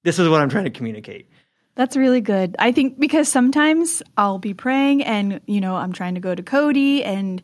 This 0.05 0.19
is 0.19 0.29
what 0.29 0.39
I'm 0.39 0.49
trying 0.49 0.65
to 0.65 0.69
communicate. 0.69 1.27
That's 1.73 1.97
really 1.97 2.21
good. 2.21 2.55
I 2.59 2.71
think 2.71 2.99
because 2.99 3.27
sometimes 3.27 4.03
I'll 4.15 4.37
be 4.37 4.53
praying 4.53 5.03
and, 5.03 5.41
you 5.47 5.59
know, 5.59 5.75
I'm 5.75 5.91
trying 5.91 6.13
to 6.13 6.21
go 6.21 6.33
to 6.33 6.43
Cody 6.43 7.03
and 7.03 7.41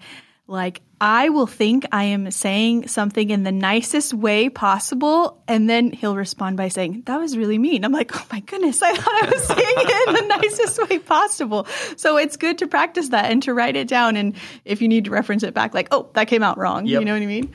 like 0.48 0.82
I 1.02 1.30
will 1.30 1.48
think 1.48 1.88
I 1.92 2.04
am 2.04 2.30
saying 2.30 2.88
something 2.88 3.32
in 3.32 3.42
the 3.42 3.52
nicest 3.52 4.14
way 4.14 4.50
possible. 4.50 5.42
And 5.48 5.68
then 5.68 5.92
he'll 5.92 6.16
respond 6.16 6.56
by 6.56 6.68
saying, 6.68 7.04
that 7.08 7.18
was 7.18 7.36
really 7.36 7.58
mean. 7.58 7.84
I'm 7.84 7.92
like, 7.92 8.16
oh 8.16 8.26
my 8.32 8.42
goodness, 8.42 8.84
I 8.84 8.96
thought 8.96 9.24
I 9.24 9.32
was 9.32 9.44
saying 9.44 9.60
it 9.60 10.10
in 10.10 10.28
the 10.28 10.36
nicest 10.38 10.88
way 10.88 11.00
possible. 11.00 11.66
So 11.98 12.18
it's 12.18 12.38
good 12.38 12.60
to 12.60 12.68
practice 12.68 13.10
that 13.10 13.32
and 13.32 13.42
to 13.44 13.54
write 13.56 13.76
it 13.76 13.88
down. 13.88 14.16
And 14.18 14.36
if 14.64 14.84
you 14.84 14.88
need 14.88 15.06
to 15.06 15.12
reference 15.12 15.42
it 15.42 15.56
back, 15.56 15.74
like, 15.74 15.88
oh, 15.90 16.12
that 16.14 16.28
came 16.28 16.44
out 16.44 16.60
wrong. 16.60 16.86
Yep. 16.86 17.00
You 17.00 17.06
know 17.06 17.14
what 17.14 17.24
I 17.24 17.26
mean? 17.26 17.52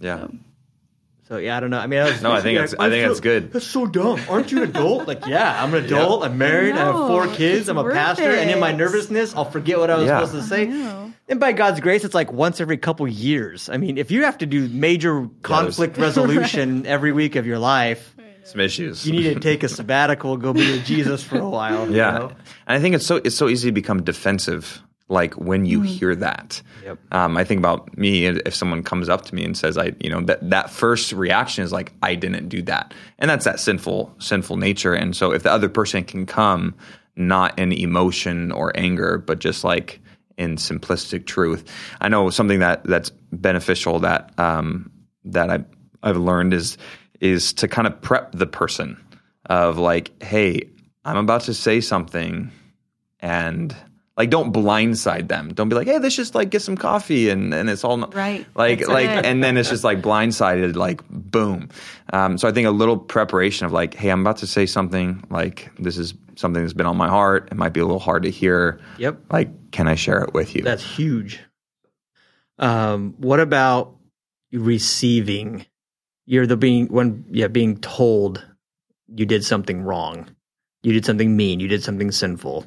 Yeah. 0.00 0.26
So 0.26 0.34
yeah, 1.38 1.56
I 1.56 1.60
don't 1.60 1.70
know. 1.70 1.78
I 1.78 1.86
mean, 1.86 2.00
I 2.00 2.04
was 2.10 2.22
No, 2.22 2.32
I 2.32 2.40
think 2.40 2.58
like, 2.58 2.64
it's- 2.72 2.74
I 2.80 2.88
think 2.90 3.02
feel- 3.04 3.10
it's 3.12 3.20
good. 3.20 3.52
That's 3.52 3.66
so 3.66 3.86
dumb. 3.86 4.20
Aren't 4.28 4.50
you 4.52 4.62
an 4.62 4.70
adult? 4.70 5.06
like, 5.06 5.26
yeah, 5.26 5.62
I'm 5.62 5.72
an 5.74 5.84
adult. 5.86 6.24
I'm 6.24 6.38
married. 6.38 6.74
I 6.74 6.78
have 6.86 6.94
four 6.94 7.26
kids. 7.28 7.60
It's 7.60 7.68
I'm 7.68 7.78
a 7.78 7.82
worth 7.84 7.94
pastor. 7.94 8.30
And 8.30 8.50
in 8.50 8.58
my 8.58 8.72
nervousness, 8.72 9.34
I'll 9.34 9.44
forget 9.50 9.78
what 9.78 9.90
I 9.90 9.96
was 9.96 10.06
Yeah. 10.06 10.24
supposed 10.24 10.42
to 10.42 10.48
say. 10.48 11.12
And 11.28 11.38
by 11.38 11.52
God's 11.52 11.78
grace, 11.80 12.04
it's 12.04 12.14
like 12.14 12.32
once 12.32 12.60
every 12.60 12.76
couple 12.76 13.06
years. 13.06 13.68
I 13.68 13.76
mean, 13.76 13.98
if 13.98 14.10
you 14.10 14.24
have 14.24 14.38
to 14.38 14.46
do 14.46 14.68
major 14.68 15.28
conflict 15.42 15.96
resolution 16.06 16.86
every 16.86 17.12
week 17.12 17.36
of 17.36 17.46
your 17.46 17.58
life, 17.60 18.16
some 18.42 18.60
issues. 18.60 19.06
You 19.06 19.12
need 19.12 19.34
to 19.34 19.38
take 19.50 19.62
a 19.62 19.68
sabbatical, 19.68 20.36
go 20.36 20.52
be 20.52 20.68
with 20.72 20.84
Jesus 20.84 21.22
for 21.22 21.38
a 21.38 21.48
while. 21.48 21.88
you 21.88 21.96
Yeah, 21.96 22.10
know? 22.12 22.26
and 22.66 22.78
I 22.78 22.80
think 22.80 22.96
it's 22.96 23.06
so 23.06 23.16
it's 23.22 23.36
so 23.36 23.48
easy 23.48 23.68
to 23.68 23.72
become 23.72 24.02
defensive. 24.02 24.82
Like 25.10 25.34
when 25.34 25.66
you 25.66 25.82
hear 25.82 26.14
that, 26.14 26.62
Yep. 26.84 26.98
um, 27.10 27.36
I 27.36 27.42
think 27.44 27.58
about 27.58 27.98
me. 27.98 28.26
If 28.26 28.54
someone 28.54 28.82
comes 28.84 29.08
up 29.08 29.24
to 29.26 29.34
me 29.34 29.44
and 29.44 29.56
says, 29.58 29.76
"I," 29.76 29.92
you 30.00 30.08
know, 30.08 30.20
that 30.22 30.48
that 30.50 30.70
first 30.70 31.12
reaction 31.12 31.64
is 31.64 31.72
like, 31.72 31.92
"I 32.00 32.14
didn't 32.14 32.48
do 32.48 32.62
that," 32.62 32.94
and 33.18 33.28
that's 33.28 33.44
that 33.44 33.58
sinful 33.58 34.14
sinful 34.18 34.56
nature. 34.56 34.94
And 34.94 35.14
so, 35.16 35.32
if 35.32 35.42
the 35.42 35.50
other 35.50 35.68
person 35.68 36.04
can 36.04 36.26
come 36.26 36.74
not 37.16 37.58
in 37.58 37.72
emotion 37.72 38.52
or 38.52 38.72
anger, 38.76 39.18
but 39.18 39.40
just 39.40 39.64
like 39.64 40.00
in 40.38 40.56
simplistic 40.56 41.26
truth, 41.26 41.64
I 42.00 42.08
know 42.08 42.30
something 42.30 42.60
that 42.60 42.84
that's 42.84 43.10
beneficial 43.32 43.98
that 44.00 44.32
um, 44.38 44.90
that 45.24 45.50
I 45.50 45.64
I've 46.04 46.16
learned 46.18 46.54
is 46.54 46.78
is 47.20 47.52
to 47.54 47.66
kind 47.66 47.88
of 47.88 48.00
prep 48.00 48.30
the 48.32 48.46
person 48.46 48.96
of 49.46 49.76
like, 49.76 50.22
hey, 50.22 50.70
I'm 51.04 51.16
about 51.16 51.42
to 51.42 51.54
say 51.54 51.80
something 51.80 52.52
and 53.18 53.74
like 54.20 54.28
don't 54.28 54.52
blindside 54.52 55.28
them. 55.28 55.54
Don't 55.54 55.70
be 55.70 55.74
like, 55.74 55.86
hey, 55.86 55.98
let's 55.98 56.14
just 56.14 56.34
like 56.34 56.50
get 56.50 56.60
some 56.60 56.76
coffee 56.76 57.30
and, 57.30 57.54
and 57.54 57.70
it's 57.70 57.84
all 57.84 57.96
not, 57.96 58.14
Right. 58.14 58.46
Like 58.54 58.80
That's 58.80 58.90
like 58.90 59.08
it. 59.08 59.24
and 59.24 59.42
then 59.42 59.56
it's 59.56 59.70
just 59.70 59.82
like 59.82 60.02
blindsided, 60.02 60.76
like 60.76 61.00
boom. 61.08 61.70
Um, 62.12 62.36
so 62.36 62.46
I 62.46 62.52
think 62.52 62.66
a 62.66 62.70
little 62.70 62.98
preparation 62.98 63.64
of 63.64 63.72
like, 63.72 63.94
hey, 63.94 64.10
I'm 64.10 64.20
about 64.20 64.36
to 64.38 64.46
say 64.46 64.66
something, 64.66 65.24
like 65.30 65.70
this 65.78 65.96
is 65.96 66.12
something 66.36 66.62
that's 66.62 66.74
been 66.74 66.84
on 66.84 66.98
my 66.98 67.08
heart. 67.08 67.48
It 67.50 67.56
might 67.56 67.72
be 67.72 67.80
a 67.80 67.86
little 67.86 67.98
hard 67.98 68.24
to 68.24 68.30
hear. 68.30 68.78
Yep. 68.98 69.20
Like, 69.30 69.70
can 69.70 69.88
I 69.88 69.94
share 69.94 70.22
it 70.22 70.34
with 70.34 70.54
you? 70.54 70.60
That's 70.64 70.84
huge. 70.84 71.40
Um, 72.58 73.14
what 73.16 73.40
about 73.40 73.96
receiving? 74.52 75.64
You're 76.26 76.46
the 76.46 76.58
being 76.58 76.88
when 76.88 77.24
yeah 77.30 77.48
being 77.48 77.78
told 77.78 78.46
you 79.08 79.24
did 79.24 79.46
something 79.46 79.80
wrong, 79.80 80.28
you 80.82 80.92
did 80.92 81.06
something 81.06 81.34
mean, 81.38 81.58
you 81.58 81.68
did 81.68 81.82
something 81.82 82.12
sinful. 82.12 82.66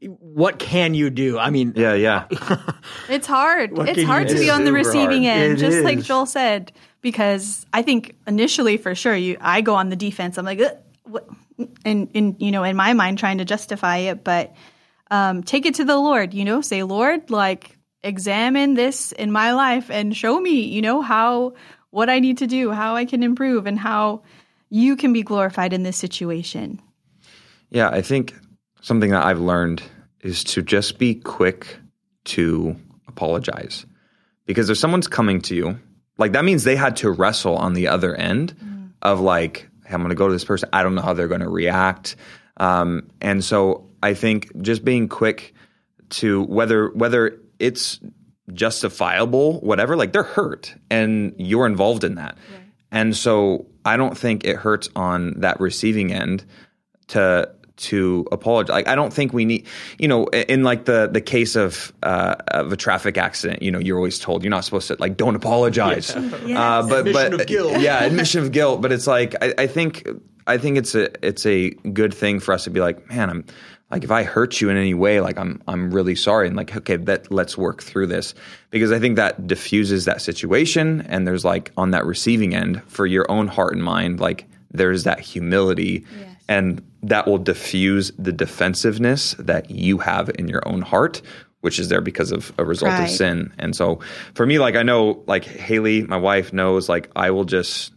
What 0.00 0.58
can 0.58 0.94
you 0.94 1.10
do? 1.10 1.38
I 1.38 1.50
mean, 1.50 1.72
yeah, 1.74 1.94
yeah. 1.94 2.26
It's 3.08 3.26
hard. 3.26 3.76
What 3.76 3.88
it's 3.88 4.02
hard 4.04 4.28
to 4.28 4.34
do? 4.34 4.40
be 4.40 4.50
on 4.50 4.64
the 4.64 4.72
receiving 4.72 5.24
hard. 5.24 5.38
end, 5.38 5.52
It 5.54 5.56
just 5.56 5.82
like. 5.82 6.00
Joel 6.02 6.26
said. 6.26 6.72
Because 7.00 7.64
I 7.72 7.82
think 7.82 8.16
initially, 8.26 8.76
for 8.76 8.94
sure, 8.94 9.14
you 9.14 9.36
I 9.40 9.60
go 9.60 9.74
on 9.74 9.88
the 9.88 9.96
defense. 9.96 10.36
I'm 10.36 10.44
like, 10.44 10.60
"Ugh, 10.60 10.76
what? 11.04 11.28
and 11.84 12.08
in 12.14 12.36
you 12.38 12.50
know, 12.50 12.64
in 12.64 12.76
my 12.76 12.92
mind, 12.92 13.18
trying 13.18 13.38
to 13.38 13.44
justify 13.44 13.98
it, 13.98 14.24
but 14.24 14.54
um, 15.10 15.42
take 15.42 15.66
it 15.66 15.74
to 15.76 15.84
the 15.84 15.96
Lord. 15.96 16.34
You 16.34 16.44
know, 16.44 16.60
say, 16.60 16.82
Lord, 16.82 17.30
like 17.30 17.76
examine 18.02 18.74
this 18.74 19.12
in 19.12 19.32
my 19.32 19.52
life 19.52 19.90
and 19.90 20.16
show 20.16 20.40
me, 20.40 20.62
you 20.62 20.82
know, 20.82 21.02
how 21.02 21.54
what 21.90 22.10
I 22.10 22.20
need 22.20 22.38
to 22.38 22.46
do, 22.46 22.70
how 22.70 22.96
I 22.96 23.04
can 23.04 23.22
improve, 23.22 23.66
and 23.66 23.78
how 23.78 24.22
you 24.70 24.96
can 24.96 25.12
be 25.12 25.22
glorified 25.22 25.72
in 25.72 25.82
this 25.82 25.96
situation. 25.96 26.80
Yeah, 27.70 27.90
I 27.90 28.02
think 28.02 28.34
something 28.80 29.10
that 29.10 29.24
I've 29.24 29.40
learned 29.40 29.82
is 30.20 30.44
to 30.44 30.62
just 30.62 30.98
be 30.98 31.14
quick 31.14 31.78
to 32.24 32.76
apologize. 33.06 33.86
Because 34.46 34.70
if 34.70 34.78
someone's 34.78 35.08
coming 35.08 35.40
to 35.42 35.54
you, 35.54 35.78
like 36.16 36.32
that 36.32 36.44
means 36.44 36.64
they 36.64 36.76
had 36.76 36.96
to 36.96 37.10
wrestle 37.10 37.56
on 37.56 37.74
the 37.74 37.88
other 37.88 38.14
end 38.14 38.54
of 39.02 39.20
like, 39.20 39.68
hey, 39.84 39.94
I'm 39.94 40.00
going 40.00 40.10
to 40.10 40.16
go 40.16 40.26
to 40.26 40.32
this 40.32 40.44
person. 40.44 40.68
I 40.72 40.82
don't 40.82 40.94
know 40.94 41.02
how 41.02 41.12
they're 41.12 41.28
going 41.28 41.40
to 41.40 41.48
react. 41.48 42.16
Um, 42.56 43.08
and 43.20 43.44
so 43.44 43.88
I 44.02 44.14
think 44.14 44.60
just 44.60 44.84
being 44.84 45.08
quick 45.08 45.54
to 46.10 46.42
whether 46.44 46.88
whether 46.90 47.38
it's 47.58 48.00
justifiable, 48.52 49.60
whatever, 49.60 49.96
like 49.96 50.12
they're 50.12 50.22
hurt 50.22 50.74
and 50.90 51.34
you're 51.36 51.66
involved 51.66 52.04
in 52.04 52.14
that. 52.16 52.38
And 52.90 53.14
so 53.14 53.66
I 53.84 53.96
don't 53.96 54.16
think 54.16 54.44
it 54.44 54.56
hurts 54.56 54.88
on 54.96 55.40
that 55.40 55.60
receiving 55.60 56.12
end 56.12 56.44
to 57.08 57.50
to 57.78 58.26
apologize. 58.32 58.72
Like 58.72 58.88
I 58.88 58.94
don't 58.94 59.12
think 59.12 59.32
we 59.32 59.44
need, 59.44 59.66
you 59.98 60.08
know, 60.08 60.26
in 60.26 60.62
like 60.62 60.84
the 60.84 61.08
the 61.10 61.20
case 61.20 61.56
of 61.56 61.92
uh, 62.02 62.36
of 62.48 62.72
a 62.72 62.76
traffic 62.76 63.16
accident, 63.18 63.62
you 63.62 63.70
know, 63.70 63.78
you're 63.78 63.96
always 63.96 64.18
told 64.18 64.42
you're 64.42 64.50
not 64.50 64.64
supposed 64.64 64.88
to 64.88 64.96
like 64.98 65.16
don't 65.16 65.34
apologize. 65.36 66.14
Uh, 66.14 66.84
but 66.88 67.06
Admission 67.06 67.12
but 67.32 67.40
of 67.40 67.46
guilt. 67.46 67.72
yeah, 67.80 68.04
admission 68.04 68.42
of 68.42 68.52
guilt. 68.52 68.80
But 68.82 68.92
it's 68.92 69.06
like 69.06 69.34
I, 69.42 69.54
I 69.58 69.66
think 69.66 70.06
I 70.46 70.58
think 70.58 70.78
it's 70.78 70.94
a 70.94 71.26
it's 71.26 71.46
a 71.46 71.70
good 71.70 72.12
thing 72.14 72.40
for 72.40 72.52
us 72.52 72.64
to 72.64 72.70
be 72.70 72.80
like, 72.80 73.08
man, 73.08 73.30
I'm 73.30 73.44
like 73.90 74.04
if 74.04 74.10
I 74.10 74.22
hurt 74.22 74.60
you 74.60 74.68
in 74.68 74.76
any 74.76 74.94
way, 74.94 75.20
like 75.20 75.38
I'm 75.38 75.62
I'm 75.66 75.90
really 75.90 76.14
sorry, 76.14 76.46
and 76.46 76.56
like 76.56 76.76
okay, 76.76 76.96
that 76.96 77.30
let's 77.32 77.56
work 77.56 77.82
through 77.82 78.08
this 78.08 78.34
because 78.70 78.92
I 78.92 78.98
think 78.98 79.16
that 79.16 79.46
diffuses 79.46 80.04
that 80.06 80.20
situation, 80.20 81.00
and 81.02 81.26
there's 81.26 81.44
like 81.44 81.70
on 81.76 81.92
that 81.92 82.04
receiving 82.06 82.54
end 82.54 82.82
for 82.84 83.06
your 83.06 83.30
own 83.30 83.46
heart 83.46 83.72
and 83.74 83.82
mind, 83.82 84.20
like 84.20 84.46
there's 84.70 85.04
that 85.04 85.20
humility, 85.20 86.04
Yes. 86.18 86.28
and 86.48 86.82
that 87.02 87.26
will 87.26 87.38
diffuse 87.38 88.12
the 88.18 88.32
defensiveness 88.32 89.34
that 89.38 89.70
you 89.70 89.98
have 89.98 90.30
in 90.38 90.48
your 90.48 90.66
own 90.66 90.82
heart. 90.82 91.22
Which 91.60 91.80
is 91.80 91.88
there 91.88 92.00
because 92.00 92.30
of 92.30 92.52
a 92.56 92.64
result 92.64 92.92
of 92.92 93.10
sin. 93.10 93.52
And 93.58 93.74
so 93.74 93.98
for 94.34 94.46
me, 94.46 94.60
like 94.60 94.76
I 94.76 94.84
know, 94.84 95.24
like 95.26 95.44
Haley, 95.44 96.02
my 96.02 96.16
wife 96.16 96.52
knows, 96.52 96.88
like 96.88 97.10
I 97.16 97.32
will 97.32 97.44
just 97.44 97.92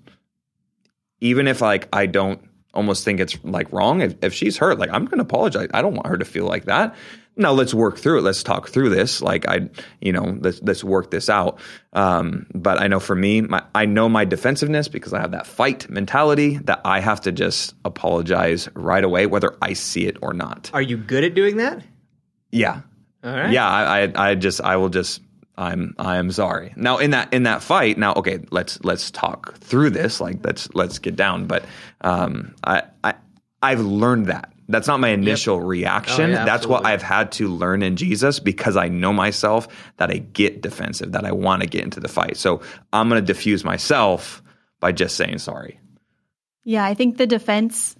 even 1.19 1.47
if 1.47 1.61
like 1.61 1.87
I 1.93 2.07
don't 2.07 2.41
almost 2.73 3.05
think 3.05 3.19
it's 3.19 3.37
like 3.43 3.71
wrong, 3.71 4.01
if, 4.01 4.15
if 4.23 4.33
she's 4.33 4.57
hurt, 4.57 4.79
like 4.79 4.89
I'm 4.91 5.05
going 5.05 5.19
to 5.19 5.23
apologize. 5.23 5.69
I 5.73 5.81
don't 5.81 5.93
want 5.93 6.07
her 6.07 6.17
to 6.17 6.25
feel 6.25 6.45
like 6.45 6.65
that. 6.65 6.95
Now 7.41 7.51
let's 7.51 7.73
work 7.73 7.97
through 7.97 8.19
it. 8.19 8.21
Let's 8.21 8.43
talk 8.43 8.69
through 8.69 8.89
this. 8.89 9.21
Like 9.21 9.47
I, 9.47 9.69
you 9.99 10.13
know, 10.13 10.37
let's 10.39 10.61
let's 10.61 10.83
work 10.83 11.11
this 11.11 11.29
out. 11.29 11.59
Um, 11.93 12.47
but 12.53 12.79
I 12.79 12.87
know 12.87 12.99
for 12.99 13.15
me, 13.15 13.41
my, 13.41 13.63
I 13.75 13.85
know 13.85 14.07
my 14.07 14.23
defensiveness 14.23 14.87
because 14.87 15.13
I 15.13 15.19
have 15.19 15.31
that 15.31 15.45
fight 15.45 15.89
mentality 15.89 16.57
that 16.59 16.81
I 16.85 17.01
have 17.01 17.21
to 17.21 17.31
just 17.31 17.75
apologize 17.83 18.69
right 18.73 19.03
away, 19.03 19.25
whether 19.25 19.57
I 19.61 19.73
see 19.73 20.05
it 20.05 20.17
or 20.21 20.33
not. 20.33 20.69
are 20.73 20.81
you 20.81 20.97
good 20.97 21.23
at 21.23 21.33
doing 21.33 21.57
that? 21.57 21.83
Yeah. 22.51 22.81
All 23.23 23.35
right. 23.35 23.51
Yeah, 23.51 23.67
I, 23.67 24.03
I, 24.03 24.29
I 24.29 24.35
just, 24.35 24.61
I 24.61 24.77
will 24.77 24.89
just, 24.89 25.21
I'm, 25.57 25.93
I 25.99 26.17
am 26.17 26.31
sorry. 26.31 26.73
Now 26.75 26.97
in 26.97 27.11
that, 27.11 27.33
in 27.33 27.43
that 27.43 27.61
fight, 27.61 27.97
now, 27.97 28.13
okay, 28.13 28.39
let's, 28.49 28.83
let's 28.83 29.11
talk 29.11 29.57
through 29.57 29.91
this. 29.91 30.19
Like, 30.19 30.43
let's, 30.43 30.73
let's 30.73 30.99
get 30.99 31.15
down. 31.15 31.45
But, 31.45 31.65
um, 32.01 32.55
I, 32.63 32.83
I, 33.03 33.13
I've 33.61 33.81
learned 33.81 34.27
that. 34.27 34.50
That's 34.67 34.87
not 34.87 34.99
my 34.99 35.09
initial 35.09 35.55
oh, 35.55 35.59
reaction. 35.59 36.25
Oh, 36.25 36.33
yeah, 36.33 36.45
That's 36.45 36.65
what. 36.65 36.85
I've 36.85 37.01
had 37.01 37.31
to 37.33 37.47
learn 37.47 37.83
in 37.83 37.95
Jesus 37.95 38.39
because 38.39 38.77
I 38.77 38.87
know 38.87 39.11
myself 39.11 39.67
that 39.97 40.09
I 40.09 40.17
get 40.17 40.61
defensive, 40.61 41.11
that 41.11 41.25
I 41.25 41.31
want 41.31 41.61
to 41.61 41.67
get 41.67 41.83
into 41.83 41.99
the 41.99 42.07
fight. 42.07 42.37
So 42.37 42.61
I'm 42.93 43.09
going 43.09 43.21
to 43.21 43.25
diffuse 43.25 43.63
myself 43.63 44.41
by 44.79 44.91
just 44.91 45.15
saying 45.15 45.39
sorry. 45.39 45.79
Yeah, 46.63 46.85
I 46.85 46.93
think 46.93 47.17
the 47.17 47.27
defense 47.27 47.95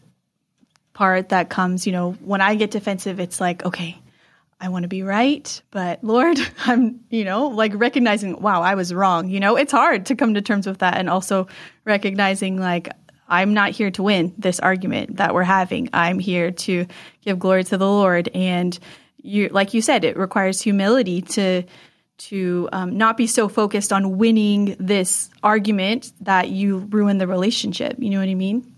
part 0.94 1.30
that 1.30 1.50
comes, 1.50 1.86
you 1.86 1.94
know, 1.94 2.12
when 2.14 2.42
I 2.42 2.56
get 2.56 2.72
defensive, 2.72 3.20
it's 3.20 3.42
like, 3.42 3.66
okay, 3.66 3.98
I 4.60 4.70
want 4.70 4.84
to 4.84 4.90
be 4.90 5.02
right, 5.02 5.62
but 5.72 6.04
Lord, 6.04 6.38
I'm, 6.66 7.00
you 7.10 7.26
know, 7.26 7.48
like 7.48 7.74
recognizing, 7.74 8.40
wow, 8.40 8.62
I 8.62 8.76
was 8.76 8.94
wrong. 8.94 9.30
You 9.30 9.40
know, 9.40 9.56
it's 9.56 9.72
hard 9.72 10.06
to 10.08 10.16
come 10.16 10.36
to 10.36 10.42
terms 10.42 10.68
with 10.68 10.80
that 10.80 10.98
and 10.98 11.10
also 11.10 11.48
recognizing 11.86 12.58
like 12.58 12.90
I'm 13.32 13.54
not 13.56 13.72
here 13.72 13.90
to 13.92 14.04
win 14.04 14.36
this 14.38 14.60
argument 14.60 15.18
that 15.18 15.34
we're 15.34 15.44
having. 15.44 15.90
I'm 15.94 16.20
here 16.20 16.52
to 16.52 16.86
give 17.22 17.40
glory 17.40 17.64
to 17.64 17.78
the 17.78 17.88
Lord 17.88 18.30
and 18.36 18.78
you 19.24 19.50
like 19.50 19.74
you 19.74 19.82
said, 19.82 20.04
it 20.04 20.18
requires 20.18 20.62
humility 20.62 21.22
to 21.22 21.64
to 22.18 22.70
um, 22.72 22.98
not 22.98 23.18
be 23.18 23.26
so 23.26 23.50
focused 23.50 23.92
on 23.92 24.18
winning 24.18 24.76
this 24.80 25.30
argument 25.42 26.12
that 26.22 26.50
you 26.50 26.78
ruin 26.78 27.18
the 27.18 27.26
relationship. 27.26 27.96
You 27.98 28.12
know 28.12 28.20
what 28.20 28.30
I 28.30 28.36
mean? 28.36 28.76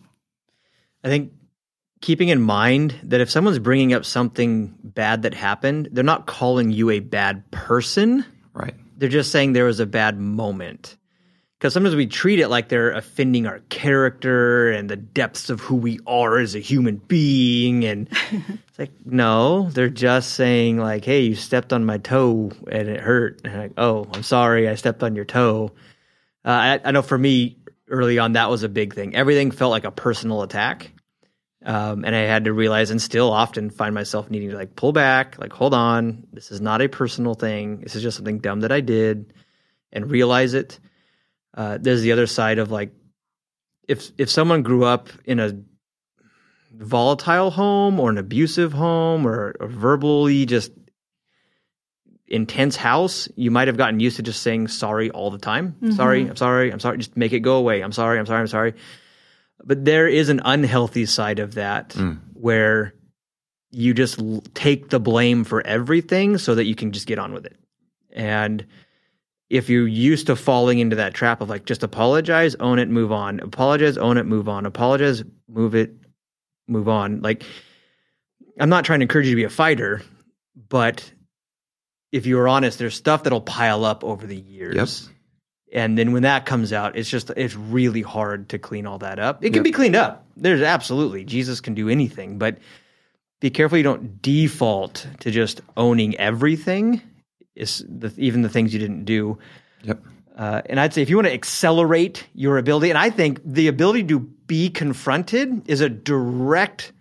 I 1.03 1.09
think 1.09 1.33
keeping 1.99 2.29
in 2.29 2.41
mind 2.41 2.95
that 3.03 3.21
if 3.21 3.29
someone's 3.29 3.59
bringing 3.59 3.93
up 3.93 4.05
something 4.05 4.75
bad 4.83 5.23
that 5.23 5.33
happened, 5.33 5.89
they're 5.91 6.03
not 6.03 6.25
calling 6.25 6.71
you 6.71 6.89
a 6.91 6.99
bad 6.99 7.49
person. 7.51 8.25
Right. 8.53 8.75
They're 8.97 9.09
just 9.09 9.31
saying 9.31 9.53
there 9.53 9.65
was 9.65 9.79
a 9.79 9.85
bad 9.85 10.17
moment. 10.17 10.95
Because 11.63 11.73
sometimes 11.73 11.95
we 11.95 12.07
treat 12.07 12.41
it 12.41 12.49
like 12.49 12.67
they're 12.67 12.91
offending 12.91 13.47
our 13.47 13.59
character 13.69 14.69
and 14.69 14.89
the 14.89 14.97
depths 14.97 15.49
of 15.49 15.61
who 15.61 15.75
we 15.75 15.97
are 16.05 16.37
as 16.37 16.55
a 16.55 16.59
human 16.59 16.97
being. 16.97 17.85
And 17.85 18.09
it's 18.31 18.77
like, 18.77 18.91
no, 19.05 19.69
they're 19.69 19.87
just 19.87 20.33
saying, 20.33 20.77
like, 20.77 21.05
hey, 21.05 21.21
you 21.21 21.35
stepped 21.35 21.71
on 21.71 21.85
my 21.85 21.99
toe 21.99 22.51
and 22.69 22.89
it 22.89 22.99
hurt. 22.99 23.39
And 23.45 23.57
like, 23.57 23.71
oh, 23.77 24.05
I'm 24.13 24.23
sorry, 24.23 24.67
I 24.67 24.75
stepped 24.75 25.03
on 25.03 25.15
your 25.15 25.23
toe. 25.23 25.71
Uh, 26.43 26.49
I, 26.49 26.79
I 26.83 26.91
know 26.91 27.01
for 27.01 27.17
me, 27.17 27.55
early 27.87 28.19
on, 28.19 28.33
that 28.33 28.49
was 28.49 28.63
a 28.63 28.69
big 28.69 28.93
thing. 28.93 29.15
Everything 29.15 29.49
felt 29.49 29.71
like 29.71 29.85
a 29.85 29.91
personal 29.91 30.41
attack. 30.41 30.91
Um, 31.63 32.03
and 32.03 32.13
I 32.13 32.23
had 32.23 32.43
to 32.43 32.51
realize 32.51 32.91
and 32.91 33.01
still 33.01 33.31
often 33.31 33.69
find 33.69 33.95
myself 33.95 34.29
needing 34.29 34.49
to 34.49 34.57
like 34.57 34.75
pull 34.75 34.91
back, 34.91 35.39
like, 35.39 35.53
hold 35.53 35.73
on, 35.73 36.27
this 36.33 36.51
is 36.51 36.59
not 36.59 36.81
a 36.81 36.89
personal 36.89 37.35
thing. 37.35 37.79
This 37.79 37.95
is 37.95 38.03
just 38.03 38.17
something 38.17 38.39
dumb 38.39 38.59
that 38.59 38.73
I 38.73 38.81
did 38.81 39.31
and 39.93 40.11
realize 40.11 40.55
it. 40.55 40.77
Uh, 41.53 41.77
there's 41.79 42.01
the 42.01 42.11
other 42.11 42.27
side 42.27 42.59
of 42.59 42.71
like, 42.71 42.91
if 43.87 44.11
if 44.17 44.29
someone 44.29 44.63
grew 44.63 44.85
up 44.85 45.09
in 45.25 45.39
a 45.39 45.53
volatile 46.75 47.51
home 47.51 47.99
or 47.99 48.09
an 48.09 48.17
abusive 48.17 48.73
home 48.73 49.27
or 49.27 49.51
a 49.59 49.67
verbally 49.67 50.45
just 50.45 50.71
intense 52.27 52.75
house, 52.75 53.27
you 53.35 53.51
might 53.51 53.67
have 53.67 53.77
gotten 53.77 53.99
used 53.99 54.15
to 54.15 54.23
just 54.23 54.41
saying 54.41 54.67
sorry 54.67 55.11
all 55.11 55.29
the 55.29 55.37
time. 55.37 55.75
Sorry, 55.95 56.21
I'm 56.27 56.35
sorry, 56.35 56.71
I'm 56.71 56.79
sorry. 56.79 56.97
Just 56.97 57.15
make 57.17 57.33
it 57.33 57.41
go 57.41 57.57
away. 57.57 57.81
I'm 57.81 57.91
sorry, 57.91 58.17
I'm 58.17 58.25
sorry, 58.25 58.41
I'm 58.41 58.47
sorry. 58.47 58.73
But 59.63 59.85
there 59.85 60.07
is 60.07 60.29
an 60.29 60.41
unhealthy 60.43 61.05
side 61.05 61.39
of 61.39 61.55
that 61.55 61.95
where 62.33 62.93
you 63.71 63.93
just 63.93 64.19
l- 64.19 64.43
take 64.53 64.89
the 64.89 64.99
blame 64.99 65.43
for 65.43 65.65
everything 65.65 66.37
so 66.37 66.55
that 66.55 66.65
you 66.65 66.75
can 66.75 66.91
just 66.91 67.07
get 67.07 67.19
on 67.19 67.33
with 67.33 67.45
it. 67.45 67.57
And 68.11 68.65
if 69.53 69.69
you're 69.69 69.87
used 69.87 70.25
to 70.25 70.35
falling 70.35 70.79
into 70.79 70.95
that 70.95 71.13
trap 71.13 71.39
of 71.39 71.47
like 71.47 71.65
just 71.65 71.83
apologize, 71.83 72.55
own 72.55 72.79
it, 72.79 72.89
move 72.89 73.11
on, 73.11 73.39
apologize, 73.39 73.99
own 73.99 74.17
it, 74.17 74.23
move 74.25 74.49
on, 74.49 74.65
apologize, 74.65 75.23
move 75.47 75.75
it, 75.75 75.93
move 76.67 76.89
on. 76.89 77.21
Like, 77.21 77.43
I'm 78.59 78.69
not 78.69 78.83
trying 78.83 78.99
to 79.01 79.03
encourage 79.03 79.27
you 79.27 79.33
to 79.33 79.35
be 79.35 79.43
a 79.43 79.51
fighter, 79.51 80.01
but 80.69 81.11
if 82.11 82.25
you're 82.25 82.47
honest, 82.47 82.79
there's 82.79 82.95
stuff 82.95 83.21
that'll 83.23 83.41
pile 83.41 83.85
up 83.85 84.03
over 84.03 84.25
the 84.25 84.35
years. 84.35 85.07
Yep. 85.07 85.15
And 85.71 85.97
then 85.99 86.13
when 86.13 86.23
that 86.23 86.47
comes 86.47 86.73
out, 86.73 86.95
it's 86.95 87.09
just 87.09 87.29
it's 87.31 87.55
really 87.55 88.01
hard 88.01 88.49
to 88.49 88.57
clean 88.57 88.87
all 88.87 88.97
that 88.99 89.19
up. 89.19 89.43
It 89.43 89.49
can 89.49 89.57
Yep. 89.57 89.63
be 89.65 89.71
cleaned 89.71 89.95
up. 89.95 90.25
There's 90.35 90.63
absolutely 90.63 91.25
Jesus 91.25 91.61
can 91.61 91.75
do 91.75 91.89
anything, 91.89 92.39
but 92.39 92.57
be 93.39 93.51
careful 93.51 93.77
you 93.77 93.83
don't 93.83 94.19
default 94.19 95.05
to 95.19 95.29
just 95.29 95.61
owning 95.77 96.15
everything. 96.17 97.03
Is 97.55 97.85
the, 97.87 98.11
even 98.17 98.41
the 98.41 98.49
things 98.49 98.73
you 98.73 98.79
didn't 98.79 99.05
do. 99.05 99.37
Yep. 99.83 100.03
Uh, 100.35 100.61
and 100.65 100.79
I'd 100.79 100.93
say 100.93 101.01
if 101.03 101.09
you 101.09 101.17
want 101.17 101.27
to 101.27 101.33
accelerate 101.33 102.25
your 102.33 102.57
ability, 102.57 102.89
and 102.89 102.97
I 102.97 103.11
think 103.11 103.39
the 103.45 103.67
ability 103.67 104.05
to 104.05 104.19
be 104.19 104.69
confronted 104.69 105.69
is 105.69 105.81
a 105.81 105.89
direct 105.89 106.91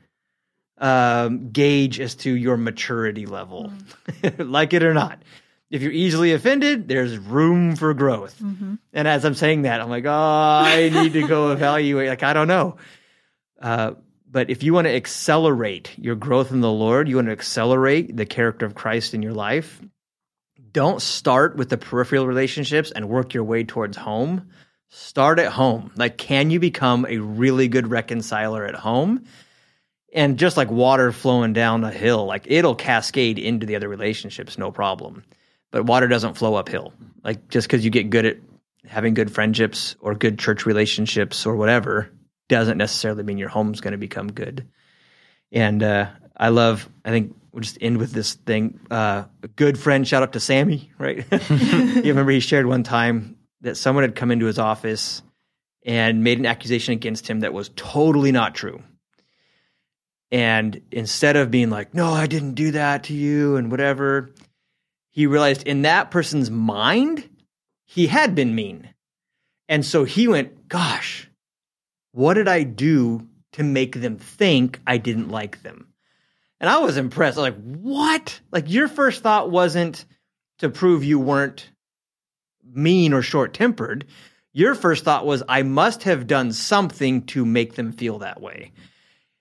um, 0.79 1.51
gauge 1.51 2.01
as 2.01 2.15
to 2.17 2.31
your 2.31 2.57
maturity 2.57 3.25
level, 3.25 3.73
like 4.39 4.75
it 4.75 4.83
or 4.83 4.93
not. 4.93 5.23
If 5.71 5.81
you're 5.81 5.93
easily 5.93 6.35
offended, 6.35 6.87
there's 6.89 7.17
room 7.17 7.77
for 7.77 7.95
growth. 7.95 8.39
And 8.93 9.09
as 9.09 9.25
I'm 9.25 9.35
saying 9.35 9.63
that, 9.63 9.81
I'm 9.81 9.89
like, 9.89 10.05
oh, 10.05 10.11
I 10.11 10.91
need 10.91 11.15
to 11.15 11.27
go 11.27 11.51
evaluate. 11.53 12.11
Like, 12.11 12.23
I 12.23 12.35
don't 12.35 12.49
know. 12.49 12.77
Uh, 13.59 13.93
but 14.31 14.51
if 14.51 14.63
you 14.63 14.75
want 14.75 14.87
to 14.87 14.95
accelerate 14.95 15.93
your 15.97 16.15
growth 16.15 16.51
in 16.51 16.61
the 16.61 16.71
Lord, 16.71 17.09
you 17.09 17.17
want 17.17 17.29
to 17.29 17.33
accelerate 17.33 18.15
the 18.15 18.27
character 18.27 18.67
of 18.67 18.75
Christ 18.75 19.15
in 19.15 19.23
your 19.23 19.33
life, 19.33 19.81
don't 20.73 21.03
start 21.03 21.57
with 21.57 21.69
the 21.69 21.77
peripheral 21.77 22.27
relationships 22.27 22.91
and 22.91 23.09
work 23.09 23.35
your 23.35 23.45
way 23.45 23.65
towards 23.65 23.97
home. 23.97 24.51
Start 24.89 25.39
at 25.39 25.53
home. 25.53 25.91
Like, 25.97 26.19
can 26.19 26.51
you 26.51 26.61
become 26.61 27.07
a 27.09 27.19
really 27.19 27.69
good 27.69 27.89
reconciler 27.89 28.67
at 28.67 28.75
home? 28.75 29.25
And 30.15 30.39
just 30.39 30.57
like 30.57 30.71
water 30.71 31.13
flowing 31.13 31.55
down 31.55 31.85
a 31.85 31.91
hill, 31.91 32.27
like 32.27 32.45
it'll 32.47 32.75
cascade 32.75 33.39
into 33.39 33.65
the 33.65 33.77
other 33.77 33.89
relationships, 33.89 34.59
no 34.59 34.71
problem. 34.71 35.25
But 35.71 35.87
water 35.87 36.09
doesn't 36.09 36.35
flow 36.35 36.55
uphill. 36.55 36.93
Like, 37.25 37.49
just 37.49 37.67
because 37.67 37.85
you 37.85 37.91
get 37.91 38.11
good 38.11 38.27
at 38.27 38.37
having 38.87 39.15
good 39.15 39.33
friendships 39.33 39.97
or 40.01 40.15
good 40.15 40.39
church 40.39 40.67
relationships 40.67 41.47
or 41.47 41.57
whatever 41.57 42.11
doesn't 42.49 42.77
necessarily 42.77 43.23
mean 43.23 43.39
your 43.39 43.49
home's 43.49 43.81
going 43.81 43.93
to 43.93 43.99
become 43.99 44.31
good. 44.31 44.69
And 45.51 45.83
uh, 45.83 46.09
I 46.37 46.49
love, 46.49 46.89
I 47.05 47.11
think 47.11 47.35
we'll 47.53 47.63
just 47.63 47.79
end 47.81 47.99
with 47.99 48.13
this 48.13 48.35
thing. 48.35 48.81
Uh, 48.91 49.25
a 49.43 49.49
good 49.49 49.79
friend, 49.79 50.07
shout 50.07 50.23
out 50.23 50.33
to 50.33 50.41
Sammy, 50.41 50.91
right? 50.99 51.25
you 51.51 52.03
remember 52.03 52.33
he 52.33 52.41
shared 52.41 52.67
one 52.67 52.83
time 52.83 53.37
that 53.61 53.77
someone 53.77 54.05
had 54.05 54.17
come 54.17 54.31
into 54.31 54.47
his 54.47 54.59
office 54.59 55.23
and 55.85 56.25
made 56.25 56.39
an 56.39 56.47
accusation 56.47 56.93
against 56.93 57.29
him 57.29 57.41
that 57.41 57.53
was 57.53 57.71
totally 57.77 58.33
not 58.33 58.55
true. 58.55 58.83
And 60.31 60.81
instead 60.91 61.37
of 61.37 61.51
being 61.51 61.69
like, 61.69 61.93
no, 61.93 62.11
I 62.13 62.27
didn't 62.27 62.55
do 62.55 62.71
that 62.73 63.05
to 63.05 63.15
you 63.15 63.57
and 63.57 63.71
whatever, 63.71 64.31
he 65.11 65.27
realized 65.27 65.65
in 65.65 65.83
that 65.83 66.11
person's 66.11 66.51
mind, 66.51 67.29
he 67.85 68.07
had 68.07 68.35
been 68.35 68.55
mean. 68.55 68.89
And 69.69 69.85
so 69.85 70.05
he 70.05 70.29
went, 70.29 70.69
gosh, 70.69 71.29
what 72.13 72.35
did 72.35 72.49
I 72.49 72.63
do 72.63 73.29
to 73.53 73.63
make 73.63 74.01
them 74.01 74.17
think 74.17 74.81
I 74.87 74.97
didn't 74.97 75.29
like 75.29 75.63
them? 75.63 75.92
And 76.63 76.71
I 76.71 76.79
was 76.79 76.97
impressed. 76.97 77.37
I 77.37 77.43
was 77.43 77.53
like, 77.53 77.63
what? 77.75 78.41
Like, 78.53 78.71
your 78.71 78.87
first 78.87 79.23
thought 79.23 79.51
wasn't 79.51 80.07
to 80.59 80.71
prove 80.71 81.03
you 81.03 81.19
weren't 81.19 81.69
mean 82.65 83.13
or 83.13 83.21
short 83.21 83.53
tempered. 83.53 84.07
Your 84.53 84.77
first 84.77 85.03
thought 85.03 85.27
was, 85.27 85.43
I 85.49 85.65
must 85.65 86.05
have 86.05 86.29
done 86.29 86.53
something 86.53 87.27
to 87.27 87.45
make 87.45 87.75
them 87.75 87.91
feel 87.91 88.21
that 88.21 88.41
way. 88.41 88.71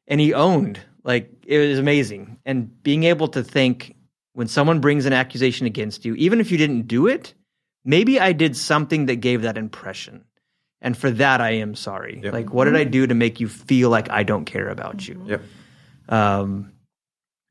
And 0.08 0.20
he 0.20 0.34
owned, 0.34 0.80
like, 1.04 1.32
it 1.46 1.60
was 1.60 1.78
amazing. 1.78 2.40
And 2.44 2.82
being 2.82 3.04
able 3.04 3.28
to 3.30 3.44
think 3.44 3.96
when 4.34 4.48
someone 4.48 4.82
brings 4.82 5.06
an 5.06 5.14
accusation 5.14 5.68
against 5.68 6.04
you, 6.06 6.16
even 6.16 6.40
if 6.40 6.52
you 6.52 6.58
didn't 6.58 6.88
do 6.88 7.06
it, 7.06 7.36
maybe 7.86 8.20
I 8.20 8.34
did 8.34 8.58
something 8.58 9.06
that 9.06 9.18
gave 9.18 9.44
that 9.44 9.60
impression. 9.60 10.26
And 10.82 10.98
for 10.98 11.12
that, 11.12 11.40
I 11.40 11.52
am 11.52 11.76
sorry. 11.76 12.20
Yep. 12.24 12.34
Like, 12.34 12.52
what 12.52 12.66
did 12.66 12.76
I 12.76 12.84
do 12.84 13.06
to 13.06 13.14
make 13.14 13.40
you 13.40 13.48
feel 13.48 13.92
like 13.92 14.10
I 14.10 14.24
don't 14.24 14.46
care 14.46 14.70
about 14.70 15.08
you? 15.08 15.24
Yep. 15.28 15.42
Um, 16.10 16.71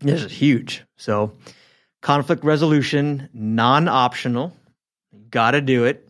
this 0.01 0.23
is 0.25 0.33
huge. 0.33 0.85
So, 0.97 1.33
conflict 2.03 2.45
resolution, 2.45 3.29
non 3.33 3.89
optional. 3.89 4.53
Got 5.31 5.53
to 5.53 5.61
do 5.61 5.85
it. 5.85 6.09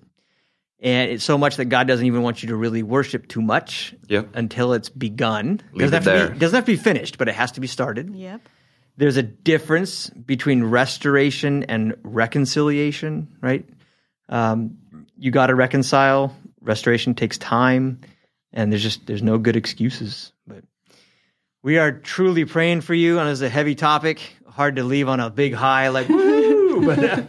And 0.82 1.10
it's 1.10 1.24
so 1.24 1.36
much 1.36 1.56
that 1.56 1.66
God 1.66 1.86
doesn't 1.86 2.06
even 2.06 2.22
want 2.22 2.42
you 2.42 2.48
to 2.50 2.56
really 2.56 2.82
worship 2.82 3.28
too 3.28 3.42
much 3.42 3.94
Yep. 4.08 4.30
until 4.34 4.72
it's 4.72 4.88
begun. 4.88 5.60
Leave 5.72 5.90
doesn't, 5.90 5.92
it 5.92 5.92
have 5.92 6.04
to 6.04 6.10
there. 6.10 6.30
be, 6.30 6.38
doesn't 6.38 6.56
have 6.56 6.64
to 6.64 6.72
be 6.72 6.78
finished, 6.78 7.18
but 7.18 7.28
it 7.28 7.34
has 7.34 7.52
to 7.52 7.60
be 7.60 7.66
started. 7.66 8.14
Yep. 8.14 8.48
There's 8.96 9.18
a 9.18 9.22
difference 9.22 10.08
between 10.10 10.64
restoration 10.64 11.64
and 11.64 11.96
reconciliation, 12.02 13.28
right? 13.42 13.68
Um, 14.28 14.78
you 15.18 15.30
got 15.30 15.48
to 15.48 15.54
reconcile. 15.54 16.34
Restoration 16.62 17.14
takes 17.14 17.36
time, 17.38 18.00
and 18.52 18.70
there's 18.72 18.82
just 18.82 19.06
there's 19.06 19.22
no 19.22 19.38
good 19.38 19.56
excuses. 19.56 20.32
But 21.62 21.66
we 21.66 21.78
are 21.78 21.92
truly 21.92 22.44
praying 22.44 22.82
for 22.82 22.94
you, 22.94 23.18
and 23.18 23.28
it's 23.28 23.40
a 23.40 23.48
heavy 23.48 23.74
topic, 23.74 24.20
hard 24.48 24.76
to 24.76 24.84
leave 24.84 25.08
on 25.08 25.20
a 25.20 25.30
big 25.30 25.54
high, 25.54 25.88
like 25.88 26.08
woo. 26.08 26.86
but 26.86 27.04
uh, 27.04 27.22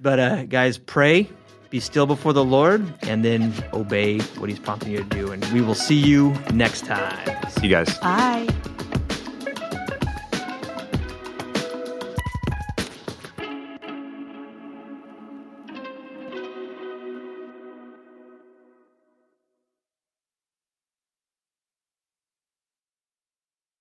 but 0.00 0.18
uh, 0.18 0.44
guys, 0.44 0.78
pray, 0.78 1.28
be 1.70 1.80
still 1.80 2.06
before 2.06 2.32
the 2.32 2.44
Lord, 2.44 2.92
and 3.02 3.24
then 3.24 3.52
obey 3.72 4.20
what 4.38 4.50
He's 4.50 4.58
prompting 4.58 4.92
you 4.92 4.98
to 4.98 5.04
do. 5.04 5.32
And 5.32 5.44
we 5.46 5.60
will 5.60 5.74
see 5.74 5.98
you 5.98 6.34
next 6.52 6.84
time. 6.84 7.50
See 7.50 7.66
you 7.66 7.70
guys. 7.70 7.96
Bye. 7.98 8.48